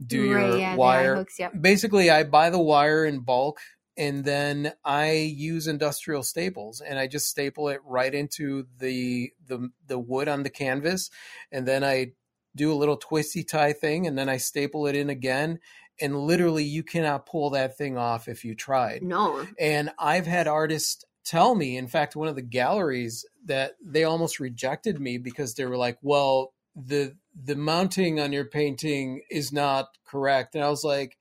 do 0.06 0.20
Right, 0.34 0.48
your 0.48 0.58
yeah, 0.58 0.76
wire 0.76 1.16
hooks, 1.16 1.40
yep. 1.40 1.54
basically 1.60 2.10
I 2.10 2.24
buy 2.24 2.50
the 2.50 2.60
wire 2.60 3.06
in 3.06 3.20
bulk 3.20 3.60
and 3.98 4.24
then 4.24 4.74
I 4.84 5.12
use 5.12 5.68
industrial 5.68 6.24
staples 6.24 6.82
and 6.82 6.98
I 6.98 7.08
just 7.08 7.28
staple 7.28 7.70
it 7.70 7.82
right 7.86 8.14
into 8.14 8.66
the 8.80 9.32
the 9.48 9.70
the 9.88 10.00
wood 10.00 10.28
on 10.28 10.44
the 10.44 10.50
canvas 10.50 11.10
and 11.52 11.68
then 11.68 11.84
I 11.84 12.14
do 12.56 12.72
a 12.72 12.76
little 12.76 12.98
twisty 12.98 13.44
tie 13.44 13.74
thing 13.74 14.08
and 14.08 14.18
then 14.18 14.28
I 14.30 14.38
staple 14.38 14.88
it 14.88 14.96
in 14.96 15.10
again 15.10 15.60
and 16.00 16.18
literally 16.18 16.64
you 16.64 16.84
cannot 16.84 17.26
pull 17.26 17.52
that 17.52 17.78
thing 17.78 17.98
off 17.98 18.28
if 18.28 18.44
you 18.44 18.56
tried. 18.56 19.04
no, 19.04 19.46
And 19.60 19.92
I've 20.00 20.26
had 20.26 20.48
artists 20.48 21.06
tell 21.24 21.54
me, 21.54 21.78
in 21.78 21.88
fact, 21.88 22.16
one 22.16 22.28
of 22.28 22.36
the 22.36 22.42
galleries 22.42 23.26
that 23.46 23.74
they 23.86 24.04
almost 24.04 24.40
rejected 24.40 25.00
me 25.00 25.18
because 25.20 25.54
they 25.54 25.66
were 25.66 25.78
like, 25.78 25.98
"Well, 26.02 26.54
the 26.76 27.16
the 27.36 27.56
mounting 27.56 28.20
on 28.20 28.34
your 28.34 28.46
painting 28.46 29.22
is 29.30 29.52
not 29.52 29.88
correct." 30.06 30.56
And 30.56 30.64
I 30.64 30.70
was 30.70 30.84
like, 30.84 31.18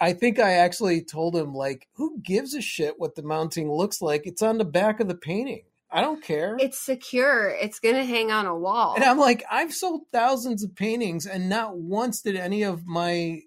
I 0.00 0.12
think 0.12 0.38
I 0.38 0.52
actually 0.52 1.02
told 1.02 1.36
him 1.36 1.54
like, 1.54 1.88
"Who 1.94 2.20
gives 2.20 2.54
a 2.54 2.60
shit 2.60 2.98
what 2.98 3.14
the 3.14 3.22
mounting 3.22 3.70
looks 3.70 4.00
like? 4.02 4.26
It's 4.26 4.42
on 4.42 4.58
the 4.58 4.64
back 4.64 5.00
of 5.00 5.08
the 5.08 5.14
painting. 5.14 5.64
I 5.90 6.00
don't 6.00 6.22
care. 6.22 6.56
It's 6.58 6.78
secure. 6.78 7.48
It's 7.48 7.78
gonna 7.78 8.04
hang 8.04 8.30
on 8.30 8.46
a 8.46 8.56
wall. 8.56 8.94
And 8.96 9.04
I'm 9.04 9.18
like, 9.18 9.44
I've 9.50 9.72
sold 9.72 10.02
thousands 10.12 10.64
of 10.64 10.74
paintings, 10.74 11.26
and 11.26 11.48
not 11.48 11.76
once 11.76 12.20
did 12.22 12.36
any 12.36 12.62
of 12.62 12.86
my 12.86 13.42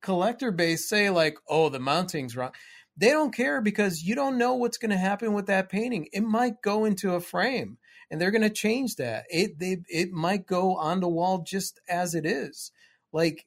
collector 0.00 0.50
base 0.50 0.88
say, 0.88 1.10
like, 1.10 1.38
oh, 1.48 1.68
the 1.68 1.80
mounting's 1.80 2.36
wrong. 2.36 2.52
They 2.96 3.10
don't 3.10 3.34
care 3.34 3.60
because 3.60 4.02
you 4.02 4.14
don't 4.14 4.38
know 4.38 4.54
what's 4.54 4.78
going 4.78 4.90
to 4.90 4.96
happen 4.96 5.32
with 5.32 5.46
that 5.46 5.68
painting. 5.68 6.08
It 6.12 6.22
might 6.22 6.62
go 6.62 6.84
into 6.84 7.14
a 7.14 7.20
frame 7.20 7.78
and 8.10 8.20
they're 8.20 8.30
going 8.30 8.42
to 8.42 8.50
change 8.50 8.96
that. 8.96 9.24
It 9.30 9.58
they 9.58 9.78
it 9.88 10.12
might 10.12 10.46
go 10.46 10.76
on 10.76 11.00
the 11.00 11.08
wall 11.08 11.42
just 11.46 11.80
as 11.88 12.14
it 12.14 12.26
is. 12.26 12.72
Like 13.12 13.46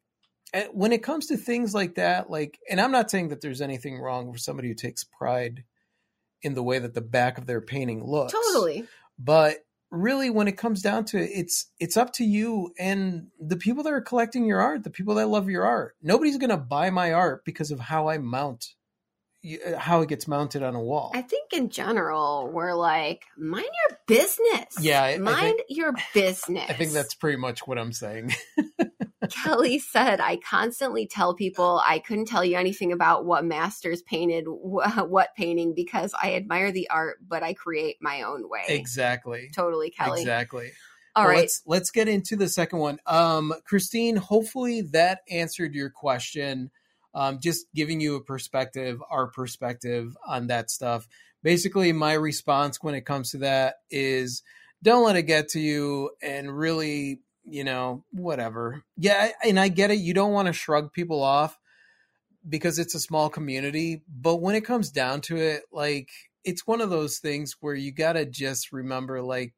when 0.71 0.91
it 0.91 1.03
comes 1.03 1.27
to 1.27 1.37
things 1.37 1.73
like 1.73 1.95
that, 1.95 2.29
like, 2.29 2.59
and 2.69 2.81
I'm 2.81 2.91
not 2.91 3.09
saying 3.09 3.29
that 3.29 3.41
there's 3.41 3.61
anything 3.61 3.97
wrong 3.99 4.31
for 4.31 4.37
somebody 4.37 4.67
who 4.67 4.73
takes 4.73 5.03
pride 5.03 5.63
in 6.41 6.53
the 6.55 6.63
way 6.63 6.79
that 6.79 6.93
the 6.93 7.01
back 7.01 7.37
of 7.37 7.45
their 7.45 7.61
painting 7.61 8.03
looks. 8.03 8.33
totally. 8.33 8.85
But 9.17 9.59
really 9.91 10.29
when 10.29 10.47
it 10.47 10.57
comes 10.57 10.81
down 10.81 11.05
to 11.05 11.19
it, 11.19 11.29
it's 11.33 11.67
it's 11.79 11.97
up 11.97 12.13
to 12.13 12.25
you 12.25 12.73
and 12.79 13.27
the 13.39 13.57
people 13.57 13.83
that 13.83 13.93
are 13.93 14.01
collecting 14.01 14.45
your 14.45 14.59
art, 14.59 14.83
the 14.83 14.89
people 14.89 15.15
that 15.15 15.27
love 15.27 15.49
your 15.49 15.65
art. 15.65 15.95
Nobody's 16.01 16.37
going 16.37 16.49
to 16.49 16.57
buy 16.57 16.89
my 16.89 17.13
art 17.13 17.45
because 17.45 17.71
of 17.71 17.79
how 17.79 18.09
I 18.09 18.17
mount 18.17 18.73
how 19.77 20.01
it 20.01 20.09
gets 20.09 20.27
mounted 20.27 20.61
on 20.63 20.75
a 20.75 20.81
wall. 20.81 21.11
I 21.15 21.21
think 21.21 21.53
in 21.53 21.69
general, 21.69 22.49
we're 22.53 22.73
like, 22.75 23.23
mind 23.37 23.65
your 23.89 23.97
business. 24.07 24.75
Yeah, 24.79 25.01
I- 25.03 25.13
I 25.13 25.17
mind 25.17 25.55
think- 25.57 25.61
your 25.69 25.93
business. 26.13 26.65
I 26.69 26.73
think 26.73 26.91
that's 26.91 27.15
pretty 27.15 27.37
much 27.37 27.61
what 27.65 27.77
I'm 27.77 27.93
saying. 27.93 28.33
Kelly 29.29 29.79
said, 29.79 30.19
I 30.19 30.37
constantly 30.37 31.07
tell 31.07 31.33
people 31.35 31.81
I 31.85 31.99
couldn't 31.99 32.25
tell 32.25 32.43
you 32.43 32.57
anything 32.57 32.91
about 32.91 33.23
what 33.25 33.45
masters 33.45 34.01
painted 34.01 34.45
wh- 34.45 34.97
what 35.07 35.29
painting 35.37 35.73
because 35.75 36.13
I 36.19 36.33
admire 36.35 36.71
the 36.71 36.89
art, 36.89 37.17
but 37.25 37.43
I 37.43 37.53
create 37.53 37.97
my 38.01 38.23
own 38.23 38.49
way. 38.49 38.63
exactly. 38.67 39.49
Totally, 39.55 39.89
Kelly. 39.91 40.21
Exactly. 40.21 40.71
All 41.15 41.23
Well, 41.23 41.31
right. 41.33 41.39
Let's 41.41 41.61
let's 41.65 41.91
get 41.91 42.07
into 42.07 42.35
the 42.35 42.47
second 42.49 42.79
one. 42.79 42.97
Um, 43.05 43.53
Christine, 43.65 44.15
hopefully 44.15 44.81
that 44.93 45.19
answered 45.29 45.75
your 45.75 45.89
question. 45.89 46.71
Um, 47.13 47.39
just 47.39 47.65
giving 47.75 47.99
you 47.99 48.15
a 48.15 48.23
perspective, 48.23 49.01
our 49.09 49.27
perspective 49.27 50.15
on 50.25 50.47
that 50.47 50.71
stuff. 50.71 51.07
Basically, 51.43 51.91
my 51.91 52.13
response 52.13 52.77
when 52.81 52.95
it 52.95 53.05
comes 53.05 53.31
to 53.31 53.39
that 53.39 53.75
is 53.89 54.43
don't 54.81 55.03
let 55.03 55.15
it 55.15 55.23
get 55.23 55.49
to 55.49 55.59
you 55.59 56.11
and 56.21 56.55
really, 56.57 57.19
you 57.43 57.63
know, 57.63 58.03
whatever. 58.11 58.83
Yeah, 58.95 59.31
and 59.43 59.59
I 59.59 59.67
get 59.67 59.91
it. 59.91 59.99
You 59.99 60.13
don't 60.13 60.31
want 60.31 60.47
to 60.47 60.53
shrug 60.53 60.93
people 60.93 61.21
off 61.21 61.57
because 62.47 62.79
it's 62.79 62.95
a 62.95 62.99
small 62.99 63.29
community. 63.29 64.03
But 64.07 64.37
when 64.37 64.55
it 64.55 64.65
comes 64.65 64.89
down 64.89 65.21
to 65.21 65.35
it, 65.35 65.63
like, 65.71 66.09
it's 66.43 66.65
one 66.65 66.81
of 66.81 66.89
those 66.89 67.19
things 67.19 67.57
where 67.59 67.75
you 67.75 67.91
got 67.91 68.13
to 68.13 68.25
just 68.25 68.71
remember, 68.71 69.21
like, 69.21 69.53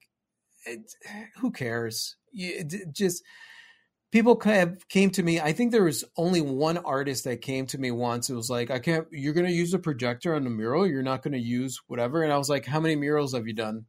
it, 0.66 0.94
who 1.38 1.52
cares? 1.52 2.16
You, 2.32 2.66
it, 2.70 2.94
just 2.94 3.24
people 4.14 4.36
came 4.36 5.10
to 5.10 5.24
me. 5.24 5.42
I 5.42 5.54
think 5.54 5.72
there 5.72 5.84
was 5.84 6.04
only 6.16 6.40
one 6.40 6.78
artist 6.78 7.24
that 7.24 7.42
came 7.42 7.66
to 7.66 7.80
me 7.80 7.90
once. 7.90 8.30
It 8.30 8.36
was 8.36 8.48
like, 8.48 8.70
I 8.70 8.78
can't. 8.78 9.08
You're 9.12 9.34
going 9.34 9.48
to 9.48 9.52
use 9.52 9.74
a 9.74 9.80
projector 9.80 10.36
on 10.36 10.44
the 10.44 10.52
mural. 10.52 10.88
You're 10.88 11.02
not 11.02 11.24
going 11.24 11.34
to 11.34 11.40
use 11.40 11.82
whatever. 11.88 12.22
And 12.22 12.32
I 12.32 12.38
was 12.38 12.48
like, 12.48 12.68
how 12.68 12.80
many 12.80 12.96
murals 12.96 13.34
have 13.34 13.48
you 13.48 13.54
done? 13.54 13.86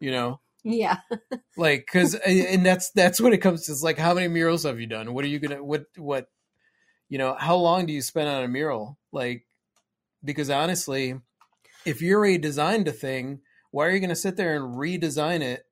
You 0.00 0.10
know, 0.10 0.40
yeah. 0.64 0.98
like 1.56 1.86
because 1.86 2.14
and 2.16 2.66
that's 2.66 2.90
that's 2.90 3.20
what 3.20 3.32
it 3.32 3.38
comes 3.38 3.64
to. 3.66 3.72
It's 3.72 3.84
like, 3.84 3.98
how 3.98 4.14
many 4.14 4.26
murals 4.26 4.64
have 4.64 4.80
you 4.80 4.88
done? 4.88 5.14
What 5.14 5.24
are 5.24 5.28
you 5.28 5.38
gonna 5.38 5.62
what 5.62 5.84
what? 5.96 6.26
You 7.08 7.18
know, 7.18 7.36
how 7.38 7.54
long 7.54 7.86
do 7.86 7.92
you 7.92 8.02
spend 8.02 8.28
on 8.28 8.42
a 8.42 8.48
mural? 8.48 8.98
Like, 9.12 9.46
because 10.24 10.50
honestly, 10.50 11.14
if 11.84 12.02
you 12.02 12.16
already 12.16 12.38
designed 12.38 12.88
a 12.88 12.92
thing, 12.92 13.42
why 13.70 13.86
are 13.86 13.92
you 13.92 14.00
going 14.00 14.10
to 14.10 14.16
sit 14.16 14.36
there 14.36 14.56
and 14.56 14.74
redesign 14.74 15.40
it 15.40 15.65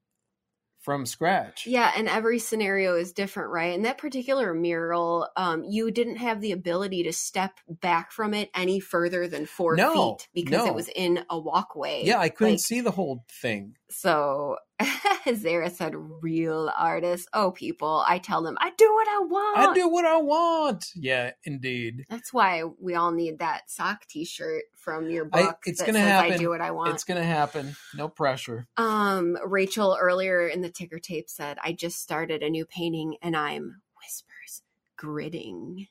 from 0.84 1.06
scratch? 1.06 1.66
Yeah, 1.66 1.90
and 1.96 2.08
every 2.08 2.38
scenario 2.38 2.94
is 2.94 3.12
different, 3.12 3.50
right? 3.50 3.74
And 3.74 3.86
that 3.86 3.98
particular 3.98 4.52
mural, 4.52 5.28
um, 5.36 5.64
you 5.64 5.90
didn't 5.90 6.16
have 6.16 6.40
the 6.40 6.52
ability 6.52 7.04
to 7.04 7.12
step 7.12 7.58
back 7.68 8.12
from 8.12 8.34
it 8.34 8.50
any 8.54 8.80
further 8.80 9.26
than 9.26 9.46
four 9.46 9.76
No, 9.76 10.16
feet 10.18 10.28
because 10.34 10.64
no. 10.64 10.66
it 10.66 10.74
was 10.74 10.88
in 10.88 11.24
a 11.30 11.38
walkway. 11.38 12.02
Yeah, 12.04 12.18
I 12.18 12.28
couldn't 12.28 12.54
Like, 12.54 12.60
see 12.60 12.82
the 12.82 12.90
whole 12.90 13.24
thing. 13.30 13.76
So 13.90 14.58
Zara 15.34 15.70
said, 15.70 15.94
real 15.96 16.70
artists. 16.76 17.26
Oh, 17.32 17.52
people, 17.52 18.04
I 18.06 18.18
tell 18.18 18.42
them, 18.42 18.56
I 18.60 18.72
do 18.76 18.92
what 18.92 19.08
I 19.08 19.18
want. 19.20 19.58
I 19.58 19.74
do 19.74 19.88
what 19.88 20.04
I 20.04 20.16
want. 20.16 20.86
Yeah, 20.94 21.30
indeed. 21.44 22.04
That's 22.10 22.32
why 22.32 22.64
we 22.80 22.94
all 22.94 23.12
need 23.12 23.38
that 23.38 23.70
sock 23.70 24.06
T-shirt 24.06 24.64
from 24.76 25.10
your 25.10 25.28
I- 25.32 25.42
book. 25.42 25.58
it's 25.66 25.82
gonna 25.82 26.00
happen. 26.00 26.32
I 26.32 26.36
do 26.36 26.48
what 26.50 26.60
I 26.60 26.72
want. 26.72 26.90
It's 26.94 27.04
gonna 27.04 27.22
happen. 27.24 27.76
No 27.94 28.08
pressure. 28.08 28.66
Um, 28.76 29.38
Rachel 29.44 29.96
earlier 30.00 30.46
in 30.48 30.60
the 30.60 30.70
ticker 30.70 30.98
tape 30.98 31.30
said, 31.30 31.58
I 31.62 31.72
just 31.72 32.00
started 32.00 32.42
a 32.42 32.50
new 32.50 32.66
painting 32.66 33.16
and 33.22 33.36
I'm 33.36 33.80
whispers 34.02 34.62
gritting. 34.96 35.86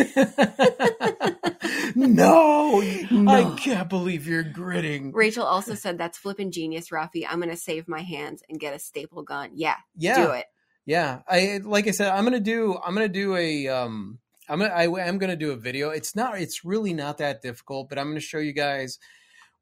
no, 1.94 2.80
I 2.80 3.54
can't 3.58 3.88
believe 3.88 4.26
you're 4.26 4.42
gritting. 4.42 5.12
Rachel 5.12 5.44
also 5.44 5.74
said, 5.74 5.98
That's 5.98 6.18
flipping 6.18 6.50
genius, 6.50 6.90
Rafi. 6.90 7.24
I'm 7.28 7.40
gonna 7.40 7.56
save 7.56 7.88
my 7.88 8.00
hands 8.00 8.42
and 8.48 8.58
get 8.58 8.74
a 8.74 8.78
staple 8.78 9.22
gun. 9.22 9.50
Yeah, 9.54 9.76
Yeah, 9.96 10.26
do 10.26 10.32
it. 10.32 10.46
yeah. 10.86 11.20
I 11.28 11.60
like 11.62 11.86
I 11.88 11.92
said, 11.92 12.08
I'm 12.12 12.24
gonna 12.24 12.40
do. 12.40 12.78
I'm 12.84 12.94
gonna 12.94 13.08
do 13.08 13.36
a. 13.36 13.68
Um, 13.68 14.18
I'm 14.48 14.58
gonna. 14.58 14.72
I 14.72 14.84
am 15.06 15.18
gonna 15.18 15.36
do 15.36 15.52
a 15.52 15.56
video. 15.56 15.90
It's 15.90 16.14
not. 16.16 16.40
It's 16.40 16.64
really 16.64 16.94
not 16.94 17.18
that 17.18 17.42
difficult, 17.42 17.88
but 17.88 17.98
I'm 17.98 18.08
gonna 18.08 18.20
show 18.20 18.38
you 18.38 18.52
guys 18.52 18.98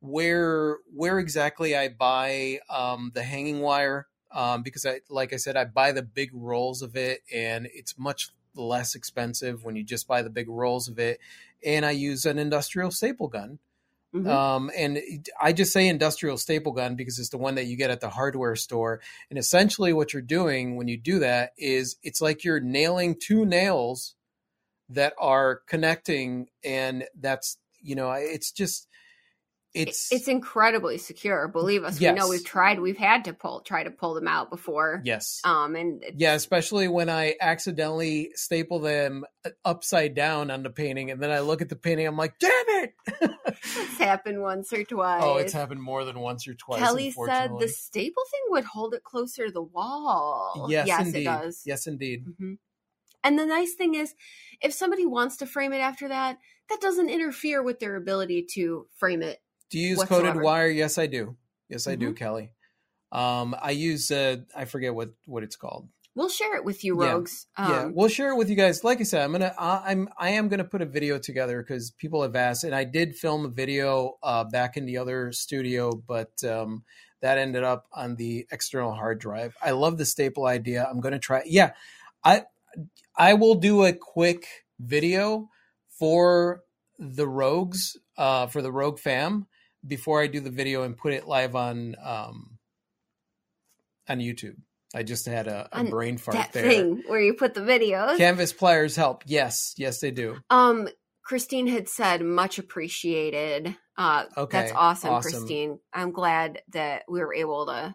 where 0.00 0.78
where 0.94 1.18
exactly 1.18 1.76
I 1.76 1.88
buy 1.88 2.60
um, 2.70 3.10
the 3.14 3.22
hanging 3.22 3.60
wire. 3.60 4.06
Um, 4.30 4.62
because 4.62 4.84
I, 4.84 5.00
like 5.08 5.32
I 5.32 5.36
said, 5.36 5.56
I 5.56 5.64
buy 5.64 5.92
the 5.92 6.02
big 6.02 6.28
rolls 6.34 6.82
of 6.82 6.96
it, 6.96 7.20
and 7.34 7.66
it's 7.72 7.98
much 7.98 8.28
less 8.58 8.94
expensive 8.94 9.64
when 9.64 9.76
you 9.76 9.84
just 9.84 10.06
buy 10.06 10.22
the 10.22 10.30
big 10.30 10.48
rolls 10.48 10.88
of 10.88 10.98
it. 10.98 11.20
And 11.64 11.86
I 11.86 11.92
use 11.92 12.26
an 12.26 12.38
industrial 12.38 12.90
staple 12.90 13.28
gun. 13.28 13.58
Mhm. 14.14 14.26
Um, 14.26 14.70
and 14.76 14.98
I 15.40 15.52
just 15.52 15.72
say 15.72 15.86
industrial 15.86 16.38
staple 16.38 16.72
gun 16.72 16.96
because 16.96 17.18
it's 17.18 17.28
the 17.28 17.38
one 17.38 17.56
that 17.56 17.66
you 17.66 17.76
get 17.76 17.90
at 17.90 18.00
the 18.00 18.08
hardware 18.08 18.56
store. 18.56 19.00
And 19.28 19.38
essentially, 19.38 19.92
what 19.92 20.12
you're 20.12 20.22
doing 20.22 20.76
when 20.76 20.88
you 20.88 20.96
do 20.96 21.18
that 21.18 21.52
is 21.58 21.96
it's 22.02 22.20
like 22.22 22.42
you're 22.42 22.60
nailing 22.60 23.16
two 23.20 23.44
nails 23.44 24.14
that 24.88 25.12
are 25.18 25.56
connecting, 25.66 26.48
and 26.64 27.04
that's 27.20 27.58
you 27.80 27.94
know, 27.94 28.10
it's 28.12 28.50
just 28.50 28.87
it's 29.74 30.10
it's 30.10 30.28
incredibly 30.28 30.98
secure. 30.98 31.46
Believe 31.48 31.84
us, 31.84 32.00
we 32.00 32.10
know 32.12 32.28
we've 32.28 32.44
tried. 32.44 32.80
We've 32.80 32.96
had 32.96 33.24
to 33.26 33.32
pull 33.32 33.60
try 33.60 33.84
to 33.84 33.90
pull 33.90 34.14
them 34.14 34.26
out 34.26 34.50
before. 34.50 35.02
yes. 35.04 35.40
Um, 35.44 35.76
and 35.76 36.02
Yeah, 36.16 36.34
especially 36.34 36.88
when 36.88 37.08
I 37.10 37.34
accidentally 37.40 38.30
staple 38.34 38.80
them 38.80 39.24
upside 39.64 40.14
down 40.14 40.50
on 40.50 40.62
the 40.62 40.70
painting, 40.70 41.10
and 41.10 41.22
then 41.22 41.30
I 41.30 41.40
look 41.40 41.60
at 41.62 41.68
the 41.68 41.76
painting, 41.76 42.06
I'm 42.06 42.16
like, 42.16 42.38
"Damn 42.38 42.50
it!" 42.68 42.94
it's 43.46 43.98
happened 43.98 44.40
once 44.40 44.72
or 44.72 44.84
twice. 44.84 45.22
oh, 45.22 45.36
it's 45.36 45.52
happened 45.52 45.82
more 45.82 46.04
than 46.04 46.18
once 46.18 46.48
or 46.48 46.54
twice. 46.54 46.80
Kelly 46.80 47.10
said 47.10 47.50
the 47.58 47.68
staple 47.68 48.22
thing 48.30 48.40
would 48.50 48.64
hold 48.64 48.94
it 48.94 49.04
closer 49.04 49.46
to 49.46 49.52
the 49.52 49.62
wall. 49.62 50.66
Yes, 50.70 50.86
yes, 50.86 51.06
indeed. 51.06 51.20
it 51.20 51.24
does. 51.24 51.62
Yes, 51.66 51.86
indeed. 51.86 52.24
hmm 52.38 52.54
And 53.22 53.38
the 53.38 53.46
nice 53.46 53.74
thing 53.74 53.94
is, 53.94 54.14
if 54.62 54.72
somebody 54.72 55.04
wants 55.06 55.36
to 55.38 55.46
frame 55.46 55.72
it 55.72 55.78
after 55.80 56.08
that, 56.08 56.38
that 56.70 56.80
doesn't 56.80 57.10
interfere 57.10 57.62
with 57.62 57.78
their 57.80 57.96
ability 57.96 58.46
to 58.54 58.86
frame 58.96 59.22
it. 59.22 59.40
Do 59.70 59.78
you 59.78 59.88
use 59.88 59.98
whatsoever. 59.98 60.26
coated 60.28 60.42
wire? 60.42 60.68
Yes, 60.68 60.98
I 60.98 61.06
do. 61.06 61.36
Yes, 61.68 61.86
I 61.86 61.94
do, 61.96 62.12
Mhm. 62.12 62.16
Kelly. 62.16 62.52
Um, 63.12 63.54
I 63.60 63.70
use 63.70 64.10
uh, 64.10 64.36
I 64.54 64.64
forget 64.66 64.94
what 64.94 65.10
what 65.26 65.42
it's 65.42 65.56
called. 65.56 65.88
We'll 66.14 66.28
share 66.28 66.56
it 66.56 66.64
with 66.64 66.82
you, 66.84 67.00
Yeah. 67.02 67.12
rogues. 67.12 67.46
Um, 67.56 67.70
yeah, 67.70 67.84
we'll 67.92 68.08
share 68.08 68.30
it 68.30 68.36
with 68.36 68.50
you 68.50 68.56
guys. 68.56 68.82
Like 68.84 69.00
I 69.00 69.04
said, 69.04 69.22
I'm 69.22 69.32
gonna 69.32 69.54
I, 69.58 69.82
I'm 69.86 70.08
I 70.18 70.30
am 70.30 70.48
gonna 70.48 70.64
put 70.64 70.82
a 70.82 70.86
video 70.86 71.18
together 71.18 71.62
because 71.62 71.90
people 71.92 72.22
have 72.22 72.34
asked, 72.36 72.64
and 72.64 72.74
I 72.74 72.84
did 72.84 73.14
film 73.16 73.44
a 73.44 73.48
video 73.48 74.18
uh, 74.22 74.44
back 74.44 74.76
in 74.76 74.84
the 74.84 74.98
other 74.98 75.32
studio, 75.32 75.92
but 75.92 76.42
um, 76.44 76.84
that 77.20 77.38
ended 77.38 77.64
up 77.64 77.86
on 77.92 78.16
the 78.16 78.46
external 78.50 78.92
hard 78.92 79.18
drive. 79.20 79.56
I 79.62 79.70
love 79.72 79.96
the 79.98 80.04
staple 80.06 80.46
idea. 80.46 80.86
I'm 80.90 81.00
gonna 81.00 81.18
try. 81.18 81.42
Yeah, 81.46 81.72
I 82.24 82.44
I 83.16 83.34
will 83.34 83.54
do 83.56 83.84
a 83.84 83.92
quick 83.92 84.46
video 84.80 85.48
for 85.88 86.62
the 86.98 87.26
rogues 87.28 87.96
uh, 88.16 88.46
for 88.48 88.60
the 88.60 88.72
rogue 88.72 88.98
fam 88.98 89.46
before 89.86 90.22
I 90.22 90.26
do 90.26 90.40
the 90.40 90.50
video 90.50 90.82
and 90.82 90.96
put 90.96 91.12
it 91.12 91.26
live 91.26 91.54
on 91.54 91.96
um, 92.02 92.58
on 94.08 94.18
YouTube. 94.18 94.56
I 94.94 95.02
just 95.02 95.26
had 95.26 95.48
a, 95.48 95.68
a 95.70 95.84
brain 95.84 96.16
fart 96.16 96.36
that 96.36 96.52
there. 96.52 96.68
thing 96.68 97.02
where 97.06 97.20
you 97.20 97.34
put 97.34 97.54
the 97.54 97.60
videos. 97.60 98.16
Canvas 98.16 98.52
pliers 98.52 98.96
help. 98.96 99.22
Yes, 99.26 99.74
yes, 99.76 100.00
they 100.00 100.10
do. 100.10 100.38
Um, 100.48 100.88
Christine 101.22 101.66
had 101.66 101.90
said 101.90 102.22
much 102.22 102.58
appreciated. 102.58 103.76
Uh, 103.98 104.24
Okay, 104.36 104.60
that's 104.60 104.72
awesome, 104.74 105.10
awesome. 105.10 105.32
Christine. 105.32 105.78
I'm 105.92 106.12
glad 106.12 106.62
that 106.72 107.02
we 107.06 107.20
were 107.20 107.34
able 107.34 107.66
to 107.66 107.94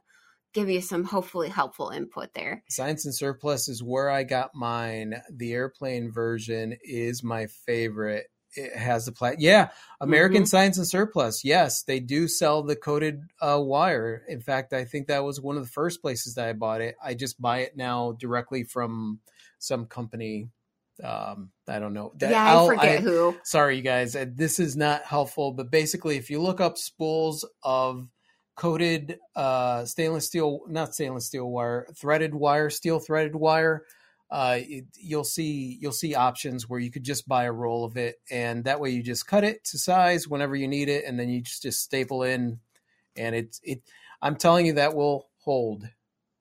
give 0.53 0.69
you 0.69 0.81
some 0.81 1.03
hopefully 1.03 1.49
helpful 1.49 1.89
input 1.89 2.33
there. 2.35 2.63
Science 2.69 3.05
and 3.05 3.15
Surplus 3.15 3.67
is 3.69 3.81
where 3.81 4.09
I 4.11 4.23
got 4.23 4.51
mine. 4.53 5.15
The 5.31 5.53
airplane 5.53 6.11
version 6.11 6.77
is 6.83 7.23
my 7.23 7.47
favorite. 7.65 8.27
It 8.55 8.75
has 8.75 9.05
the 9.05 9.11
plat. 9.11 9.39
Yeah, 9.39 9.69
American 10.01 10.43
Mhm. 10.43 10.47
Science 10.47 10.77
and 10.77 10.87
Surplus. 10.87 11.43
Yes, 11.43 11.83
they 11.83 11.99
do 11.99 12.27
sell 12.27 12.63
the 12.63 12.75
coated 12.75 13.21
uh, 13.41 13.59
wire. 13.61 14.23
In 14.27 14.41
fact, 14.41 14.73
I 14.73 14.85
think 14.85 15.07
that 15.07 15.23
was 15.23 15.39
one 15.41 15.57
of 15.57 15.63
the 15.63 15.69
first 15.69 16.01
places 16.01 16.35
that 16.35 16.47
I 16.47 16.53
bought 16.53 16.81
it. 16.81 16.95
I 17.03 17.13
just 17.13 17.41
buy 17.41 17.59
it 17.59 17.75
now 17.77 18.13
directly 18.13 18.63
from 18.63 19.19
some 19.59 19.85
company. 19.85 20.49
Um, 21.03 21.49
I 21.67 21.79
don't 21.79 21.93
know. 21.93 22.13
That- 22.17 22.31
yeah, 22.31 22.43
I 22.45 22.49
I'll- 22.51 22.67
forget 22.67 23.01
who. 23.01 23.35
sorry 23.43 23.77
you 23.77 23.81
guys 23.81 24.15
uh, 24.15 24.25
this 24.31 24.59
is 24.59 24.75
not 24.77 25.03
helpful 25.03 25.51
but 25.51 25.71
basically 25.71 26.17
if 26.17 26.29
you 26.29 26.39
look 26.39 26.61
up 26.61 26.77
spools 26.77 27.43
of 27.63 28.07
coated 28.55 29.17
uh 29.35 29.83
stainless 29.85 30.27
steel 30.27 30.59
not 30.67 30.93
stainless 30.93 31.25
steel 31.25 31.49
wire 31.49 31.87
threaded 31.97 32.35
wire 32.35 32.69
steel 32.69 32.99
threaded 32.99 33.35
wire 33.35 33.83
uh 34.33 34.57
it, 34.59 34.85
you'll 34.99 35.23
see 35.23 35.77
you'll 35.79 35.91
see 35.91 36.15
options 36.15 36.67
where 36.67 36.79
you 36.79 36.89
could 36.89 37.03
just 37.03 37.27
buy 37.27 37.43
a 37.43 37.51
roll 37.51 37.85
of 37.85 37.95
it 37.97 38.15
and 38.31 38.63
that 38.63 38.79
way 38.79 38.89
you 38.89 39.03
just 39.03 39.27
cut 39.27 39.43
it 39.43 39.63
to 39.63 39.77
size 39.77 40.27
whenever 40.27 40.55
you 40.55 40.67
need 40.67 40.89
it 40.89 41.05
and 41.05 41.19
then 41.19 41.29
you 41.29 41.39
just, 41.41 41.61
just 41.61 41.81
staple 41.83 42.23
in 42.23 42.59
and 43.15 43.35
it's 43.35 43.59
it 43.63 43.81
i'm 44.23 44.35
telling 44.35 44.65
you 44.65 44.73
that 44.73 44.95
will 44.95 45.29
hold 45.43 45.85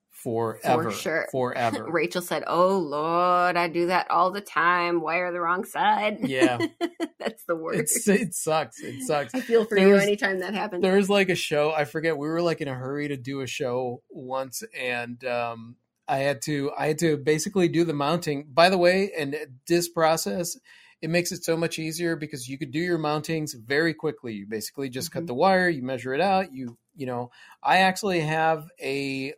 forever 0.09 0.89
sure. 0.91 1.27
forever 1.31 1.85
Rachel 1.91 2.21
said, 2.21 2.43
"Oh 2.47 2.77
Lord, 2.77 3.57
I 3.57 3.67
do 3.67 3.87
that 3.87 4.09
all 4.09 4.31
the 4.31 4.39
time. 4.39 5.01
Wire 5.01 5.33
the 5.33 5.41
wrong 5.41 5.65
side." 5.65 6.19
Yeah. 6.21 6.59
that's 7.19 7.43
the 7.45 7.55
worst. 7.57 7.79
it's 7.79 8.07
it 8.07 8.33
sucks 8.33 8.79
it 8.81 9.01
sucks 9.03 9.35
I 9.35 9.41
feel 9.41 9.65
for 9.65 9.75
there 9.75 9.87
you 9.87 9.93
was- 9.95 10.03
anytime 10.03 10.39
that 10.39 10.53
happens. 10.53 10.81
there 10.81 10.95
was 10.95 11.09
like 11.09 11.27
a 11.29 11.35
show 11.35 11.71
i 11.71 11.83
forget 11.85 12.17
we 12.17 12.27
were 12.27 12.41
like 12.41 12.61
in 12.61 12.67
a 12.69 12.73
hurry 12.73 13.07
to 13.09 13.17
do 13.17 13.41
a 13.41 13.47
show 13.47 14.01
once 14.09 14.63
and 14.79 15.23
um 15.25 15.75
i 16.07 16.17
had 16.17 16.41
to 16.41 16.71
i 16.77 16.87
had 16.87 16.97
to 16.99 17.17
basically 17.17 17.67
do 17.67 17.83
the 17.83 17.93
mounting 17.93 18.45
by 18.51 18.69
the 18.69 18.77
way 18.77 19.11
and 19.17 19.35
this 19.67 19.87
process 19.89 20.57
it 21.01 21.09
makes 21.09 21.31
it 21.33 21.43
so 21.43 21.57
much 21.57 21.77
easier 21.79 22.15
because 22.15 22.47
you 22.47 22.57
could 22.57 22.71
do 22.71 22.79
your 22.79 22.97
mountings 22.99 23.51
very 23.55 23.93
quickly 23.93 24.33
you 24.33 24.45
basically 24.47 24.89
just 24.89 25.09
Mhm. 25.09 25.13
cut 25.13 25.27
the 25.27 25.33
wire 25.33 25.69
you 25.69 25.81
measure 25.83 26.13
it 26.13 26.21
out 26.21 26.53
you 26.53 26.77
you 26.95 27.05
know 27.05 27.31
i 27.61 27.77
actually 27.77 28.21
have 28.21 28.67
a 28.81 29.33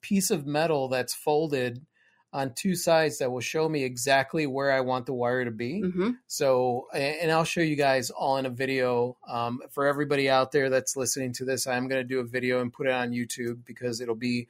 piece 0.00 0.30
of 0.30 0.46
metal 0.46 0.88
that's 0.88 1.14
folded 1.14 1.84
on 2.32 2.52
two 2.54 2.74
sides 2.74 3.18
that 3.18 3.30
will 3.32 3.40
show 3.40 3.68
me 3.68 3.84
exactly 3.84 4.46
where 4.46 4.70
i 4.72 4.80
want 4.80 5.06
the 5.06 5.14
wire 5.14 5.44
to 5.44 5.50
be 5.50 5.80
hmm 5.82 6.10
so, 6.30 6.88
and 6.92 7.32
I'll 7.32 7.44
show 7.44 7.62
you 7.62 7.74
guys 7.74 8.10
all 8.10 8.36
in 8.36 8.44
a 8.44 8.50
video. 8.50 9.16
Um, 9.26 9.60
for 9.70 9.86
everybody 9.86 10.28
out 10.28 10.52
there 10.52 10.68
that's 10.68 10.94
listening 10.94 11.32
to 11.34 11.46
this, 11.46 11.66
I'm 11.66 11.88
going 11.88 12.02
to 12.02 12.06
do 12.06 12.20
a 12.20 12.24
video 12.24 12.60
and 12.60 12.70
put 12.70 12.86
it 12.86 12.92
on 12.92 13.12
YouTube 13.12 13.64
because 13.64 14.02
it'll 14.02 14.14
be. 14.14 14.46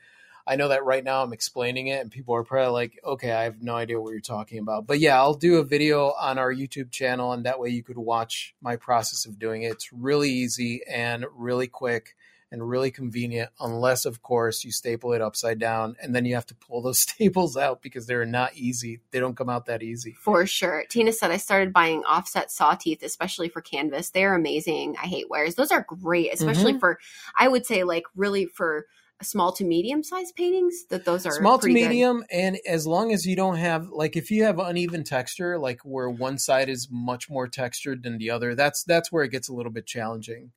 I 0.49 0.57
know 0.57 0.69
that 0.69 0.85
right 0.85 1.05
now 1.05 1.23
I'm 1.23 1.33
explaining 1.33 1.89
it, 1.89 2.01
and 2.01 2.11
people 2.11 2.35
are 2.35 2.43
probably 2.45 2.73
like, 2.73 2.99
"Okay, 3.05 3.31
I 3.33 3.45
have 3.45 3.63
no 3.63 3.75
idea 3.75 4.01
what 4.01 4.11
you're 4.13 4.21
talking 4.21 4.59
about." 4.59 4.87
But 4.87 4.99
yeah, 4.99 5.17
I'll 5.19 5.35
do 5.35 5.57
a 5.59 5.65
video 5.65 6.13
on 6.19 6.39
our 6.39 6.53
YouTube 6.53 6.91
channel, 6.91 7.33
and 7.33 7.45
that 7.45 7.61
way 7.61 7.69
you 7.69 7.83
could 7.83 7.99
watch 7.99 8.55
my 8.63 8.77
process 8.77 9.27
of 9.27 9.39
doing 9.39 9.63
it. 9.63 9.73
It's 9.73 9.93
really 9.93 10.31
easy 10.31 10.81
and 10.91 11.27
really 11.37 11.67
quick 11.67 12.17
and 12.51 12.67
really 12.67 12.91
convenient, 12.91 13.51
unless, 13.61 14.07
of 14.07 14.23
course, 14.23 14.65
you 14.65 14.73
staple 14.73 15.13
it 15.13 15.21
upside 15.21 15.59
down, 15.59 15.97
and 16.01 16.15
then 16.15 16.25
you 16.25 16.35
have 16.35 16.47
to 16.47 16.55
pull 16.55 16.81
those 16.81 16.99
staples 17.09 17.59
out 17.59 17.83
because 17.83 18.07
they're 18.07 18.25
not 18.25 18.55
easy. 18.55 19.01
They 19.11 19.21
don't 19.21 19.37
come 19.37 19.51
out 19.51 19.67
that 19.67 19.83
easy. 19.83 20.15
For 20.19 20.47
sure. 20.47 20.85
Tina 20.89 21.13
said 21.13 21.31
I 21.31 21.37
started 21.37 21.75
buying 21.75 22.05
offset 22.05 22.51
saw 22.51 22.75
teeth, 22.75 23.03
especially 23.03 23.51
for 23.51 23.61
canvas. 23.61 24.09
They're 24.09 24.35
amazing. 24.35 24.97
I 24.97 25.09
hate 25.09 25.29
wires. 25.29 25.57
Those 25.57 25.71
are 25.71 25.85
great, 25.87 26.33
especially 26.33 26.73
Mm-hmm. 26.73 26.81
for 26.81 26.99
I 27.39 27.49
would 27.49 27.67
say 27.67 27.85
like 27.85 28.05
really 28.17 28.47
for 28.47 28.87
small 29.23 29.53
to 29.53 29.65
medium 29.65 30.03
sized 30.03 30.35
paintings. 30.37 30.85
That 30.91 31.05
those 31.05 31.27
are 31.27 31.33
small 31.33 31.59
to 31.59 31.63
pretty 31.63 31.81
good. 31.81 31.89
medium 31.89 32.25
and 32.31 32.59
as 32.67 32.87
long 32.87 33.13
as 33.13 33.27
you 33.27 33.37
don't 33.37 33.57
have 33.57 33.89
like 33.91 34.17
if 34.17 34.31
you 34.31 34.45
have 34.45 34.59
uneven 34.59 35.05
texture 35.05 35.59
like 35.59 35.81
where 35.85 36.09
one 36.09 36.39
side 36.39 36.69
is 36.69 36.89
much 36.91 37.29
more 37.29 37.49
textured 37.49 38.03
than 38.03 38.19
the 38.19 38.31
other 38.31 38.55
that's 38.55 38.85
that's 38.85 39.11
where 39.11 39.25
it 39.25 39.31
gets 39.31 39.49
a 39.49 39.53
little 39.53 39.73
bit 39.73 39.87
challenging 39.87 40.53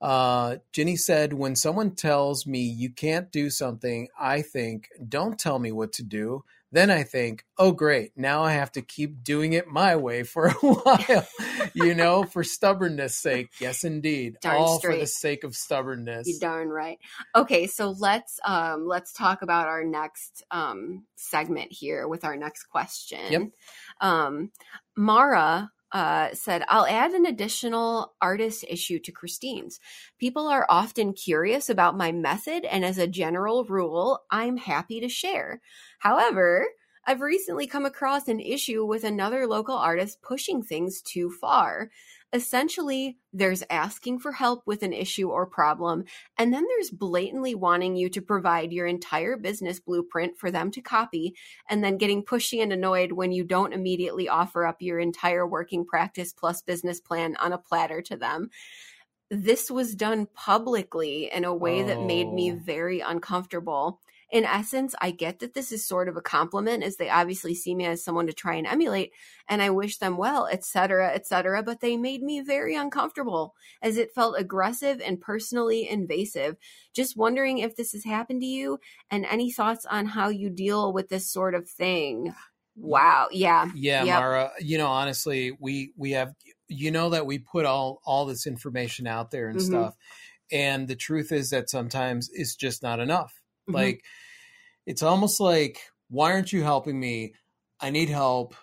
uh 0.00 0.56
jenny 0.72 0.96
said 0.96 1.32
when 1.32 1.54
someone 1.54 1.94
tells 1.94 2.46
me 2.46 2.60
you 2.60 2.90
can't 2.90 3.30
do 3.30 3.50
something 3.50 4.08
i 4.18 4.42
think 4.42 4.88
don't 5.08 5.38
tell 5.38 5.58
me 5.58 5.70
what 5.70 5.92
to 5.92 6.02
do 6.02 6.42
then 6.72 6.90
i 6.90 7.02
think 7.02 7.44
oh 7.58 7.72
great 7.72 8.12
now 8.16 8.42
i 8.42 8.52
have 8.52 8.72
to 8.72 8.82
keep 8.82 9.22
doing 9.22 9.52
it 9.52 9.68
my 9.68 9.94
way 9.96 10.22
for 10.22 10.46
a 10.46 10.52
while 10.60 11.26
you 11.74 11.94
know 11.94 12.24
for 12.24 12.42
stubbornness 12.42 13.16
sake 13.16 13.48
yes 13.60 13.84
indeed 13.84 14.36
Darn 14.40 14.56
all 14.56 14.80
for 14.80 14.96
the 14.96 15.06
sake 15.06 15.44
of 15.44 15.54
stubbornness 15.54 16.26
You 16.26 16.38
darn 16.40 16.68
right. 16.68 16.98
Okay, 17.34 17.66
so 17.66 17.94
let's 17.98 18.38
um 18.44 18.86
let's 18.86 19.12
talk 19.12 19.42
about 19.42 19.68
our 19.68 19.84
next 19.84 20.42
um 20.50 21.04
segment 21.16 21.72
here 21.72 22.08
with 22.08 22.24
our 22.24 22.36
next 22.36 22.64
question. 22.64 23.20
Yep. 23.30 23.42
Um 24.00 24.50
Mara 24.96 25.70
uh, 25.92 26.28
said, 26.32 26.64
I'll 26.68 26.86
add 26.86 27.12
an 27.12 27.26
additional 27.26 28.14
artist 28.20 28.64
issue 28.68 28.98
to 29.00 29.12
Christine's. 29.12 29.78
People 30.18 30.48
are 30.48 30.66
often 30.68 31.12
curious 31.12 31.68
about 31.68 31.96
my 31.96 32.12
method, 32.12 32.64
and 32.64 32.84
as 32.84 32.98
a 32.98 33.06
general 33.06 33.64
rule, 33.64 34.20
I'm 34.30 34.56
happy 34.56 35.00
to 35.00 35.08
share. 35.08 35.60
However, 35.98 36.66
I've 37.04 37.20
recently 37.20 37.66
come 37.66 37.84
across 37.84 38.28
an 38.28 38.40
issue 38.40 38.84
with 38.84 39.04
another 39.04 39.46
local 39.46 39.76
artist 39.76 40.22
pushing 40.22 40.62
things 40.62 41.02
too 41.02 41.30
far. 41.30 41.90
Essentially, 42.34 43.18
there's 43.34 43.62
asking 43.68 44.18
for 44.18 44.32
help 44.32 44.62
with 44.66 44.82
an 44.82 44.94
issue 44.94 45.28
or 45.28 45.44
problem, 45.46 46.04
and 46.38 46.52
then 46.52 46.64
there's 46.66 46.90
blatantly 46.90 47.54
wanting 47.54 47.94
you 47.94 48.08
to 48.08 48.22
provide 48.22 48.72
your 48.72 48.86
entire 48.86 49.36
business 49.36 49.78
blueprint 49.80 50.38
for 50.38 50.50
them 50.50 50.70
to 50.70 50.80
copy, 50.80 51.34
and 51.68 51.84
then 51.84 51.98
getting 51.98 52.24
pushy 52.24 52.62
and 52.62 52.72
annoyed 52.72 53.12
when 53.12 53.32
you 53.32 53.44
don't 53.44 53.74
immediately 53.74 54.30
offer 54.30 54.64
up 54.64 54.80
your 54.80 54.98
entire 54.98 55.46
working 55.46 55.84
practice 55.84 56.32
plus 56.32 56.62
business 56.62 57.00
plan 57.00 57.36
on 57.36 57.52
a 57.52 57.58
platter 57.58 58.00
to 58.00 58.16
them. 58.16 58.48
This 59.30 59.70
was 59.70 59.94
done 59.94 60.26
publicly 60.34 61.30
in 61.32 61.44
a 61.44 61.54
way 61.54 61.82
that 61.82 62.02
made 62.02 62.32
me 62.32 62.50
Oh. 62.50 62.56
very 62.56 63.00
uncomfortable. 63.00 64.00
In 64.32 64.46
essence, 64.46 64.94
I 65.00 65.10
get 65.12 65.40
that 65.40 65.52
this 65.54 65.70
is 65.72 65.86
sort 65.86 66.08
of 66.08 66.16
a 66.16 66.22
compliment 66.22 66.82
as 66.82 66.96
they 66.96 67.10
obviously 67.10 67.54
see 67.54 67.74
me 67.74 67.84
as 67.84 68.02
someone 68.02 68.26
to 68.28 68.32
try 68.32 68.54
and 68.54 68.66
emulate 68.66 69.12
and 69.48 69.60
I 69.62 69.70
wish 69.70 69.98
them 69.98 70.16
well, 70.16 70.46
etc., 70.46 71.12
etc., 71.14 71.62
but 71.62 71.80
they 71.80 71.98
made 71.98 72.22
me 72.22 72.40
very 72.40 72.74
uncomfortable 72.74 73.54
as 73.82 73.98
it 73.98 74.14
felt 74.14 74.38
aggressive 74.38 75.00
and 75.02 75.20
personally 75.20 75.86
invasive. 75.88 76.56
Just 76.94 77.16
wondering 77.16 77.58
if 77.58 77.76
this 77.76 77.92
has 77.92 78.04
happened 78.04 78.40
to 78.40 78.46
you 78.46 78.78
and 79.10 79.26
any 79.26 79.52
thoughts 79.52 79.84
on 79.84 80.06
how 80.06 80.30
you 80.30 80.48
deal 80.48 80.92
with 80.94 81.10
this 81.10 81.30
sort 81.30 81.54
of 81.54 81.68
thing. 81.68 82.34
Wow. 82.74 83.28
Yeah. 83.30 83.70
Yeah, 83.74 84.04
Yep. 84.04 84.18
Mara. 84.18 84.52
You 84.60 84.78
know, 84.78 84.88
honestly, 84.88 85.52
we 85.60 85.92
we 85.96 86.12
have 86.12 86.34
you 86.68 86.90
know 86.90 87.10
that 87.10 87.26
we 87.26 87.38
put 87.38 87.66
all 87.66 88.00
all 88.06 88.24
this 88.24 88.46
information 88.46 89.06
out 89.06 89.30
there 89.30 89.48
and 89.48 89.58
Mhm. 89.58 89.64
stuff, 89.66 89.94
and 90.50 90.88
the 90.88 90.96
truth 90.96 91.32
is 91.32 91.50
that 91.50 91.68
sometimes 91.68 92.30
it's 92.32 92.56
just 92.56 92.82
not 92.82 92.98
enough. 93.00 93.41
Mhm. 93.68 93.74
Like, 93.74 94.04
it's 94.86 95.02
almost 95.02 95.40
like, 95.40 95.80
why 96.08 96.32
aren't 96.32 96.52
you 96.52 96.62
helping 96.62 96.98
me? 96.98 97.34
I 97.80 97.90
need 97.90 98.08
help, 98.08 98.54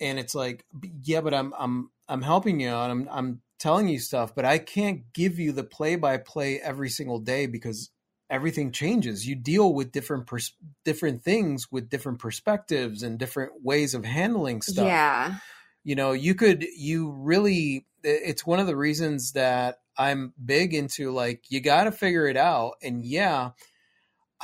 and 0.00 0.18
it's 0.18 0.34
like, 0.34 0.64
yeah, 1.02 1.20
but 1.20 1.34
I'm 1.34 1.52
I'm 1.58 1.90
I'm 2.08 2.22
helping 2.22 2.60
you, 2.60 2.68
and 2.68 2.92
I'm 2.92 3.08
I'm 3.10 3.42
telling 3.58 3.88
you 3.88 3.98
stuff, 3.98 4.34
but 4.34 4.44
I 4.44 4.58
can't 4.58 5.12
give 5.12 5.38
you 5.38 5.52
the 5.52 5.64
play 5.64 5.96
by 5.96 6.18
play 6.18 6.60
every 6.60 6.90
single 6.90 7.18
day 7.20 7.46
because 7.46 7.90
everything 8.30 8.72
changes. 8.72 9.26
You 9.26 9.36
deal 9.36 9.74
with 9.74 9.92
different 9.92 10.26
pers- 10.26 10.56
different 10.84 11.22
things 11.24 11.70
with 11.70 11.88
different 11.90 12.18
perspectives 12.20 13.02
and 13.02 13.18
different 13.18 13.52
ways 13.62 13.94
of 13.94 14.04
handling 14.04 14.62
stuff. 14.62 14.86
Yeah. 14.86 15.38
You 15.84 15.94
know, 15.94 16.12
you 16.12 16.34
could 16.34 16.62
you 16.76 17.10
really 17.12 17.86
it's 18.02 18.46
one 18.46 18.60
of 18.60 18.66
the 18.66 18.76
reasons 18.76 19.32
that 19.32 19.78
I'm 19.98 20.34
big 20.42 20.74
into 20.74 21.10
like 21.12 21.44
you 21.50 21.60
got 21.60 21.84
to 21.84 21.92
figure 21.92 22.26
it 22.26 22.36
out 22.36 22.74
and 22.82 23.04
yeah, 23.04 23.50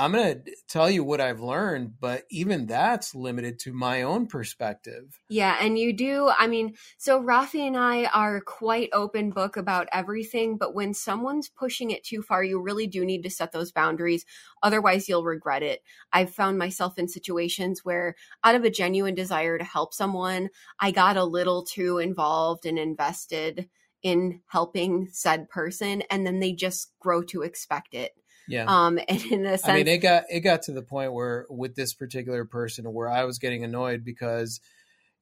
I'm 0.00 0.12
going 0.12 0.42
to 0.42 0.52
tell 0.66 0.90
you 0.90 1.04
what 1.04 1.20
I've 1.20 1.42
learned, 1.42 2.00
but 2.00 2.24
even 2.30 2.64
that's 2.64 3.14
limited 3.14 3.58
to 3.60 3.74
my 3.74 4.00
own 4.00 4.28
perspective. 4.28 5.20
Yeah, 5.28 5.58
and 5.60 5.78
you 5.78 5.92
do. 5.92 6.30
I 6.38 6.46
mean, 6.46 6.74
so 6.96 7.22
Rafi 7.22 7.66
and 7.66 7.76
I 7.76 8.06
are 8.06 8.40
quite 8.40 8.88
open 8.94 9.28
book 9.28 9.58
about 9.58 9.88
everything, 9.92 10.56
but 10.56 10.74
when 10.74 10.94
someone's 10.94 11.50
pushing 11.50 11.90
it 11.90 12.02
too 12.02 12.22
far, 12.22 12.42
you 12.42 12.62
really 12.62 12.86
do 12.86 13.04
need 13.04 13.24
to 13.24 13.30
set 13.30 13.52
those 13.52 13.72
boundaries. 13.72 14.24
Otherwise, 14.62 15.06
you'll 15.06 15.22
regret 15.22 15.62
it. 15.62 15.82
I've 16.14 16.34
found 16.34 16.56
myself 16.56 16.98
in 16.98 17.06
situations 17.06 17.84
where, 17.84 18.14
out 18.42 18.54
of 18.54 18.64
a 18.64 18.70
genuine 18.70 19.14
desire 19.14 19.58
to 19.58 19.64
help 19.64 19.92
someone, 19.92 20.48
I 20.80 20.92
got 20.92 21.18
a 21.18 21.24
little 21.24 21.62
too 21.62 21.98
involved 21.98 22.64
and 22.64 22.78
invested 22.78 23.68
in 24.02 24.40
helping 24.46 25.08
said 25.12 25.50
person, 25.50 26.04
and 26.10 26.26
then 26.26 26.40
they 26.40 26.52
just 26.52 26.90
grow 27.00 27.22
to 27.24 27.42
expect 27.42 27.92
it. 27.92 28.12
Yeah. 28.50 28.64
Um, 28.66 28.98
and 29.08 29.24
in 29.26 29.46
a 29.46 29.56
sense, 29.56 29.64
I 29.68 29.74
mean, 29.74 29.88
it 29.88 29.98
got 29.98 30.24
it 30.28 30.40
got 30.40 30.62
to 30.62 30.72
the 30.72 30.82
point 30.82 31.12
where 31.12 31.46
with 31.48 31.76
this 31.76 31.94
particular 31.94 32.44
person 32.44 32.92
where 32.92 33.08
I 33.08 33.24
was 33.24 33.38
getting 33.38 33.64
annoyed 33.64 34.04
because 34.04 34.60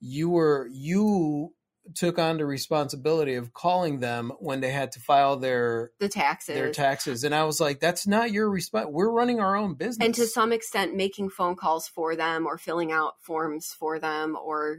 you 0.01 0.31
were 0.31 0.69
you 0.73 1.53
took 1.95 2.19
on 2.19 2.37
the 2.39 2.47
responsibility 2.47 3.35
of 3.35 3.53
calling 3.53 4.01
them 4.01 4.33
when 4.39 4.61
they 4.61 4.71
had 4.71 4.93
to 4.93 5.01
file 5.01 5.37
their 5.37 5.91
the 5.99 6.09
taxes 6.09 6.55
their 6.55 6.71
taxes. 6.73 7.25
and 7.25 7.35
i 7.35 7.45
was 7.45 7.61
like 7.61 7.81
that's 7.81 8.07
not 8.07 8.31
your 8.31 8.49
response 8.51 8.89
we're 8.91 9.11
running 9.11 9.41
our 9.41 9.57
own 9.57 9.75
business. 9.75 10.05
And 10.05 10.15
to 10.15 10.27
some 10.27 10.53
extent 10.53 10.95
making 10.95 11.31
phone 11.31 11.57
calls 11.57 11.89
for 11.89 12.17
them 12.17 12.47
or 12.47 12.59
filling 12.59 12.93
out 12.93 13.15
forms 13.21 13.75
for 13.79 13.99
them 13.99 14.37
or 14.43 14.79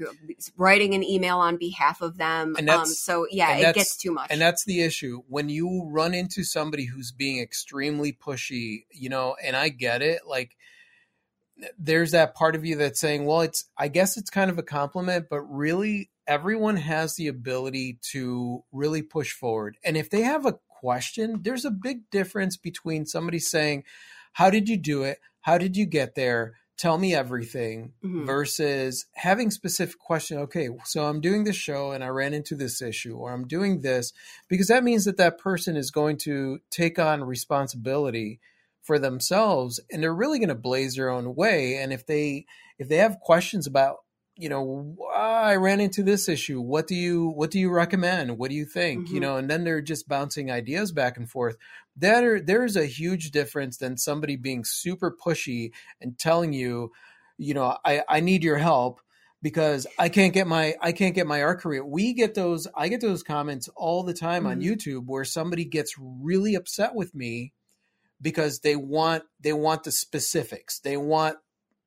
writing 0.57 0.93
an 0.93 1.03
email 1.03 1.37
on 1.37 1.57
behalf 1.57 2.01
of 2.01 2.17
them 2.17 2.55
And 2.57 2.69
um, 2.69 2.85
so 2.85 3.27
yeah 3.31 3.55
it 3.55 3.75
gets 3.75 3.97
too 3.97 4.11
much. 4.11 4.27
and 4.29 4.39
that's 4.41 4.65
the 4.65 4.81
issue. 4.81 5.21
When 5.27 5.49
you 5.49 5.83
run 5.85 6.13
into 6.13 6.43
somebody 6.43 6.85
who's 6.85 7.11
being 7.11 7.39
extremely 7.41 8.13
pushy 8.13 8.85
you 8.91 9.09
know 9.09 9.35
and 9.43 9.55
i 9.55 9.69
get 9.69 10.01
it 10.01 10.21
like 10.27 10.55
there's 11.77 12.11
that 12.11 12.35
part 12.35 12.55
of 12.55 12.65
you 12.65 12.75
that's 12.77 12.99
saying 12.99 13.25
well 13.25 13.41
it's 13.41 13.65
i 13.77 13.87
guess 13.87 14.17
it's 14.17 14.29
kind 14.29 14.49
of 14.49 14.57
a 14.57 14.63
compliment 14.63 15.25
but 15.29 15.41
really 15.41 16.09
everyone 16.29 16.77
has 16.77 17.15
the 17.15 17.27
ability 17.27 17.97
to 18.11 18.63
really 18.71 19.01
push 19.01 19.33
forward. 19.33 19.75
And 19.83 19.97
if 19.97 20.09
they 20.09 20.21
have 20.21 20.45
a 20.45 20.59
question 20.79 21.41
there's 21.41 21.65
a 21.65 21.71
big 21.71 22.09
difference 22.09 22.55
between 22.55 23.05
somebody 23.05 23.39
saying 23.39 23.83
how 24.31 24.49
did 24.49 24.69
you 24.69 24.77
do 24.77 25.03
it? 25.03 25.17
How 25.41 25.57
did 25.57 25.75
you 25.75 25.85
get 25.85 26.15
there? 26.15 26.55
Tell 26.77 26.97
me 26.97 27.13
everything 27.13 27.91
Mhm. 28.05 28.25
versus 28.25 29.05
having 29.15 29.51
specific 29.51 29.99
question 29.99 30.37
okay 30.37 30.69
so 30.85 31.03
i'm 31.05 31.19
doing 31.19 31.43
this 31.43 31.57
show 31.57 31.91
and 31.91 32.01
i 32.03 32.07
ran 32.07 32.33
into 32.33 32.55
this 32.55 32.81
issue 32.81 33.15
or 33.17 33.33
i'm 33.33 33.45
doing 33.47 33.81
this 33.81 34.13
because 34.47 34.67
that 34.67 34.85
means 34.85 35.03
that 35.03 35.17
that 35.17 35.37
person 35.37 35.75
is 35.75 35.91
going 35.91 36.15
to 36.17 36.59
take 36.71 36.97
on 36.97 37.23
responsibility 37.23 38.39
for 38.81 38.97
themselves 38.97 39.79
and 39.91 40.01
they're 40.01 40.15
really 40.15 40.39
going 40.39 40.49
to 40.49 40.55
blaze 40.55 40.95
their 40.95 41.09
own 41.09 41.35
way. 41.35 41.75
And 41.75 41.91
if 41.93 42.05
they 42.05 42.45
if 42.77 42.87
they 42.87 42.97
have 42.97 43.19
questions 43.19 43.67
about 43.67 43.97
you 44.39 44.49
know 44.49 44.95
"Ah, 45.13 45.43
i 45.43 45.55
ran 45.57 45.79
into 45.81 46.01
this 46.03 46.29
issue. 46.29 46.61
What 46.61 46.87
do 46.87 46.95
you 46.95 47.27
what 47.29 47.51
do 47.51 47.59
you 47.59 47.69
recommend? 47.69 48.37
What 48.37 48.49
do 48.49 48.55
you 48.55 48.65
think? 48.65 49.11
You 49.11 49.19
Mhm. 49.19 49.21
know 49.21 49.37
and 49.37 49.49
then 49.49 49.63
they're 49.65 49.81
just 49.81 50.07
bouncing 50.07 50.49
ideas 50.51 50.91
back 50.91 51.17
and 51.17 51.29
forth. 51.29 51.57
That 51.97 52.23
are 52.23 52.39
there's 52.39 52.75
a 52.77 52.85
huge 52.85 53.31
difference 53.31 53.77
than 53.77 53.97
somebody 53.97 54.35
being 54.37 54.63
super 54.63 55.15
pushy 55.23 55.71
and 56.01 56.17
telling 56.17 56.53
you 56.53 56.91
you 57.37 57.53
know 57.53 57.77
i 57.85 58.03
i 58.09 58.19
need 58.21 58.43
your 58.43 58.57
help 58.57 59.01
because 59.41 59.87
i 59.97 60.09
can't 60.09 60.33
get 60.33 60.47
my 60.47 60.75
i 60.81 60.91
can't 60.91 61.15
get 61.15 61.27
my 61.27 61.41
art 61.43 61.59
career. 61.61 61.83
We 61.85 62.13
get 62.13 62.33
those 62.35 62.67
i 62.75 62.87
get 62.89 63.01
those 63.01 63.23
comments 63.23 63.69
all 63.75 64.03
the 64.03 64.13
time 64.13 64.45
on 64.47 64.59
Mhm. 64.59 64.63
youtube 64.63 65.05
where 65.05 65.25
somebody 65.25 65.65
gets 65.65 65.95
really 65.99 66.55
upset 66.55 66.95
with 66.95 67.13
me 67.15 67.53
because 68.21 68.59
they 68.59 68.75
want 68.75 69.23
they 69.39 69.53
want 69.53 69.83
the 69.83 69.91
specifics. 69.91 70.79
They 70.79 70.97
want 70.97 71.37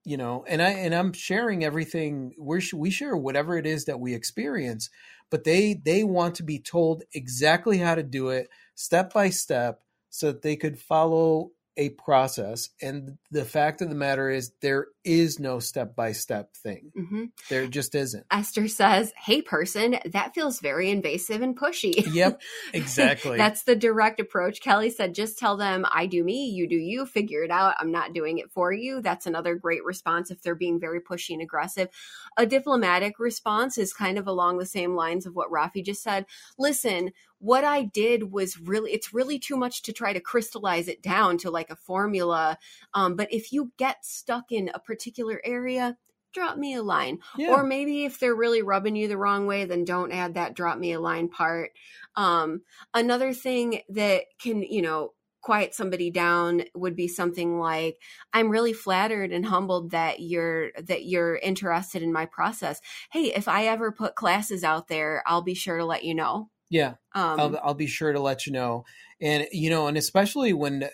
you 0.05 0.17
know 0.17 0.45
and 0.49 0.61
i 0.61 0.71
and 0.71 0.95
i'm 0.95 1.13
sharing 1.13 1.65
everything 1.65 2.33
we're 2.37 2.61
we 2.75 2.91
share 2.91 3.17
whatever 3.17 3.57
it 3.57 3.67
is 3.67 3.85
that 3.85 4.01
we 4.01 4.15
experience 4.15 4.91
but 5.31 5.45
they 5.45 5.75
they 5.75 6.05
want 6.05 6.35
to 6.35 6.43
be 6.43 6.59
told 6.59 7.03
exactly 7.15 7.79
how 7.79 7.95
to 7.95 8.03
do 8.03 8.29
it 8.29 8.49
step 8.75 9.13
by 9.13 9.31
step 9.31 9.81
so 10.11 10.33
that 10.33 10.43
they 10.43 10.57
could 10.57 10.79
follow 10.79 11.51
a 11.77 11.91
process 11.91 12.71
and 12.81 13.19
the 13.31 13.45
fact 13.45 13.81
of 13.81 13.89
the 13.89 13.95
matter 13.95 14.29
is 14.29 14.53
there 14.61 14.87
is 15.05 15.39
no 15.39 15.59
step 15.59 15.97
by 15.97 16.13
step 16.13 16.55
thing 16.57 16.91
hmm 16.95 17.25
there 17.49 17.67
just 17.67 17.95
isn't 17.95 18.25
esther 18.31 18.69
says 18.69 19.13
hey 19.17 19.43
person 19.43 19.97
that 20.13 20.35
feels 20.35 20.61
very 20.61 20.91
invasive 20.91 21.43
and 21.43 21.59
pushy 21.59 22.07
yep 22.13 22.41
exactly 22.73 23.39
That's 23.43 23.65
the 23.65 23.77
direct 23.77 24.21
approach. 24.21 24.61
Kelly 24.61 24.91
said, 24.91 25.15
just 25.15 25.39
tell 25.39 25.57
them, 25.57 25.85
I 25.91 26.07
do 26.07 26.23
me, 26.23 26.47
you 26.47 26.69
do 26.69 26.77
you, 26.77 27.07
figure 27.07 27.43
it 27.43 27.51
out. 27.51 27.75
I'm 27.79 27.91
not 27.91 28.13
doing 28.13 28.39
it 28.39 28.51
for 28.51 28.73
you. 28.73 29.01
That's 29.01 29.27
another 29.27 29.55
great 29.55 29.85
response 29.85 30.31
if 30.31 30.43
they're 30.43 30.55
being 30.55 30.81
very 30.81 31.01
pushy 31.01 31.31
and 31.31 31.43
aggressive. 31.43 31.89
A 32.37 32.47
diplomatic 32.47 33.19
response 33.19 33.79
is 33.79 33.93
kind 33.93 34.19
of 34.19 34.27
along 34.27 34.59
the 34.59 34.67
same 34.67 34.95
lines 34.95 35.27
of 35.27 35.35
what 35.35 35.51
Rafi 35.51 35.85
just 35.85 36.03
said. 36.03 36.27
Listen, 36.59 37.11
what 37.43 37.65
I 37.65 37.83
did 37.83 38.31
was 38.31 38.57
really, 38.57 38.93
it's 38.93 39.13
really 39.13 39.37
too 39.37 39.57
much 39.57 39.83
to 39.83 39.93
try 39.93 40.13
to 40.13 40.21
crystallize 40.21 40.87
it 40.87 41.03
down 41.03 41.39
to 41.39 41.51
like 41.51 41.71
a 41.71 41.77
formula. 41.77 42.57
Um, 42.95 43.17
but 43.17 43.33
if 43.33 43.53
you 43.53 43.73
get 43.79 44.05
stuck 44.05 44.53
in 44.53 44.71
a 44.73 44.79
particular 44.79 45.41
area, 45.45 45.97
drop 46.33 46.57
me 46.57 46.75
a 46.75 46.85
line. 46.85 47.19
yeah. 47.37 47.51
Or 47.51 47.65
maybe 47.65 48.05
if 48.05 48.21
they're 48.21 48.37
really 48.37 48.63
rubbing 48.63 48.95
you 48.95 49.09
the 49.09 49.19
wrong 49.19 49.49
way, 49.49 49.65
then 49.65 49.85
don't 49.85 50.13
add 50.13 50.35
that 50.35 50.55
drop 50.55 50.79
me 50.79 50.93
a 50.93 51.01
line 51.01 51.29
part. 51.29 51.73
Um, 52.15 52.63
another 52.95 53.33
thing 53.33 53.81
that 53.89 54.23
can, 54.41 54.63
you 54.63 54.81
know, 54.81 55.13
quiet 55.41 55.75
somebody 55.75 56.13
down 56.13 56.63
would 56.73 56.95
be 56.95 57.09
something 57.09 57.59
like 57.59 57.99
i'm 58.33 58.49
really 58.49 58.73
flattered 58.73 59.33
and 59.33 59.45
humbled 59.45 59.91
that 59.91 60.21
you're 60.21 60.71
that 60.81 61.05
you're 61.05 61.35
interested 61.35 62.01
in 62.01 62.13
my 62.13 62.25
process 62.27 62.81
hey 63.11 63.25
if 63.35 63.49
i 63.49 63.67
ever 63.67 63.91
put 63.91 64.15
classes 64.15 64.63
out 64.63 64.87
there 64.87 65.21
i'll 65.27 65.43
be 65.43 65.53
sure 65.53 65.79
to 65.79 65.85
let 65.85 66.05
you 66.05 66.15
know 66.15 66.49
yeah 66.73 66.95
um 67.15 67.39
I'll, 67.39 67.59
I'll 67.65 67.75
be 67.75 67.87
sure 67.87 68.13
to 68.13 68.21
let 68.21 68.47
you 68.47 68.53
know. 68.53 68.85
And 69.21 69.49
you 69.53 69.71
know, 69.71 69.87
and 69.87 69.97
especially 69.97 70.53
when 70.53 70.85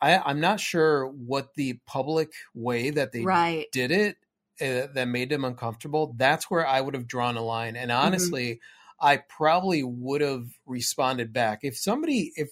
I, 0.00 0.18
I'm 0.18 0.40
not 0.40 0.60
sure 0.60 1.08
what 1.08 1.54
the 1.54 1.80
public 1.86 2.30
way 2.54 2.90
that 2.90 3.10
they 3.12 3.26
right 3.26 3.68
did 3.72 3.90
it 3.90 4.16
uh, 4.60 4.92
that 4.94 5.08
made 5.08 5.30
them 5.30 5.44
uncomfortable. 5.44 6.14
That's 6.16 6.50
where 6.50 6.66
I 6.66 6.80
would 6.80 6.94
have 6.94 7.08
drawn 7.08 7.36
a 7.36 7.42
line. 7.42 7.74
And 7.74 7.90
Mm-hmm. 8.02 8.32
honestly, 8.32 8.60
I 9.00 9.18
probably 9.28 9.82
would 9.82 10.20
have 10.20 10.50
responded 10.66 11.32
back 11.32 11.60
if 11.62 11.76
somebody 11.76 12.32
if 12.36 12.50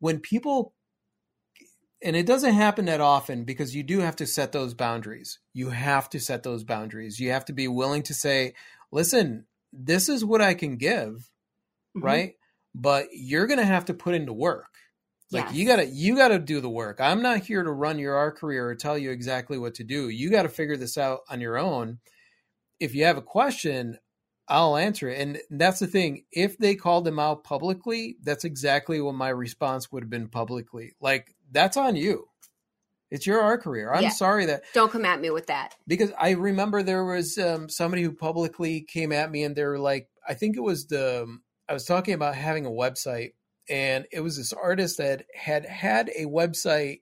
when 0.00 0.20
people 0.20 0.74
and 2.02 2.16
it 2.16 2.26
doesn't 2.26 2.54
happen 2.54 2.86
that 2.86 3.00
often 3.00 3.44
because 3.44 3.74
you 3.76 3.82
do 3.82 4.00
have 4.00 4.16
to 4.16 4.26
set 4.26 4.52
those 4.52 4.74
boundaries. 4.74 5.38
You 5.52 5.70
have 5.70 6.08
to 6.10 6.20
set 6.20 6.42
those 6.42 6.64
boundaries. 6.64 7.20
You 7.20 7.30
have 7.30 7.44
to 7.46 7.52
be 7.52 7.68
willing 7.68 8.02
to 8.04 8.14
say, 8.14 8.54
"Listen, 8.90 9.46
this 9.72 10.08
is 10.08 10.24
what 10.24 10.40
I 10.42 10.54
can 10.54 10.76
give." 10.76 11.30
Mhm. 11.96 12.02
right? 12.02 12.34
But 12.74 13.08
you're 13.12 13.46
gonna 13.46 13.64
have 13.64 13.84
to 13.86 13.94
put 13.94 14.14
into 14.14 14.32
work. 14.32 14.68
Like 15.30 15.46
Yes. 15.46 15.54
you 15.54 15.66
gotta 15.66 15.86
you 15.86 16.16
gotta 16.16 16.38
do 16.38 16.60
the 16.60 16.70
work. 16.70 17.00
I'm 17.00 17.22
not 17.22 17.40
here 17.40 17.62
to 17.62 17.70
run 17.70 17.98
your 17.98 18.14
art 18.16 18.36
career 18.38 18.68
or 18.68 18.74
tell 18.74 18.98
you 18.98 19.10
exactly 19.10 19.58
what 19.58 19.74
to 19.76 19.84
do. 19.84 20.08
You 20.08 20.30
gotta 20.30 20.48
figure 20.48 20.76
this 20.76 20.96
out 20.98 21.20
on 21.30 21.40
your 21.40 21.58
own. 21.58 22.00
If 22.80 22.94
you 22.94 23.04
have 23.04 23.16
a 23.18 23.22
question 23.22 23.98
i'll 24.48 24.76
answer 24.76 25.08
it. 25.08 25.18
And 25.20 25.38
that's 25.50 25.78
the 25.78 25.86
thing. 25.86 26.24
If 26.32 26.58
they 26.58 26.74
called 26.74 27.04
them 27.04 27.18
out 27.18 27.44
publicly 27.44 28.16
that's 28.22 28.44
exactly 28.44 29.00
what 29.00 29.14
my 29.14 29.28
response 29.28 29.90
would 29.92 30.02
have 30.02 30.10
been 30.10 30.28
publicly. 30.28 30.94
Like 31.00 31.34
that's 31.50 31.76
on 31.76 31.94
you. 31.96 32.28
It's 33.10 33.26
your 33.26 33.40
art 33.40 33.62
career. 33.62 33.92
I'm 33.92 34.02
Yeah. 34.04 34.08
sorry 34.10 34.46
that 34.46 34.64
don't 34.74 34.90
come 34.90 35.04
at 35.04 35.20
me 35.20 35.30
with 35.30 35.46
that. 35.46 35.76
Because 35.86 36.10
I 36.18 36.30
remember 36.32 36.82
there 36.82 37.04
was 37.04 37.38
um, 37.38 37.68
somebody 37.68 38.02
who 38.02 38.12
publicly 38.12 38.80
came 38.82 39.12
at 39.12 39.30
me 39.30 39.44
and 39.44 39.54
they 39.54 39.64
were 39.64 39.78
like, 39.78 40.08
I 40.26 40.34
think 40.34 40.56
it 40.56 40.60
was 40.62 40.86
the 40.88 41.38
I 41.72 41.74
was 41.74 41.86
talking 41.86 42.12
about 42.12 42.34
having 42.34 42.66
a 42.66 42.70
website, 42.70 43.32
and 43.66 44.04
it 44.12 44.20
was 44.20 44.36
this 44.36 44.52
artist 44.52 44.98
that 44.98 45.24
had 45.34 45.64
had 45.64 46.10
a 46.14 46.26
website. 46.26 47.00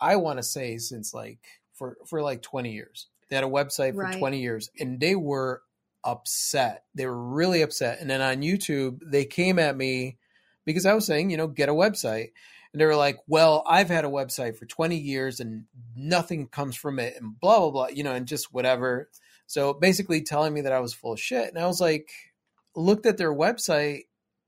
I 0.00 0.16
want 0.16 0.38
to 0.38 0.42
say 0.42 0.78
since 0.78 1.12
like 1.12 1.40
for 1.74 1.98
for 2.06 2.22
like 2.22 2.40
twenty 2.40 2.72
years. 2.72 3.08
They 3.28 3.36
had 3.36 3.44
a 3.44 3.48
website 3.48 3.92
for 3.92 4.04
Right. 4.04 4.18
twenty 4.18 4.40
years, 4.40 4.70
and 4.80 4.98
they 4.98 5.14
were 5.14 5.60
upset. 6.04 6.84
They 6.94 7.04
were 7.04 7.22
really 7.22 7.60
upset. 7.60 8.00
And 8.00 8.08
then 8.08 8.22
on 8.22 8.40
YouTube, 8.40 9.00
they 9.04 9.26
came 9.26 9.58
at 9.58 9.76
me 9.76 10.16
because 10.64 10.86
I 10.86 10.94
was 10.94 11.04
saying, 11.04 11.28
you 11.28 11.36
know, 11.36 11.46
get 11.46 11.68
a 11.68 11.74
website. 11.74 12.30
And 12.72 12.80
they 12.80 12.86
were 12.86 12.96
like, 12.96 13.18
well, 13.26 13.62
I've 13.66 13.90
had 13.90 14.06
a 14.06 14.08
website 14.08 14.56
for 14.56 14.64
20 14.64 14.96
years 14.96 15.38
and 15.38 15.66
nothing 15.94 16.48
comes 16.48 16.76
from 16.76 16.98
it 16.98 17.14
and 17.20 17.38
blah, 17.38 17.58
blah, 17.58 17.70
blah, 17.70 17.88
you 17.88 18.04
know, 18.04 18.14
and 18.14 18.26
just 18.26 18.54
whatever. 18.54 19.10
So 19.46 19.74
basically 19.74 20.22
telling 20.22 20.54
me 20.54 20.62
that 20.62 20.72
I 20.72 20.80
was 20.80 20.94
full 20.94 21.12
of 21.12 21.20
shit. 21.20 21.50
And 21.50 21.58
I 21.58 21.66
was 21.66 21.78
like, 21.78 22.10
looked 22.74 23.06
at 23.06 23.18
their 23.18 23.34
website 23.34 24.02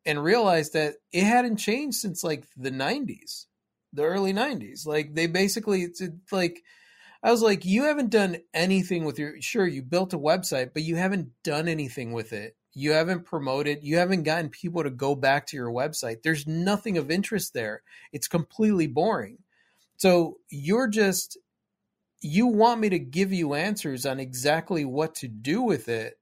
and 0.06 0.22
realized 0.22 0.74
that 0.74 0.94
it 1.12 1.24
hadn't 1.24 1.56
changed 1.56 1.98
since 1.98 2.22
like 2.22 2.44
the 2.56 2.70
90s, 2.70 3.46
the 3.92 4.02
early 4.02 4.32
90s. 4.32 4.86
Like 4.86 5.14
they 5.14 5.26
basically, 5.26 5.82
it's 5.82 6.02
like, 6.30 6.62
I 7.22 7.30
was 7.30 7.42
like, 7.42 7.64
you 7.64 7.84
haven't 7.84 8.10
done 8.10 8.36
anything 8.52 9.04
with 9.04 9.18
your, 9.18 9.40
sure, 9.40 9.66
you 9.66 9.82
built 9.82 10.12
a 10.12 10.18
website, 10.18 10.72
but 10.74 10.82
you 10.82 10.96
haven't 10.96 11.30
done 11.42 11.68
anything 11.68 12.12
with 12.12 12.32
it. 12.34 12.54
You 12.74 12.92
haven't 12.92 13.24
promoted, 13.24 13.82
you 13.82 13.96
haven't 13.96 14.24
gotten 14.24 14.50
people 14.50 14.82
to 14.82 14.90
go 14.90 15.14
back 15.14 15.46
to 15.46 15.56
your 15.56 15.70
website. 15.70 16.22
There's 16.22 16.46
nothing 16.46 16.98
of 16.98 17.10
interest 17.10 17.54
there. 17.54 17.82
It's 18.12 18.28
completely 18.28 18.88
boring. 18.88 19.38
So 19.96 20.38
you're 20.50 20.88
just, 20.88 21.38
you 22.20 22.46
want 22.46 22.80
me 22.80 22.88
to 22.88 22.98
give 22.98 23.32
you 23.32 23.54
answers 23.54 24.04
on 24.04 24.18
exactly 24.18 24.84
what 24.84 25.14
to 25.16 25.28
do 25.28 25.62
with 25.62 25.88
it. 25.88 26.18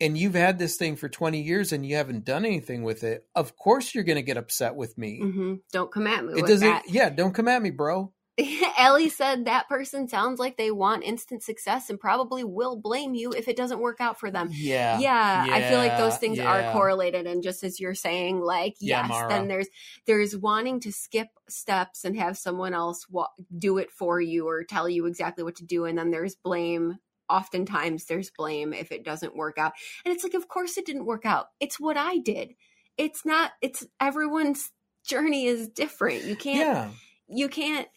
And 0.00 0.16
you've 0.16 0.34
had 0.34 0.58
this 0.58 0.76
thing 0.76 0.96
for 0.96 1.08
20 1.08 1.40
years 1.42 1.72
and 1.72 1.84
you 1.84 1.96
haven't 1.96 2.24
done 2.24 2.44
anything 2.44 2.82
with 2.82 3.04
it. 3.04 3.26
Of 3.34 3.56
course, 3.56 3.94
you're 3.94 4.04
going 4.04 4.16
to 4.16 4.22
get 4.22 4.36
upset 4.38 4.74
with 4.74 4.96
me. 4.96 5.20
hmm 5.20 5.54
Don't 5.72 5.92
come 5.92 6.06
at 6.06 6.24
me 6.24 6.32
It 6.32 6.36
with 6.36 6.46
doesn't, 6.48 6.66
that. 6.68 6.88
yeah, 6.88 7.10
don't 7.10 7.34
come 7.34 7.48
at 7.48 7.60
me, 7.60 7.70
bro. 7.70 8.12
Ellie 8.78 9.10
said 9.10 9.44
that 9.44 9.68
person 9.68 10.08
sounds 10.08 10.38
like 10.38 10.56
they 10.56 10.70
want 10.70 11.04
instant 11.04 11.42
success 11.42 11.90
and 11.90 12.00
probably 12.00 12.42
will 12.44 12.76
blame 12.76 13.14
you 13.14 13.32
if 13.32 13.48
it 13.48 13.56
doesn't 13.56 13.80
work 13.80 14.00
out 14.00 14.18
for 14.18 14.30
them. 14.30 14.48
Yeah. 14.52 14.98
Yeah, 14.98 15.46
I 15.50 15.62
feel 15.68 15.76
like 15.78 15.98
those 15.98 16.16
things 16.16 16.38
yeah. 16.38 16.50
are 16.50 16.72
correlated 16.72 17.26
and 17.26 17.42
just 17.42 17.62
as 17.64 17.78
you're 17.78 17.94
saying 17.94 18.40
like 18.40 18.76
Yeah, 18.80 19.00
yes, 19.02 19.08
Mara. 19.10 19.28
then 19.28 19.48
there's 19.48 19.68
there's 20.06 20.34
wanting 20.36 20.80
to 20.80 20.92
skip 20.92 21.28
steps 21.50 22.04
and 22.04 22.16
have 22.16 22.38
someone 22.38 22.72
else 22.72 23.06
wa- 23.10 23.28
do 23.58 23.76
it 23.76 23.90
for 23.90 24.20
you 24.20 24.48
or 24.48 24.64
tell 24.64 24.88
you 24.88 25.04
exactly 25.04 25.44
what 25.44 25.56
to 25.56 25.64
do 25.64 25.84
and 25.84 25.98
then 25.98 26.10
there's 26.10 26.36
blame 26.36 26.96
oftentimes 27.30 28.04
there's 28.06 28.30
blame 28.30 28.72
if 28.72 28.90
it 28.92 29.04
doesn't 29.04 29.36
work 29.36 29.56
out. 29.58 29.72
And 30.04 30.12
it's 30.12 30.24
like, 30.24 30.34
of 30.34 30.48
course 30.48 30.76
it 30.76 30.86
didn't 30.86 31.06
work 31.06 31.24
out. 31.24 31.46
It's 31.60 31.78
what 31.78 31.96
I 31.96 32.18
did. 32.18 32.54
It's 32.96 33.24
not, 33.24 33.52
it's 33.62 33.86
everyone's 34.00 34.72
journey 35.04 35.46
is 35.46 35.68
different. 35.68 36.24
You 36.24 36.36
can't, 36.36 36.58
Yeah. 36.58 36.90
you 37.28 37.48
can't 37.48 37.88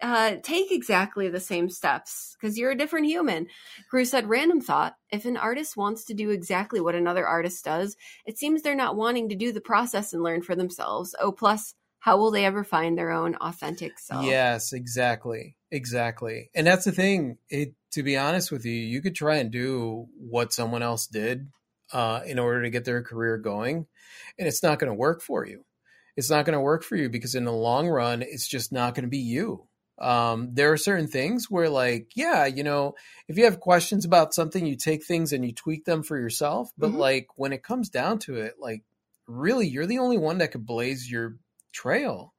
uh, 0.00 0.36
take 0.42 0.72
exactly 0.72 1.28
the 1.28 1.40
same 1.40 1.68
steps 1.68 2.36
because 2.40 2.58
you're 2.58 2.72
a 2.72 2.76
different 2.76 3.06
human. 3.06 3.46
Cruz 3.88 4.10
said, 4.10 4.28
random 4.28 4.60
thought. 4.60 4.96
If 5.10 5.24
an 5.24 5.36
artist 5.36 5.76
wants 5.76 6.04
to 6.06 6.14
do 6.14 6.30
exactly 6.30 6.80
what 6.80 6.94
another 6.94 7.26
artist 7.26 7.64
does, 7.64 7.96
it 8.26 8.36
seems 8.36 8.62
they're 8.62 8.74
not 8.74 8.96
wanting 8.96 9.28
to 9.28 9.36
do 9.36 9.52
the 9.52 9.60
process 9.60 10.12
and 10.12 10.22
learn 10.22 10.42
for 10.42 10.56
themselves. 10.56 11.14
Oh, 11.20 11.32
plus, 11.32 11.74
how 12.00 12.18
will 12.18 12.32
they 12.32 12.44
ever 12.44 12.64
find 12.64 12.98
their 12.98 13.12
own 13.12 13.36
authentic 13.36 13.98
self? 13.98 14.26
Yes, 14.26 14.72
exactly. 14.72 15.54
Exactly. 15.72 16.50
And 16.54 16.66
that's 16.66 16.84
the 16.84 16.92
thing. 16.92 17.38
It 17.48 17.74
to 17.92 18.02
be 18.02 18.16
honest 18.16 18.52
with 18.52 18.64
you, 18.64 18.72
you 18.72 19.00
could 19.02 19.14
try 19.14 19.36
and 19.36 19.50
do 19.50 20.06
what 20.16 20.52
someone 20.52 20.82
else 20.82 21.06
did 21.06 21.48
uh, 21.92 22.20
in 22.26 22.38
order 22.38 22.62
to 22.62 22.70
get 22.70 22.84
their 22.84 23.02
career 23.02 23.38
going, 23.38 23.86
and 24.38 24.46
it's 24.46 24.62
not 24.62 24.78
going 24.78 24.90
to 24.90 24.94
work 24.94 25.22
for 25.22 25.46
you. 25.46 25.64
It's 26.16 26.30
not 26.30 26.44
going 26.44 26.54
to 26.54 26.60
work 26.60 26.84
for 26.84 26.96
you 26.96 27.08
because 27.08 27.34
in 27.34 27.44
the 27.44 27.52
long 27.52 27.88
run, 27.88 28.20
it's 28.22 28.46
just 28.46 28.70
not 28.70 28.94
going 28.94 29.04
to 29.04 29.10
be 29.10 29.18
you. 29.18 29.66
Um, 29.98 30.50
there 30.52 30.72
are 30.72 30.76
certain 30.76 31.06
things 31.06 31.50
where, 31.50 31.70
like, 31.70 32.12
yeah, 32.14 32.44
you 32.44 32.62
know, 32.64 32.94
if 33.28 33.38
you 33.38 33.44
have 33.44 33.60
questions 33.60 34.04
about 34.04 34.34
something, 34.34 34.66
you 34.66 34.76
take 34.76 35.04
things 35.04 35.32
and 35.32 35.44
you 35.44 35.52
tweak 35.52 35.84
them 35.86 36.02
for 36.02 36.18
yourself. 36.18 36.70
But 36.76 36.90
Mhm. 36.92 36.98
like 36.98 37.28
when 37.36 37.52
it 37.52 37.62
comes 37.62 37.88
down 37.88 38.18
to 38.20 38.36
it, 38.36 38.54
like, 38.58 38.82
really, 39.26 39.68
you're 39.68 39.86
the 39.86 39.98
only 40.00 40.18
one 40.18 40.38
that 40.38 40.52
could 40.52 40.66
blaze 40.66 41.10
your 41.10 41.36
trail 41.72 42.34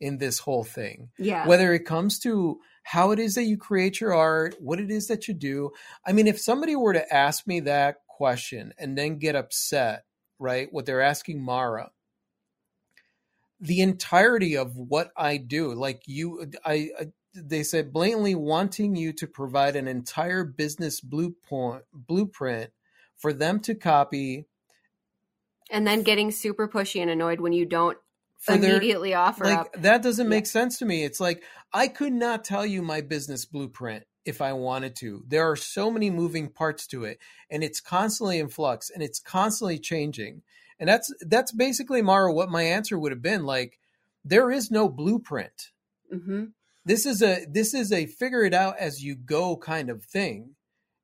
in 0.00 0.18
this 0.18 0.38
whole 0.38 0.64
thing 0.64 1.10
Yeah. 1.18 1.46
whether 1.46 1.72
it 1.72 1.86
comes 1.86 2.18
to 2.20 2.60
how 2.82 3.10
it 3.10 3.18
is 3.18 3.34
that 3.34 3.44
you 3.44 3.56
create 3.56 4.00
your 4.00 4.14
art, 4.14 4.54
what 4.60 4.78
it 4.78 4.92
is 4.92 5.08
that 5.08 5.26
you 5.26 5.34
do. 5.34 5.72
I 6.06 6.12
mean, 6.12 6.28
if 6.28 6.40
somebody 6.40 6.76
were 6.76 6.92
to 6.92 7.12
ask 7.12 7.44
me 7.44 7.58
that 7.60 7.96
question 8.06 8.72
and 8.78 8.96
then 8.96 9.18
get 9.18 9.34
upset, 9.34 10.04
right, 10.38 10.72
what 10.72 10.86
they're 10.86 11.02
asking 11.02 11.42
Mara, 11.42 11.90
the 13.58 13.80
entirety 13.80 14.56
of 14.56 14.76
what 14.76 15.10
I 15.16 15.36
do, 15.38 15.74
like 15.74 16.02
you, 16.06 16.48
I, 16.64 16.90
I 17.00 17.06
they 17.34 17.64
said 17.64 17.92
blatantly 17.92 18.34
wanting 18.34 18.96
you 18.96 19.12
to 19.14 19.26
provide 19.26 19.76
an 19.76 19.88
entire 19.88 20.44
business 20.44 21.00
blueprint 21.00 21.82
blueprint 21.92 22.70
for 23.16 23.32
them 23.32 23.60
to 23.60 23.74
copy 23.74 24.46
and 25.70 25.86
then 25.86 26.02
getting 26.02 26.30
super 26.30 26.68
pushy 26.68 27.02
and 27.02 27.10
annoyed 27.10 27.40
when 27.40 27.52
you 27.52 27.66
don't 27.66 27.98
for 28.46 28.56
their 28.56 28.76
immediately 28.76 29.14
offer 29.14 29.44
like 29.44 29.58
up. 29.58 29.72
that 29.82 30.02
doesn't 30.02 30.26
Yeah. 30.26 30.30
make 30.30 30.46
sense 30.46 30.78
to 30.78 30.84
me. 30.86 31.04
It's 31.04 31.20
like 31.20 31.42
i 31.72 31.88
could 31.88 32.12
not 32.12 32.44
tell 32.44 32.64
you 32.64 32.82
my 32.82 33.00
business 33.00 33.44
blueprint 33.44 34.04
if 34.24 34.40
i 34.40 34.52
wanted 34.52 34.96
to. 34.96 35.22
There 35.28 35.50
are 35.50 35.56
so 35.56 35.90
many 35.90 36.10
moving 36.10 36.48
parts 36.48 36.86
to 36.88 37.04
it 37.04 37.18
and 37.50 37.62
it's 37.62 37.80
constantly 37.80 38.38
in 38.38 38.48
flux 38.48 38.90
and 38.90 39.02
it's 39.02 39.18
constantly 39.20 39.78
changing. 39.78 40.42
And 40.78 40.88
that's 40.88 41.12
that's 41.22 41.52
basically 41.52 42.02
mara 42.02 42.32
what 42.32 42.50
my 42.50 42.62
answer 42.62 42.98
would 42.98 43.12
have 43.12 43.22
been 43.22 43.44
like 43.44 43.78
there 44.24 44.50
is 44.50 44.70
no 44.70 44.88
blueprint. 44.88 45.70
Hmm 46.10 46.46
this 46.86 47.04
is 47.04 47.20
a 47.20 47.44
this 47.50 47.74
is 47.74 47.90
a 47.92 48.06
figure 48.06 48.44
it 48.44 48.54
out 48.54 48.78
as 48.78 49.02
you 49.02 49.16
go 49.16 49.56
kind 49.56 49.90
of 49.90 50.04
thing. 50.04 50.54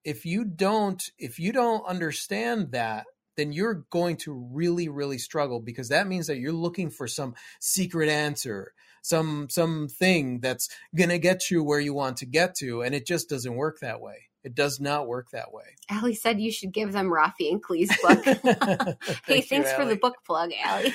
If 0.04 0.24
you 0.24 0.44
don't 0.44 1.02
if 1.18 1.38
you 1.40 1.52
don't 1.52 1.84
understand 1.86 2.70
that 2.70 3.06
then 3.36 3.52
you're 3.52 3.84
going 3.90 4.16
to 4.16 4.32
really 4.52 4.88
really 4.88 5.18
struggle 5.18 5.60
because 5.60 5.88
that 5.88 6.06
means 6.06 6.26
that 6.26 6.38
you're 6.38 6.52
looking 6.52 6.90
for 6.90 7.06
some 7.06 7.34
secret 7.60 8.08
answer 8.08 8.72
some 9.02 9.48
some 9.48 9.88
thing 9.88 10.40
that's 10.40 10.68
going 10.94 11.10
to 11.10 11.18
get 11.18 11.50
you 11.50 11.62
where 11.62 11.80
you 11.80 11.94
want 11.94 12.16
to 12.16 12.26
get 12.26 12.54
to 12.54 12.82
and 12.82 12.94
it 12.94 13.06
just 13.06 13.28
doesn't 13.28 13.54
work 13.54 13.78
that 13.80 14.00
way 14.00 14.28
it 14.44 14.54
does 14.54 14.80
not 14.80 15.06
work 15.06 15.30
that 15.30 15.52
way 15.52 15.76
Allie 15.88 16.14
said 16.14 16.40
you 16.40 16.50
should 16.50 16.72
give 16.72 16.92
them 16.92 17.10
Rafi 17.10 17.50
and 17.50 17.62
Klee's 17.62 17.94
book. 18.00 18.24
hey, 18.24 18.36
Thank 18.44 18.96
you, 19.28 19.42
thanks 19.42 19.72
for 19.72 19.84
the 19.84 19.96
book 19.96 20.16
plug, 20.24 20.50
Allie. 20.64 20.92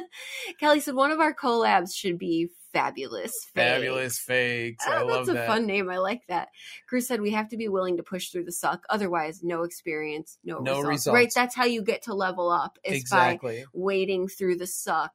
Kelly 0.60 0.80
said 0.80 0.94
one 0.94 1.10
of 1.10 1.20
our 1.20 1.34
collabs 1.34 1.94
should 1.94 2.18
be 2.18 2.48
fabulous. 2.80 3.32
fabulous 3.54 4.18
Fakes. 4.18 4.82
fakes 4.84 4.86
i 4.86 5.02
Oh, 5.02 5.06
love 5.06 5.26
that's 5.26 5.38
a 5.38 5.46
fun 5.46 5.66
name. 5.66 5.90
I 5.90 5.98
like 5.98 6.22
that. 6.28 6.48
Cruz 6.88 7.06
said 7.06 7.20
we 7.20 7.30
have 7.32 7.48
to 7.48 7.56
be 7.56 7.68
willing 7.68 7.96
to 7.96 8.02
push 8.02 8.28
through 8.30 8.44
the 8.44 8.52
suck. 8.52 8.84
Otherwise, 8.90 9.40
no 9.42 9.62
experience, 9.62 10.38
no, 10.44 10.58
No 10.58 10.72
results. 10.74 10.88
results. 10.88 11.14
Right? 11.14 11.32
That's 11.34 11.54
how 11.54 11.64
you 11.64 11.82
get 11.82 12.02
to 12.02 12.14
level 12.14 12.50
up. 12.50 12.78
Is 12.84 12.92
by 12.92 12.96
exactly 12.96 13.64
wading 13.72 14.28
through 14.28 14.56
the 14.56 14.66
suck. 14.66 15.12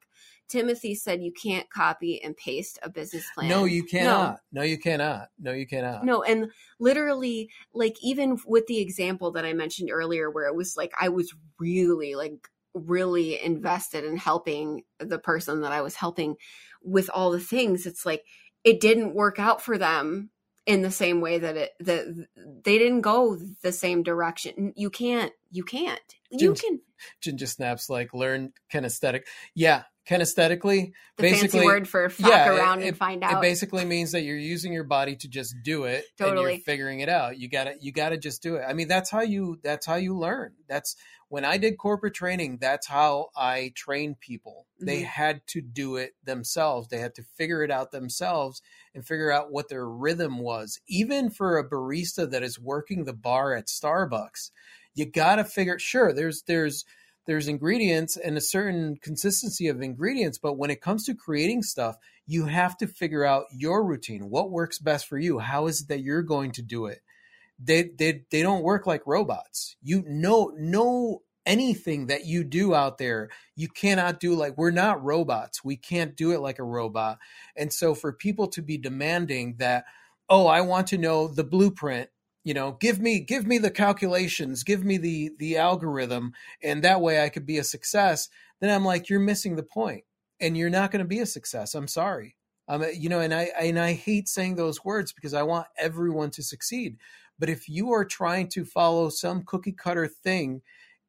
Timothy 0.50 0.94
said 0.94 1.24
you 1.24 1.32
can't 1.32 1.68
copy 1.72 2.22
and 2.22 2.36
paste 2.38 2.78
a 2.84 2.90
business 2.90 3.26
plan. 3.34 3.50
no 3.50 3.64
you 3.66 3.84
cannot 3.84 4.40
no. 4.52 4.62
you 4.62 4.78
cannot 4.78 5.30
no 5.40 5.52
you 5.52 5.66
cannot 5.66 6.04
No, 6.06 6.22
and 6.22 6.52
literally, 6.80 7.50
like, 7.74 7.96
even 8.04 8.38
with 8.46 8.68
the 8.68 8.80
example 8.80 9.32
that 9.32 9.46
I 9.46 9.54
mentioned 9.54 9.90
earlier, 9.92 10.30
where 10.30 10.46
it 10.48 10.56
was 10.56 10.76
like 10.78 10.92
I 11.00 11.10
was 11.10 11.34
really, 11.60 12.14
like, 12.16 12.48
really 12.76 13.42
invested 13.44 14.04
in 14.04 14.18
helping 14.18 14.84
the 15.00 15.18
person 15.18 15.62
that 15.62 15.72
I 15.72 15.82
was 15.82 15.96
helping 15.96 16.36
with 16.84 17.10
all 17.14 17.32
the 17.32 17.40
things, 17.40 17.86
it's 17.86 18.06
like 18.06 18.24
it 18.64 18.80
didn't 18.80 19.16
work 19.16 19.40
out 19.40 19.62
for 19.62 19.78
them 19.78 20.30
in 20.66 20.82
the 20.82 20.92
same 20.92 21.20
way 21.20 21.40
that 21.40 21.58
it 21.58 21.72
that 21.82 22.28
they 22.64 22.78
didn't 22.78 23.02
go 23.02 23.38
the 23.62 23.72
same 23.72 24.04
direction. 24.04 24.74
You 24.76 24.90
can't, 24.90 25.34
you 25.52 25.64
can't, 25.64 26.00
you 26.32 26.54
can. 26.54 26.80
ginger 27.22 27.48
snaps 27.48 27.90
like 27.90 28.14
learn 28.14 28.54
kinesthetic 28.72 29.24
yeah 29.56 29.84
kinesthetically 30.10 30.92
The 31.18 31.24
fancy 31.24 31.42
basically- 31.44 31.66
word 31.66 31.88
for 31.88 32.10
fuck 32.10 32.30
yeah, 32.30 32.50
around 32.50 32.82
it- 32.84 32.88
and 32.90 32.98
find 32.98 33.24
out. 33.24 33.34
it 33.34 33.42
basically 33.42 33.86
means 33.86 34.12
that 34.12 34.22
you're 34.22 34.38
using 34.38 34.74
your 34.74 34.84
body 34.84 35.16
to 35.18 35.28
just 35.28 35.56
do 35.64 35.86
it 35.86 36.06
and 36.20 36.28
Totally. 36.30 36.54
you're 36.54 36.62
figuring 36.62 37.00
it 37.00 37.10
out 37.10 37.38
you 37.38 37.48
gotta 37.50 37.76
you 37.80 37.92
gotta 37.92 38.18
just 38.18 38.42
do 38.44 38.56
it 38.56 38.64
i 38.68 38.74
mean 38.74 38.88
that's 38.88 39.10
how 39.10 39.22
you 39.22 39.60
that's 39.64 39.86
how 39.86 39.96
you 39.96 40.18
learn 40.18 40.54
that's 40.68 40.96
when 41.30 41.46
i 41.46 41.58
did 41.58 41.78
corporate 41.78 42.14
training 42.14 42.58
that's 42.60 42.88
how 42.88 43.30
i 43.36 43.72
trained 43.76 44.20
people 44.20 44.68
they 44.80 45.02
Mhm. 45.02 45.06
had 45.06 45.48
to 45.48 45.62
do 45.62 45.96
it 45.96 46.14
themselves 46.24 46.88
they 46.90 47.00
had 47.00 47.16
to 47.16 47.24
figure 47.38 47.64
it 47.64 47.72
out 47.72 47.92
themselves 47.92 48.62
and 48.94 49.06
figure 49.08 49.32
out 49.32 49.52
what 49.52 49.70
their 49.70 49.88
rhythm 49.88 50.40
was 50.40 50.80
even 50.88 51.30
for 51.30 51.58
a 51.58 51.68
barista 51.68 52.30
that 52.30 52.44
is 52.44 52.60
working 52.60 53.06
the 53.06 53.14
bar 53.14 53.54
at 53.56 53.68
starbucks 53.68 54.52
you 54.96 55.06
gotta 55.06 55.44
figure 55.46 55.80
sure 55.80 56.12
there's 56.14 56.44
there's 56.44 56.84
there's 57.26 57.48
ingredients 57.48 58.18
and 58.18 58.38
a 58.38 58.42
certain 58.42 58.98
consistency 59.02 59.68
of 59.68 59.82
ingredients 59.82 60.38
but 60.38 60.58
when 60.58 60.70
it 60.70 60.82
comes 60.82 61.06
to 61.06 61.16
creating 61.16 61.62
stuff 61.62 61.98
you 62.26 62.46
have 62.46 62.78
to 62.78 62.88
figure 62.88 63.26
out 63.26 63.46
your 63.52 63.84
routine. 63.84 64.30
What 64.30 64.52
works 64.52 64.80
best 64.80 65.08
for 65.08 65.18
you? 65.18 65.40
How 65.40 65.68
is 65.68 65.82
it 65.82 65.88
that 65.90 66.02
you're 66.02 66.24
going 66.24 66.52
to 66.54 66.62
do 66.62 66.86
it? 66.86 67.02
They 67.60 67.84
they, 67.98 68.24
they 68.32 68.42
don't 68.42 68.64
work 68.64 68.88
like 68.88 69.06
robots. 69.06 69.76
You 69.82 70.04
know 70.08 70.52
know 70.58 71.22
anything 71.46 72.08
that 72.08 72.26
you 72.26 72.42
do 72.42 72.74
out 72.74 72.98
there 72.98 73.30
you 73.58 73.68
cannot 73.68 74.18
do 74.22 74.34
like 74.34 74.58
we're 74.58 74.72
not 74.72 75.04
robots. 75.04 75.64
We 75.64 75.76
can't 75.76 76.16
do 76.16 76.32
it 76.32 76.40
like 76.40 76.60
a 76.60 76.64
robot. 76.64 77.20
And 77.56 77.72
so 77.72 77.94
for 77.94 78.14
people 78.14 78.48
to 78.50 78.62
be 78.62 78.78
demanding 78.78 79.56
that 79.58 79.86
oh 80.30 80.48
i 80.48 80.62
want 80.62 80.88
to 80.88 80.98
know 80.98 81.28
the 81.28 81.44
blueprint 81.44 82.10
you 82.44 82.54
know 82.54 82.78
give 82.80 83.00
me 83.00 83.20
give 83.20 83.46
me 83.48 83.58
the 83.58 83.72
calculations 83.72 84.64
give 84.64 84.84
me 84.84 84.98
the 84.98 85.32
the 85.40 85.58
algorithm 85.58 86.34
and 86.62 86.84
that 86.84 87.02
way 87.02 87.24
i 87.24 87.30
could 87.30 87.46
be 87.46 87.58
a 87.58 87.64
success 87.64 88.30
then 88.60 88.70
i'm 88.70 88.86
like 88.86 89.10
you're 89.10 89.20
missing 89.20 89.56
the 89.56 89.64
point 89.64 90.04
and 90.44 90.58
you're 90.58 90.70
not 90.70 90.92
going 90.92 91.00
to 91.00 91.08
be 91.08 91.20
a 91.20 91.26
success. 91.26 91.74
I'm 91.74 91.88
sorry. 91.88 92.36
Um, 92.68 92.86
you 92.94 93.10
know 93.10 93.20
and 93.20 93.34
i 93.34 93.50
and 93.60 93.78
i 93.78 93.92
hate 93.92 94.30
saying 94.30 94.56
those 94.56 94.86
words 94.86 95.12
because 95.12 95.34
i 95.34 95.44
want 95.44 95.68
everyone 95.78 96.30
to 96.30 96.42
succeed 96.42 96.96
but 97.38 97.50
if 97.50 97.68
you 97.68 97.92
are 97.92 98.06
trying 98.06 98.48
to 98.52 98.64
follow 98.64 99.10
some 99.10 99.44
cookie 99.46 99.74
cutter 99.74 100.08
thing 100.08 100.62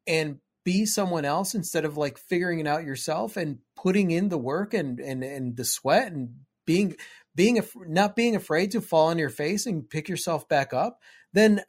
and 0.05 0.39
be 0.65 0.85
someone 0.85 1.25
else 1.25 1.55
instead 1.55 1.85
of 1.85 1.97
like 1.97 2.19
figuring 2.19 2.59
it 2.59 2.67
out 2.67 2.83
yourself 2.83 3.37
and 3.37 3.59
putting 3.77 4.11
in 4.11 4.31
the 4.31 4.37
work 4.37 4.75
and 4.75 4.99
and 4.99 5.23
and 5.23 5.57
the 5.57 5.65
sweat 5.65 6.11
and 6.11 6.31
being 6.67 6.97
being 7.37 7.63
not 7.87 8.17
being 8.17 8.35
afraid 8.35 8.73
to 8.73 8.81
fall 8.81 9.07
on 9.07 9.19
your 9.19 9.31
face 9.31 9.65
and 9.65 9.89
pick 9.89 10.09
yourself 10.09 10.49
back 10.49 10.73
up 10.73 10.99
then 11.35 11.61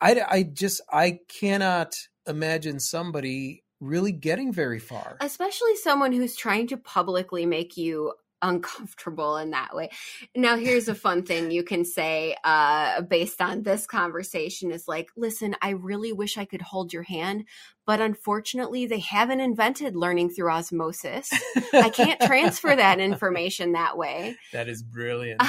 i 0.00 0.20
i 0.28 0.42
just 0.42 0.80
i 0.92 1.18
cannot 1.28 1.96
imagine 2.26 2.78
somebody 2.78 3.64
really 3.80 4.12
getting 4.12 4.52
very 4.52 4.78
far 4.78 5.16
especially 5.20 5.74
someone 5.76 6.12
who's 6.12 6.36
trying 6.36 6.66
to 6.66 6.76
publicly 6.76 7.46
make 7.46 7.76
you 7.76 8.12
uncomfortable 8.42 9.36
in 9.36 9.50
that 9.50 9.74
way. 9.74 9.90
Now, 10.34 10.56
here's 10.56 10.88
a 10.88 10.94
fun 10.94 11.24
thing 11.24 11.50
you 11.50 11.62
can 11.62 11.84
say 11.84 12.36
uh, 12.44 13.02
based 13.02 13.40
on 13.40 13.62
this 13.62 13.86
conversation 13.86 14.70
is 14.70 14.86
like, 14.86 15.08
listen, 15.16 15.56
I 15.62 15.70
really 15.70 16.12
wish 16.12 16.38
I 16.38 16.44
could 16.44 16.62
hold 16.62 16.92
your 16.92 17.02
hand, 17.02 17.44
but 17.86 18.00
unfortunately, 18.00 18.86
they 18.86 19.00
haven't 19.00 19.40
invented 19.40 19.96
learning 19.96 20.30
through 20.30 20.50
osmosis. 20.50 21.30
I 21.72 21.90
can't 21.90 22.20
transfer 22.20 22.74
that 22.74 23.00
information 23.00 23.72
that 23.72 23.96
way. 23.96 24.36
that 24.52 24.68
is 24.68 24.82
brilliant 24.82 25.42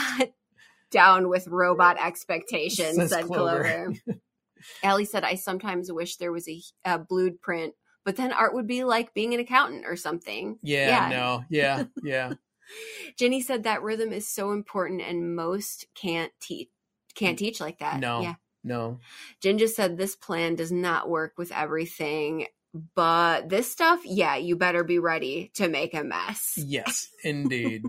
Down 0.91 1.29
with 1.29 1.47
robot 1.47 1.97
expectations, 2.03 2.95
Says 2.95 3.09
said 3.11 3.25
Clover. 3.25 3.63
Clover. 4.03 4.19
Allie 4.83 5.05
said, 5.05 5.23
I 5.23 5.35
sometimes 5.35 5.91
wish 5.91 6.17
there 6.17 6.31
was 6.33 6.47
a, 6.49 6.61
a 6.83 6.99
blueprint, 6.99 7.73
but 8.03 8.15
then 8.17 8.33
art 8.33 8.53
would 8.53 8.67
be 8.67 8.83
like 8.83 9.13
being 9.13 9.33
an 9.33 9.39
accountant 9.39 9.85
or 9.85 9.95
something. 9.95 10.57
yeah, 10.61 11.09
Yeah. 11.09 11.17
no 11.17 11.43
yeah 11.49 11.83
yeah 12.03 12.33
Jenny 13.17 13.41
said 13.41 13.63
that 13.63 13.81
rhythm 13.83 14.11
is 14.11 14.27
so 14.27 14.51
important 14.51 15.01
and 15.01 15.35
most 15.35 15.85
can't 15.95 16.31
teach 16.41 16.69
can't 17.15 17.39
teach 17.39 17.59
like 17.59 17.79
that. 17.79 17.99
No. 17.99 18.21
Yeah. 18.21 18.35
No. 18.63 18.99
Jen 19.41 19.57
just 19.57 19.75
said 19.75 19.97
this 19.97 20.15
plan 20.15 20.55
does 20.55 20.71
not 20.71 21.09
work 21.09 21.33
with 21.37 21.51
everything, 21.51 22.45
but 22.74 23.49
this 23.49 23.72
stuff, 23.72 24.01
yeah, 24.05 24.36
you 24.36 24.55
better 24.55 24.84
be 24.84 24.99
ready 24.99 25.51
to 25.55 25.67
make 25.67 25.93
a 25.93 26.03
mess. 26.03 26.53
Yes, 26.55 27.07
indeed. 27.24 27.84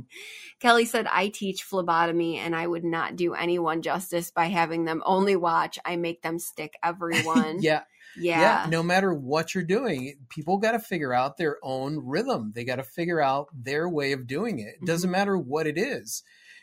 Kelly 0.60 0.84
said, 0.86 1.06
I 1.06 1.28
teach 1.28 1.64
phlebotomy 1.64 2.38
and 2.38 2.54
I 2.56 2.66
would 2.66 2.84
not 2.84 3.16
do 3.16 3.34
anyone 3.34 3.82
justice 3.82 4.30
by 4.30 4.46
having 4.46 4.84
them 4.84 5.02
only 5.04 5.36
watch. 5.36 5.78
I 5.84 5.96
make 5.96 6.22
them 6.22 6.38
stick 6.38 6.74
everyone. 6.82 7.58
yeah. 7.60 7.82
Yeah. 8.16 8.40
Yeah. 8.40 8.66
No 8.70 8.82
matter 8.82 9.14
what 9.14 9.54
you're 9.54 9.64
doing, 9.64 10.16
people 10.28 10.58
got 10.58 10.72
to 10.72 10.78
figure 10.80 11.12
out 11.14 11.36
their 11.36 11.58
own 11.62 11.98
rhythm. 12.04 12.52
They 12.54 12.64
got 12.64 12.76
to 12.76 12.82
figure 12.82 13.20
out 13.20 13.48
their 13.54 13.88
way 13.88 14.12
of 14.12 14.26
doing 14.26 14.58
it. 14.58 14.76
It 14.80 14.86
doesn't 14.86 15.08
Mhm. 15.08 15.12
matter 15.12 15.38
what 15.38 15.66
it 15.66 15.78
is. 15.78 16.22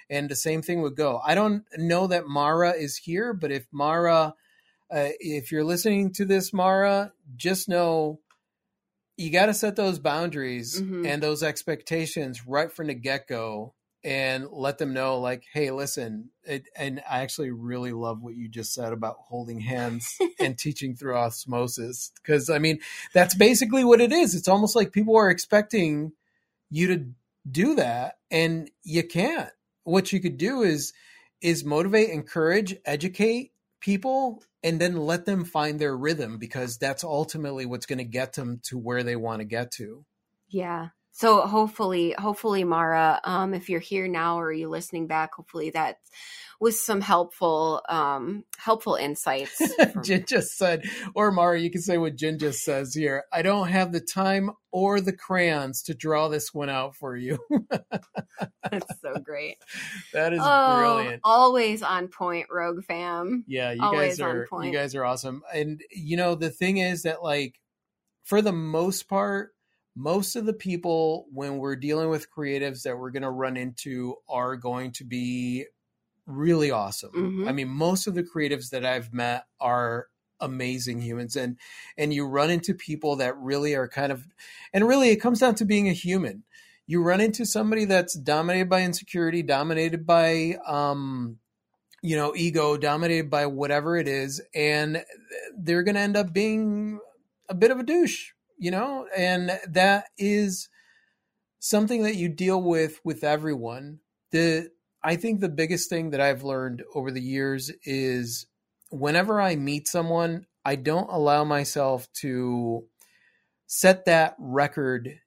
And 0.09 0.29
the 0.29 0.35
same 0.35 0.61
thing 0.61 0.81
would 0.81 0.95
go. 0.95 1.21
I 1.25 1.35
don't 1.35 1.63
know 1.77 2.07
that 2.07 2.27
Mara 2.27 2.71
is 2.71 2.97
here, 2.97 3.33
but 3.33 3.51
if 3.51 3.65
Mara, 3.71 4.33
uh, 4.91 5.09
if 5.19 5.51
you're 5.51 5.63
listening 5.63 6.13
to 6.13 6.25
this, 6.25 6.53
Mara, 6.53 7.13
just 7.35 7.67
know 7.69 8.19
you 9.17 9.31
got 9.31 9.47
to 9.47 9.53
set 9.53 9.75
those 9.75 9.97
boundaries 9.99 10.79
Mhm. 10.79 11.05
and 11.07 11.23
those 11.23 11.41
expectations 11.41 12.45
right 12.45 12.71
from 12.71 12.87
the 12.87 12.93
get 12.93 13.27
go 13.27 13.73
and 14.03 14.47
let 14.51 14.77
them 14.77 14.93
know, 14.93 15.19
like, 15.19 15.43
hey, 15.53 15.71
listen. 15.71 16.29
It, 16.43 16.67
and 16.75 17.01
I 17.09 17.21
actually 17.21 17.49
really 17.49 17.91
love 17.91 18.21
what 18.21 18.35
you 18.35 18.47
just 18.47 18.73
said 18.73 18.93
about 18.93 19.17
holding 19.27 19.59
hands 19.59 20.17
and 20.39 20.57
teaching 20.57 20.95
through 20.95 21.15
osmosis. 21.17 22.11
Because, 22.21 22.49
I 22.49 22.59
mean, 22.59 22.79
that's 23.13 23.33
basically 23.35 23.83
what 23.83 23.99
it 23.99 24.11
is. 24.13 24.35
It's 24.35 24.47
almost 24.47 24.75
like 24.75 24.91
people 24.93 25.17
are 25.17 25.31
expecting 25.31 26.13
you 26.69 26.87
to 26.87 27.05
do 27.49 27.75
that, 27.75 28.19
and 28.29 28.69
you 28.83 29.03
can't. 29.03 29.49
What 29.83 30.13
you 30.13 30.19
could 30.19 30.37
do 30.37 30.61
is 30.61 30.93
is 31.41 31.63
motivate, 31.63 32.09
encourage, 32.09 32.75
educate 32.85 33.51
people 33.79 34.43
and 34.63 34.79
then 34.79 34.97
let 34.97 35.25
them 35.25 35.45
find 35.45 35.79
their 35.79 35.95
rhythm 35.95 36.37
because 36.37 36.77
that's 36.77 37.03
ultimately 37.03 37.65
what's 37.65 37.85
going 37.85 37.99
to 37.99 38.03
get 38.03 38.33
them 38.33 38.59
to 38.63 38.77
where 38.77 39.03
they 39.03 39.15
want 39.15 39.39
to 39.39 39.45
get 39.45 39.71
to. 39.71 40.03
Yeah. 40.49 40.89
So 41.17 41.41
hopefully, 41.41 42.13
hopefully, 42.15 42.63
Mara, 42.63 43.19
um, 43.23 43.55
if 43.55 43.69
you're 43.69 43.79
here 43.79 44.07
now 44.07 44.39
or 44.39 44.51
you're 44.51 44.69
listening 44.69 45.07
back, 45.07 45.33
hopefully 45.33 45.71
that 45.71 45.97
was 46.59 46.79
some 46.79 47.01
helpful, 47.01 47.81
um, 47.89 48.43
helpful 48.55 48.93
insights. 48.93 49.55
from- 49.93 50.03
Jin 50.03 50.25
just 50.27 50.49
said, 50.49 50.83
or 51.15 51.31
Mara, 51.31 51.59
you 51.59 51.71
can 51.71 51.81
say 51.81 51.97
what 51.97 52.17
Jin 52.17 52.37
just 52.37 52.59
says 52.59 52.93
here. 52.93 53.23
I 53.33 53.41
don't 53.41 53.67
have 53.67 53.91
the 53.91 53.99
time 53.99 54.51
or 54.71 55.01
the 55.01 55.11
crayons 55.11 55.81
to 55.85 55.95
draw 55.95 56.27
this 56.27 56.53
one 56.53 56.69
out 56.69 56.95
for 56.95 57.17
you. 57.17 57.39
That's 58.69 59.01
so 59.01 59.15
great. 59.15 59.57
that 60.13 60.33
is 60.33 60.39
oh, 60.39 60.77
brilliant. 60.77 61.21
always 61.23 61.81
on 61.81 62.09
point, 62.09 62.45
Rogue 62.51 62.83
Fam. 62.83 63.43
Yeah, 63.47 63.71
you 63.71 63.81
Always 63.81 64.19
guys 64.19 64.21
are 64.21 64.47
you 64.61 64.71
guys 64.71 64.93
are 64.93 65.03
awesome. 65.03 65.41
And 65.51 65.81
you 65.89 66.15
know, 66.15 66.35
the 66.35 66.51
thing 66.51 66.77
is 66.77 67.01
that 67.03 67.23
like 67.23 67.59
for 68.23 68.43
the 68.43 68.53
most 68.53 69.07
part, 69.07 69.55
most 69.97 70.35
of 70.35 70.45
the 70.45 70.53
people 70.53 71.25
when 71.33 71.57
we're 71.57 71.75
dealing 71.75 72.09
with 72.09 72.29
creatives 72.31 72.83
that 72.83 72.97
we're 72.97 73.09
going 73.09 73.23
to 73.23 73.31
run 73.31 73.57
into 73.57 74.15
are 74.29 74.55
going 74.55 74.91
to 74.91 75.03
be 75.03 75.65
really 76.27 76.69
awesome. 76.69 77.11
Mhm. 77.13 77.49
I 77.49 77.51
mean, 77.51 77.67
most 77.67 78.05
of 78.05 78.13
the 78.13 78.23
creatives 78.23 78.69
that 78.69 78.85
I've 78.85 79.11
met 79.11 79.45
are 79.59 80.07
amazing 80.39 81.01
humans 81.01 81.35
and 81.35 81.57
and 81.97 82.13
you 82.13 82.23
run 82.27 82.51
into 82.51 82.75
people 82.75 83.15
that 83.15 83.35
really 83.39 83.73
are 83.73 83.87
kind 83.87 84.11
of 84.11 84.27
and 84.71 84.87
really 84.87 85.09
it 85.09 85.15
comes 85.15 85.39
down 85.39 85.55
to 85.55 85.65
being 85.65 85.89
a 85.89 85.93
human. 85.93 86.43
You 86.85 87.01
run 87.01 87.19
into 87.19 87.43
somebody 87.43 87.85
that's 87.85 88.13
dominated 88.13 88.69
by 88.69 88.83
insecurity, 88.83 89.41
dominated 89.41 90.05
by 90.05 90.59
um 90.67 91.39
you 92.03 92.15
know, 92.15 92.33
ego, 92.35 92.77
dominated 92.77 93.29
by 93.31 93.47
whatever 93.47 93.97
it 93.97 94.07
is, 94.07 94.39
and 94.53 95.03
they're 95.57 95.81
going 95.81 95.95
to 95.95 96.01
end 96.01 96.15
up 96.15 96.31
being 96.31 96.99
a 97.49 97.55
bit 97.55 97.71
of 97.71 97.79
a 97.79 97.83
douche, 97.83 98.33
you 98.57 98.71
know, 98.71 99.07
and 99.15 99.59
that 99.67 100.05
is 100.17 100.69
something 101.59 102.03
that 102.03 102.15
you 102.15 102.29
deal 102.29 102.61
with 102.61 102.99
with 103.03 103.23
everyone. 103.23 103.99
The 104.31 104.69
I 105.03 105.15
think 105.15 105.39
the 105.39 105.49
biggest 105.49 105.89
thing 105.89 106.09
that 106.11 106.21
I've 106.21 106.43
learned 106.43 106.83
over 106.93 107.11
the 107.11 107.21
years 107.21 107.71
is 107.83 108.47
whenever 108.89 109.39
I 109.39 109.55
meet 109.55 109.87
someone, 109.87 110.45
I 110.65 110.75
don't 110.75 111.09
allow 111.09 111.43
myself 111.43 112.11
to 112.21 112.85
set 113.67 114.05
that 114.05 114.35
record 114.39 115.19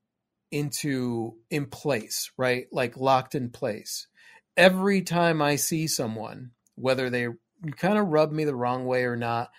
into 0.51 1.35
in 1.51 1.67
place, 1.67 2.31
right? 2.37 2.67
Like 2.73 2.97
locked 2.97 3.35
in 3.35 3.51
place. 3.51 4.09
Every 4.57 5.03
time 5.03 5.41
I 5.41 5.57
see 5.57 5.87
someone, 5.87 6.51
whether 6.75 7.09
they 7.09 7.29
kind 7.77 7.99
of 7.99 8.09
rub 8.09 8.33
me 8.33 8.45
the 8.45 8.55
wrong 8.55 8.87
way 8.87 9.05
or 9.05 9.17
not, 9.17 9.51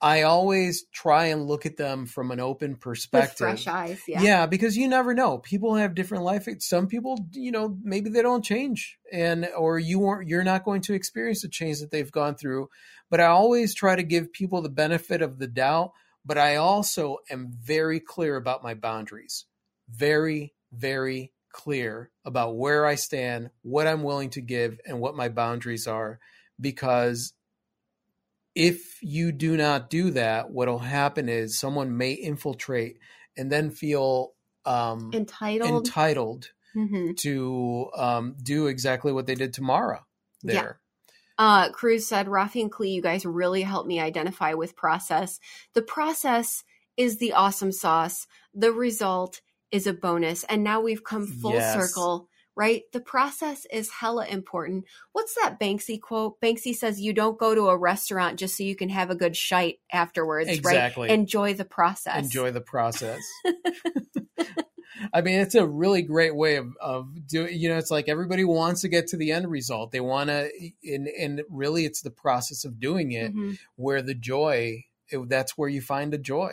I 0.00 0.22
always 0.22 0.84
try 0.92 1.26
and 1.26 1.46
look 1.46 1.64
at 1.64 1.78
them 1.78 2.04
from 2.06 2.30
an 2.30 2.38
open 2.38 2.72
With 2.72 2.80
perspective. 2.80 3.38
fresh 3.38 3.66
eyes. 3.66 4.00
Yeah. 4.06 4.22
Yeah. 4.22 4.46
because 4.46 4.76
you 4.76 4.88
never 4.88 5.14
know. 5.14 5.38
People 5.38 5.74
have 5.76 5.94
different 5.94 6.24
life. 6.24 6.46
Some 6.60 6.86
people, 6.86 7.26
you 7.32 7.50
know, 7.50 7.78
maybe 7.82 8.10
they 8.10 8.20
don't 8.22 8.44
change, 8.44 8.98
and 9.10 9.48
or 9.56 9.78
you 9.78 9.98
weren't. 9.98 10.28
You're 10.28 10.44
not 10.44 10.64
going 10.64 10.82
to 10.82 10.94
experience 10.94 11.42
the 11.42 11.48
change 11.48 11.80
that 11.80 11.90
they've 11.90 12.12
gone 12.12 12.34
through. 12.34 12.68
But 13.08 13.20
I 13.20 13.26
always 13.26 13.74
try 13.74 13.96
to 13.96 14.02
give 14.02 14.32
people 14.32 14.60
the 14.60 14.68
benefit 14.68 15.22
of 15.22 15.38
the 15.38 15.46
doubt. 15.46 15.92
But 16.24 16.38
I 16.38 16.56
also 16.56 17.18
am 17.30 17.52
very 17.62 18.00
clear 18.00 18.36
about 18.36 18.62
my 18.62 18.74
boundaries. 18.74 19.46
Very, 19.88 20.54
very 20.72 21.32
clear 21.52 22.10
about 22.24 22.56
where 22.56 22.84
I 22.84 22.96
stand, 22.96 23.50
what 23.62 23.86
I'm 23.86 24.02
willing 24.02 24.30
to 24.30 24.40
give, 24.40 24.78
and 24.84 25.00
what 25.00 25.16
my 25.16 25.28
boundaries 25.28 25.86
are. 25.86 26.18
Because 26.60 27.32
if 28.56 28.98
you 29.02 29.32
do 29.32 29.56
not 29.56 29.90
do 29.90 30.10
that, 30.12 30.50
what'll 30.50 30.78
happen 30.80 31.28
is 31.28 31.58
someone 31.58 31.96
may 31.96 32.12
infiltrate 32.12 32.98
and 33.36 33.52
then 33.52 33.70
feel 33.70 34.32
um, 34.64 35.12
Entitled. 35.14 35.86
entitled 35.86 36.50
hmm 36.74 37.12
to 37.18 37.90
um, 37.96 38.34
do 38.42 38.66
exactly 38.66 39.12
what 39.12 39.26
they 39.26 39.34
did 39.34 39.54
to 39.54 39.62
Mara 39.62 40.04
Yeah. 40.42 40.62
there. 40.62 40.80
Uh, 41.38 41.70
Cruz 41.70 42.06
said, 42.06 42.26
Rafi 42.26 42.62
and 42.62 42.72
Klee, 42.72 42.92
you 42.94 43.02
guys 43.02 43.24
really 43.26 43.62
helped 43.62 43.88
me 43.88 44.00
identify 44.00 44.54
with 44.54 44.76
process. 44.76 45.38
The 45.74 45.82
process 45.82 46.64
is 46.96 47.18
the 47.18 47.32
awesome 47.34 47.72
sauce. 47.72 48.26
The 48.54 48.72
result 48.72 49.40
is 49.70 49.86
a 49.86 49.92
bonus. 49.92 50.44
And 50.44 50.64
now 50.64 50.80
we've 50.80 51.04
come 51.04 51.26
full 51.26 51.52
Yes. 51.52 51.72
circle, 51.72 52.28
right? 52.56 52.82
The 52.92 53.00
process 53.00 53.66
is 53.70 53.90
hella 53.90 54.26
important. 54.26 54.86
What's 55.12 55.34
that 55.34 55.60
Banksy 55.60 56.00
quote? 56.00 56.40
Banksy 56.40 56.74
says, 56.74 57.00
you 57.00 57.12
don't 57.12 57.38
go 57.38 57.54
to 57.54 57.68
a 57.68 57.76
restaurant 57.76 58.38
just 58.38 58.56
so 58.56 58.64
you 58.64 58.74
can 58.74 58.88
have 58.88 59.10
a 59.10 59.14
good 59.14 59.36
shite 59.36 59.78
afterwards, 59.92 60.48
Exactly. 60.48 61.08
right? 61.08 61.14
Enjoy 61.18 61.52
the 61.54 61.66
process. 61.66 62.24
Enjoy 62.24 62.50
the 62.50 62.62
process. 62.62 63.20
I 65.12 65.20
mean, 65.20 65.40
it's 65.40 65.54
a 65.54 65.66
really 65.66 66.00
great 66.02 66.34
way 66.34 66.56
of, 66.56 66.74
of 66.80 67.26
doing, 67.28 67.52
you 67.58 67.68
know, 67.68 67.76
it's 67.76 67.90
like 67.90 68.08
everybody 68.08 68.44
wants 68.44 68.80
to 68.80 68.88
get 68.88 69.08
to 69.08 69.18
the 69.18 69.30
end 69.32 69.50
result. 69.50 69.90
They 69.92 70.00
want 70.00 70.30
to, 70.30 70.50
and, 70.84 71.06
and 71.08 71.42
really 71.50 71.84
it's 71.84 72.00
the 72.00 72.10
process 72.10 72.64
of 72.64 72.80
doing 72.80 73.12
it 73.12 73.34
Mhm. 73.34 73.58
where 73.76 74.00
the 74.00 74.14
joy, 74.14 74.84
it- 75.10 75.28
that's 75.28 75.58
where 75.58 75.68
you 75.68 75.82
find 75.82 76.12
the 76.12 76.18
joy. 76.18 76.52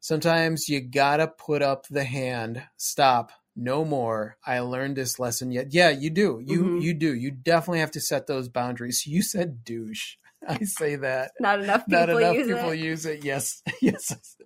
Sometimes 0.00 0.68
you 0.68 0.80
gotta 0.80 1.28
put 1.28 1.62
up 1.62 1.86
the 1.88 2.02
hand, 2.02 2.64
stop, 2.76 3.30
no 3.56 3.84
more. 3.84 4.36
I 4.46 4.60
learned 4.60 4.96
this 4.96 5.18
lesson 5.18 5.52
yet. 5.52 5.72
Yeah, 5.72 5.90
you 5.90 6.10
do. 6.10 6.40
You 6.44 6.62
Mhm. 6.64 6.82
you 6.82 6.94
do. 6.94 7.14
You 7.14 7.30
definitely 7.30 7.80
have 7.80 7.90
to 7.92 8.00
set 8.00 8.26
those 8.26 8.48
boundaries. 8.48 9.06
You 9.06 9.22
said 9.22 9.64
douche. 9.64 10.16
I 10.48 10.58
say 10.64 10.96
that. 10.96 11.32
Not 11.40 11.62
enough 11.62 11.86
people 11.86 12.00
Not 12.06 12.08
enough 12.10 12.34
use 12.36 12.46
people 12.48 12.70
it. 12.70 12.78
use 12.78 13.06
it. 13.06 13.24
Yes. 13.24 13.62
Yes. 13.82 14.36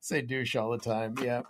say 0.00 0.22
douche 0.22 0.56
all 0.56 0.70
the 0.70 0.78
time. 0.78 1.14
Yeah. 1.22 1.42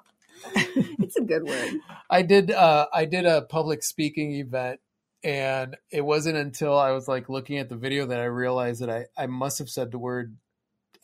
It's 0.55 1.16
a 1.16 1.22
good 1.22 1.45
word. 1.45 1.70
I 2.11 2.22
did 2.22 2.51
uh 2.51 2.86
I 2.93 3.05
did 3.07 3.26
a 3.26 3.43
public 3.43 3.82
speaking 3.82 4.32
event 4.34 4.80
and 5.24 5.76
it 5.90 6.01
wasn't 6.05 6.36
until 6.36 6.76
I 6.78 6.90
was 6.90 7.07
like 7.09 7.28
looking 7.28 7.59
at 7.59 7.68
the 7.68 7.76
video 7.76 8.07
that 8.07 8.20
I 8.20 8.24
realized 8.24 8.82
that 8.82 8.90
I 8.90 9.07
I 9.16 9.26
must 9.26 9.59
have 9.59 9.68
said 9.70 9.90
the 9.93 9.99
word 9.99 10.36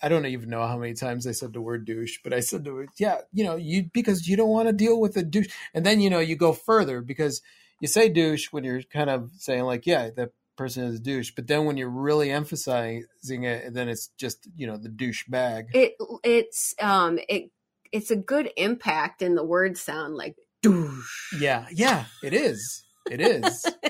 I 0.02 0.08
don't 0.08 0.26
even 0.26 0.48
know 0.48 0.66
how 0.66 0.78
many 0.78 0.94
times 0.94 1.26
I 1.26 1.32
said 1.32 1.52
the 1.52 1.60
word 1.60 1.84
douche, 1.84 2.18
but 2.22 2.32
I 2.32 2.40
said 2.40 2.64
the 2.64 2.72
word 2.72 2.90
yeah, 2.98 3.18
you 3.32 3.44
know, 3.44 3.56
you 3.56 3.90
because 3.92 4.28
you 4.28 4.36
don't 4.36 4.48
want 4.48 4.68
to 4.68 4.72
deal 4.72 5.00
with 5.00 5.16
a 5.16 5.22
douche. 5.22 5.48
And 5.74 5.84
then 5.84 6.00
you 6.00 6.10
know, 6.10 6.20
you 6.20 6.36
go 6.36 6.52
further 6.52 7.00
because 7.00 7.42
you 7.80 7.88
say 7.88 8.08
douche 8.08 8.52
when 8.52 8.64
you're 8.64 8.82
kind 8.82 9.10
of 9.10 9.30
saying 9.38 9.64
like, 9.64 9.86
yeah, 9.86 10.10
that 10.16 10.32
person 10.56 10.84
is 10.84 10.96
a 10.96 11.02
douche, 11.02 11.32
but 11.34 11.46
then 11.46 11.64
when 11.64 11.76
you're 11.76 11.88
really 11.88 12.30
emphasizing 12.30 13.44
it, 13.44 13.72
then 13.72 13.88
it's 13.88 14.08
just, 14.18 14.48
you 14.56 14.66
know, 14.66 14.76
the 14.76 14.88
douche 14.88 15.24
bag. 15.28 15.68
It 15.72 15.94
it's 16.22 16.74
um 16.80 17.18
it 17.28 17.50
it's 17.90 18.10
a 18.10 18.16
good 18.16 18.50
impact 18.56 19.22
in 19.22 19.34
the 19.34 19.44
word 19.44 19.78
sound 19.78 20.16
like 20.16 20.36
douche. 20.62 21.32
Yeah, 21.40 21.66
yeah, 21.72 22.04
it 22.22 22.34
is. 22.34 22.84
It 23.10 23.20
is. 23.20 23.64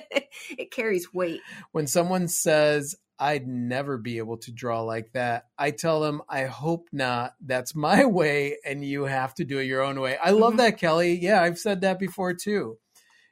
it 0.51 0.71
carries 0.71 1.13
weight. 1.13 1.41
when 1.73 1.87
someone 1.87 2.29
says 2.29 2.97
I'd 3.19 3.47
never 3.49 3.99
be 3.99 4.19
able 4.19 4.37
to 4.39 4.53
draw 4.53 4.83
like 4.83 5.13
that, 5.13 5.47
I 5.59 5.73
tell 5.73 6.01
them 6.01 6.23
I 6.29 6.45
hope 6.45 6.89
not. 6.93 7.35
That's 7.45 7.75
my 7.75 8.05
way 8.05 8.59
and 8.65 8.85
you 8.85 9.05
have 9.05 9.35
to 9.35 9.45
do 9.45 9.59
it 9.59 9.65
your 9.65 9.83
own 9.83 10.01
way. 10.01 10.17
I 10.23 10.31
love 10.31 10.55
Mhm. 10.55 10.59
that 10.59 10.79
Kelly. 10.79 11.19
Yeah, 11.21 11.43
I've 11.43 11.59
said 11.59 11.81
that 11.83 11.99
before 11.99 12.35
too. 12.35 12.79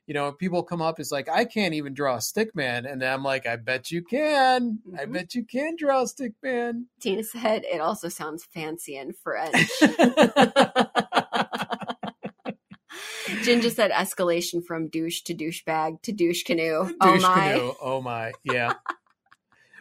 you 0.09 0.15
know, 0.15 0.31
people 0.31 0.63
come 0.63 0.81
up, 0.81 1.01
it's 1.01 1.11
like, 1.11 1.29
I 1.29 1.45
can't 1.45 1.75
even 1.75 1.93
draw 1.93 2.15
a 2.15 2.21
stick 2.21 2.55
man. 2.55 2.87
And 2.87 3.03
I'm 3.03 3.25
like, 3.25 3.45
I 3.45 3.57
bet 3.57 3.91
you 3.91 4.03
can. 4.05 4.79
I 4.97 5.05
Mhm. 5.07 5.13
bet 5.13 5.35
you 5.35 5.43
can 5.45 5.75
draw 5.77 6.03
a 6.03 6.07
stick 6.07 6.31
man. 6.45 6.87
Tina 7.01 7.25
said 7.25 7.65
it 7.65 7.81
also 7.81 8.09
sounds 8.09 8.45
fancy 8.45 8.97
in 8.97 9.15
French. 9.15 9.69
Jen 13.43 13.61
just 13.61 13.77
said 13.77 13.91
escalation 13.91 14.65
from 14.65 14.89
douche 14.89 15.23
to 15.23 15.35
douchebag 15.35 16.01
to 16.03 16.13
douche 16.13 16.45
canoe. 16.45 16.95
oh 17.01 17.13
Douche 17.13 17.23
my. 17.23 17.35
canoe. 17.53 17.73
Oh 17.83 18.01
my. 18.01 18.33
Yeah. 18.45 18.75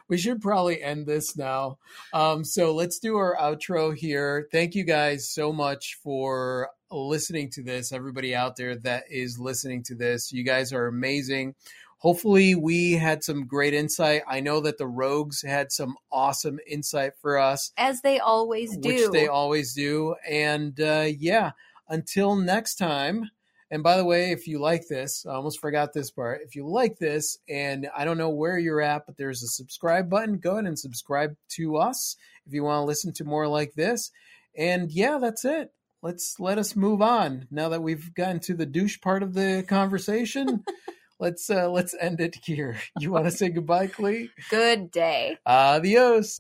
We 0.07 0.17
should 0.17 0.41
probably 0.41 0.81
end 0.81 1.05
this 1.05 1.35
now. 1.37 1.77
Um, 2.13 2.43
so 2.43 2.73
let's 2.73 2.99
do 2.99 3.17
our 3.17 3.35
outro 3.39 3.95
here. 3.95 4.47
Thank 4.51 4.75
you 4.75 4.83
guys 4.83 5.29
so 5.29 5.51
much 5.51 5.97
for 6.03 6.69
listening 6.91 7.49
to 7.51 7.63
this. 7.63 7.91
Everybody 7.91 8.35
out 8.35 8.55
there 8.55 8.75
that 8.77 9.05
is 9.09 9.39
listening 9.39 9.83
to 9.83 9.95
this, 9.95 10.31
you 10.31 10.43
guys 10.43 10.71
are 10.73 10.87
amazing. 10.87 11.55
Hopefully, 11.97 12.53
we 12.53 12.91
had 12.91 13.23
some 13.23 13.47
great 13.47 13.73
insight. 13.73 14.21
I 14.27 14.39
know 14.39 14.59
that 14.59 14.77
the 14.77 14.85
Rogues 14.85 15.41
had 15.41 15.71
some 15.71 15.95
awesome 16.11 16.59
insight 16.67 17.13
for 17.19 17.39
us, 17.39 17.71
As 17.77 18.01
they 18.01 18.19
always 18.19 18.77
do. 18.77 18.89
which 18.89 19.11
they 19.11 19.27
always 19.27 19.73
do. 19.73 20.13
And 20.29 20.79
uh, 20.79 21.07
yeah, 21.17 21.51
until 21.89 22.35
next 22.35 22.75
time. 22.75 23.31
And 23.72 23.82
by 23.84 23.97
the 23.97 24.05
way, 24.05 24.32
if 24.32 24.47
you 24.47 24.59
like 24.59 24.88
this, 24.88 25.26
I 25.26 25.34
almost 25.34 25.59
forgot 25.59 25.93
this 25.93 26.11
part. 26.11 26.41
If 26.43 26.55
you 26.55 26.68
like 26.68 26.97
this, 26.99 27.38
and 27.49 27.88
I 27.95 28.05
don't 28.05 28.18
know 28.18 28.30
where 28.30 28.57
you're 28.57 28.82
at, 28.82 29.05
but 29.05 29.18
there's 29.18 29.43
a 29.43 29.47
subscribe 29.47 30.09
button, 30.09 30.38
go 30.38 30.51
ahead 30.53 30.66
and 30.66 30.78
subscribe 30.78 31.36
to 31.55 31.78
us 31.78 32.16
if 32.45 32.53
you 32.53 32.63
want 32.63 32.82
to 32.82 32.86
listen 32.86 33.11
to 33.13 33.24
more 33.24 33.47
like 33.47 33.74
this. 33.74 34.11
And 34.57 34.91
yeah, 34.91 35.18
that's 35.20 35.45
it. 35.45 35.72
Let's 36.01 36.39
let 36.39 36.59
us 36.59 36.76
move 36.76 37.01
on 37.01 37.47
now 37.49 37.70
that 37.70 37.82
we've 37.82 38.13
gotten 38.13 38.39
to 38.41 38.53
the 38.53 38.68
douche 38.68 39.01
part 39.01 39.24
of 39.24 39.34
the 39.34 39.66
conversation. 39.68 40.63
let's 41.20 41.49
uh 41.49 41.70
let's 41.70 41.95
end 41.99 42.22
it 42.22 42.36
here. 42.43 42.78
You 42.99 43.11
want 43.11 43.26
to 43.26 43.32
say 43.32 43.49
goodbye, 43.49 43.88
Klee? 43.88 44.30
Good 44.51 44.91
day. 44.91 45.39
Adios. 45.47 46.39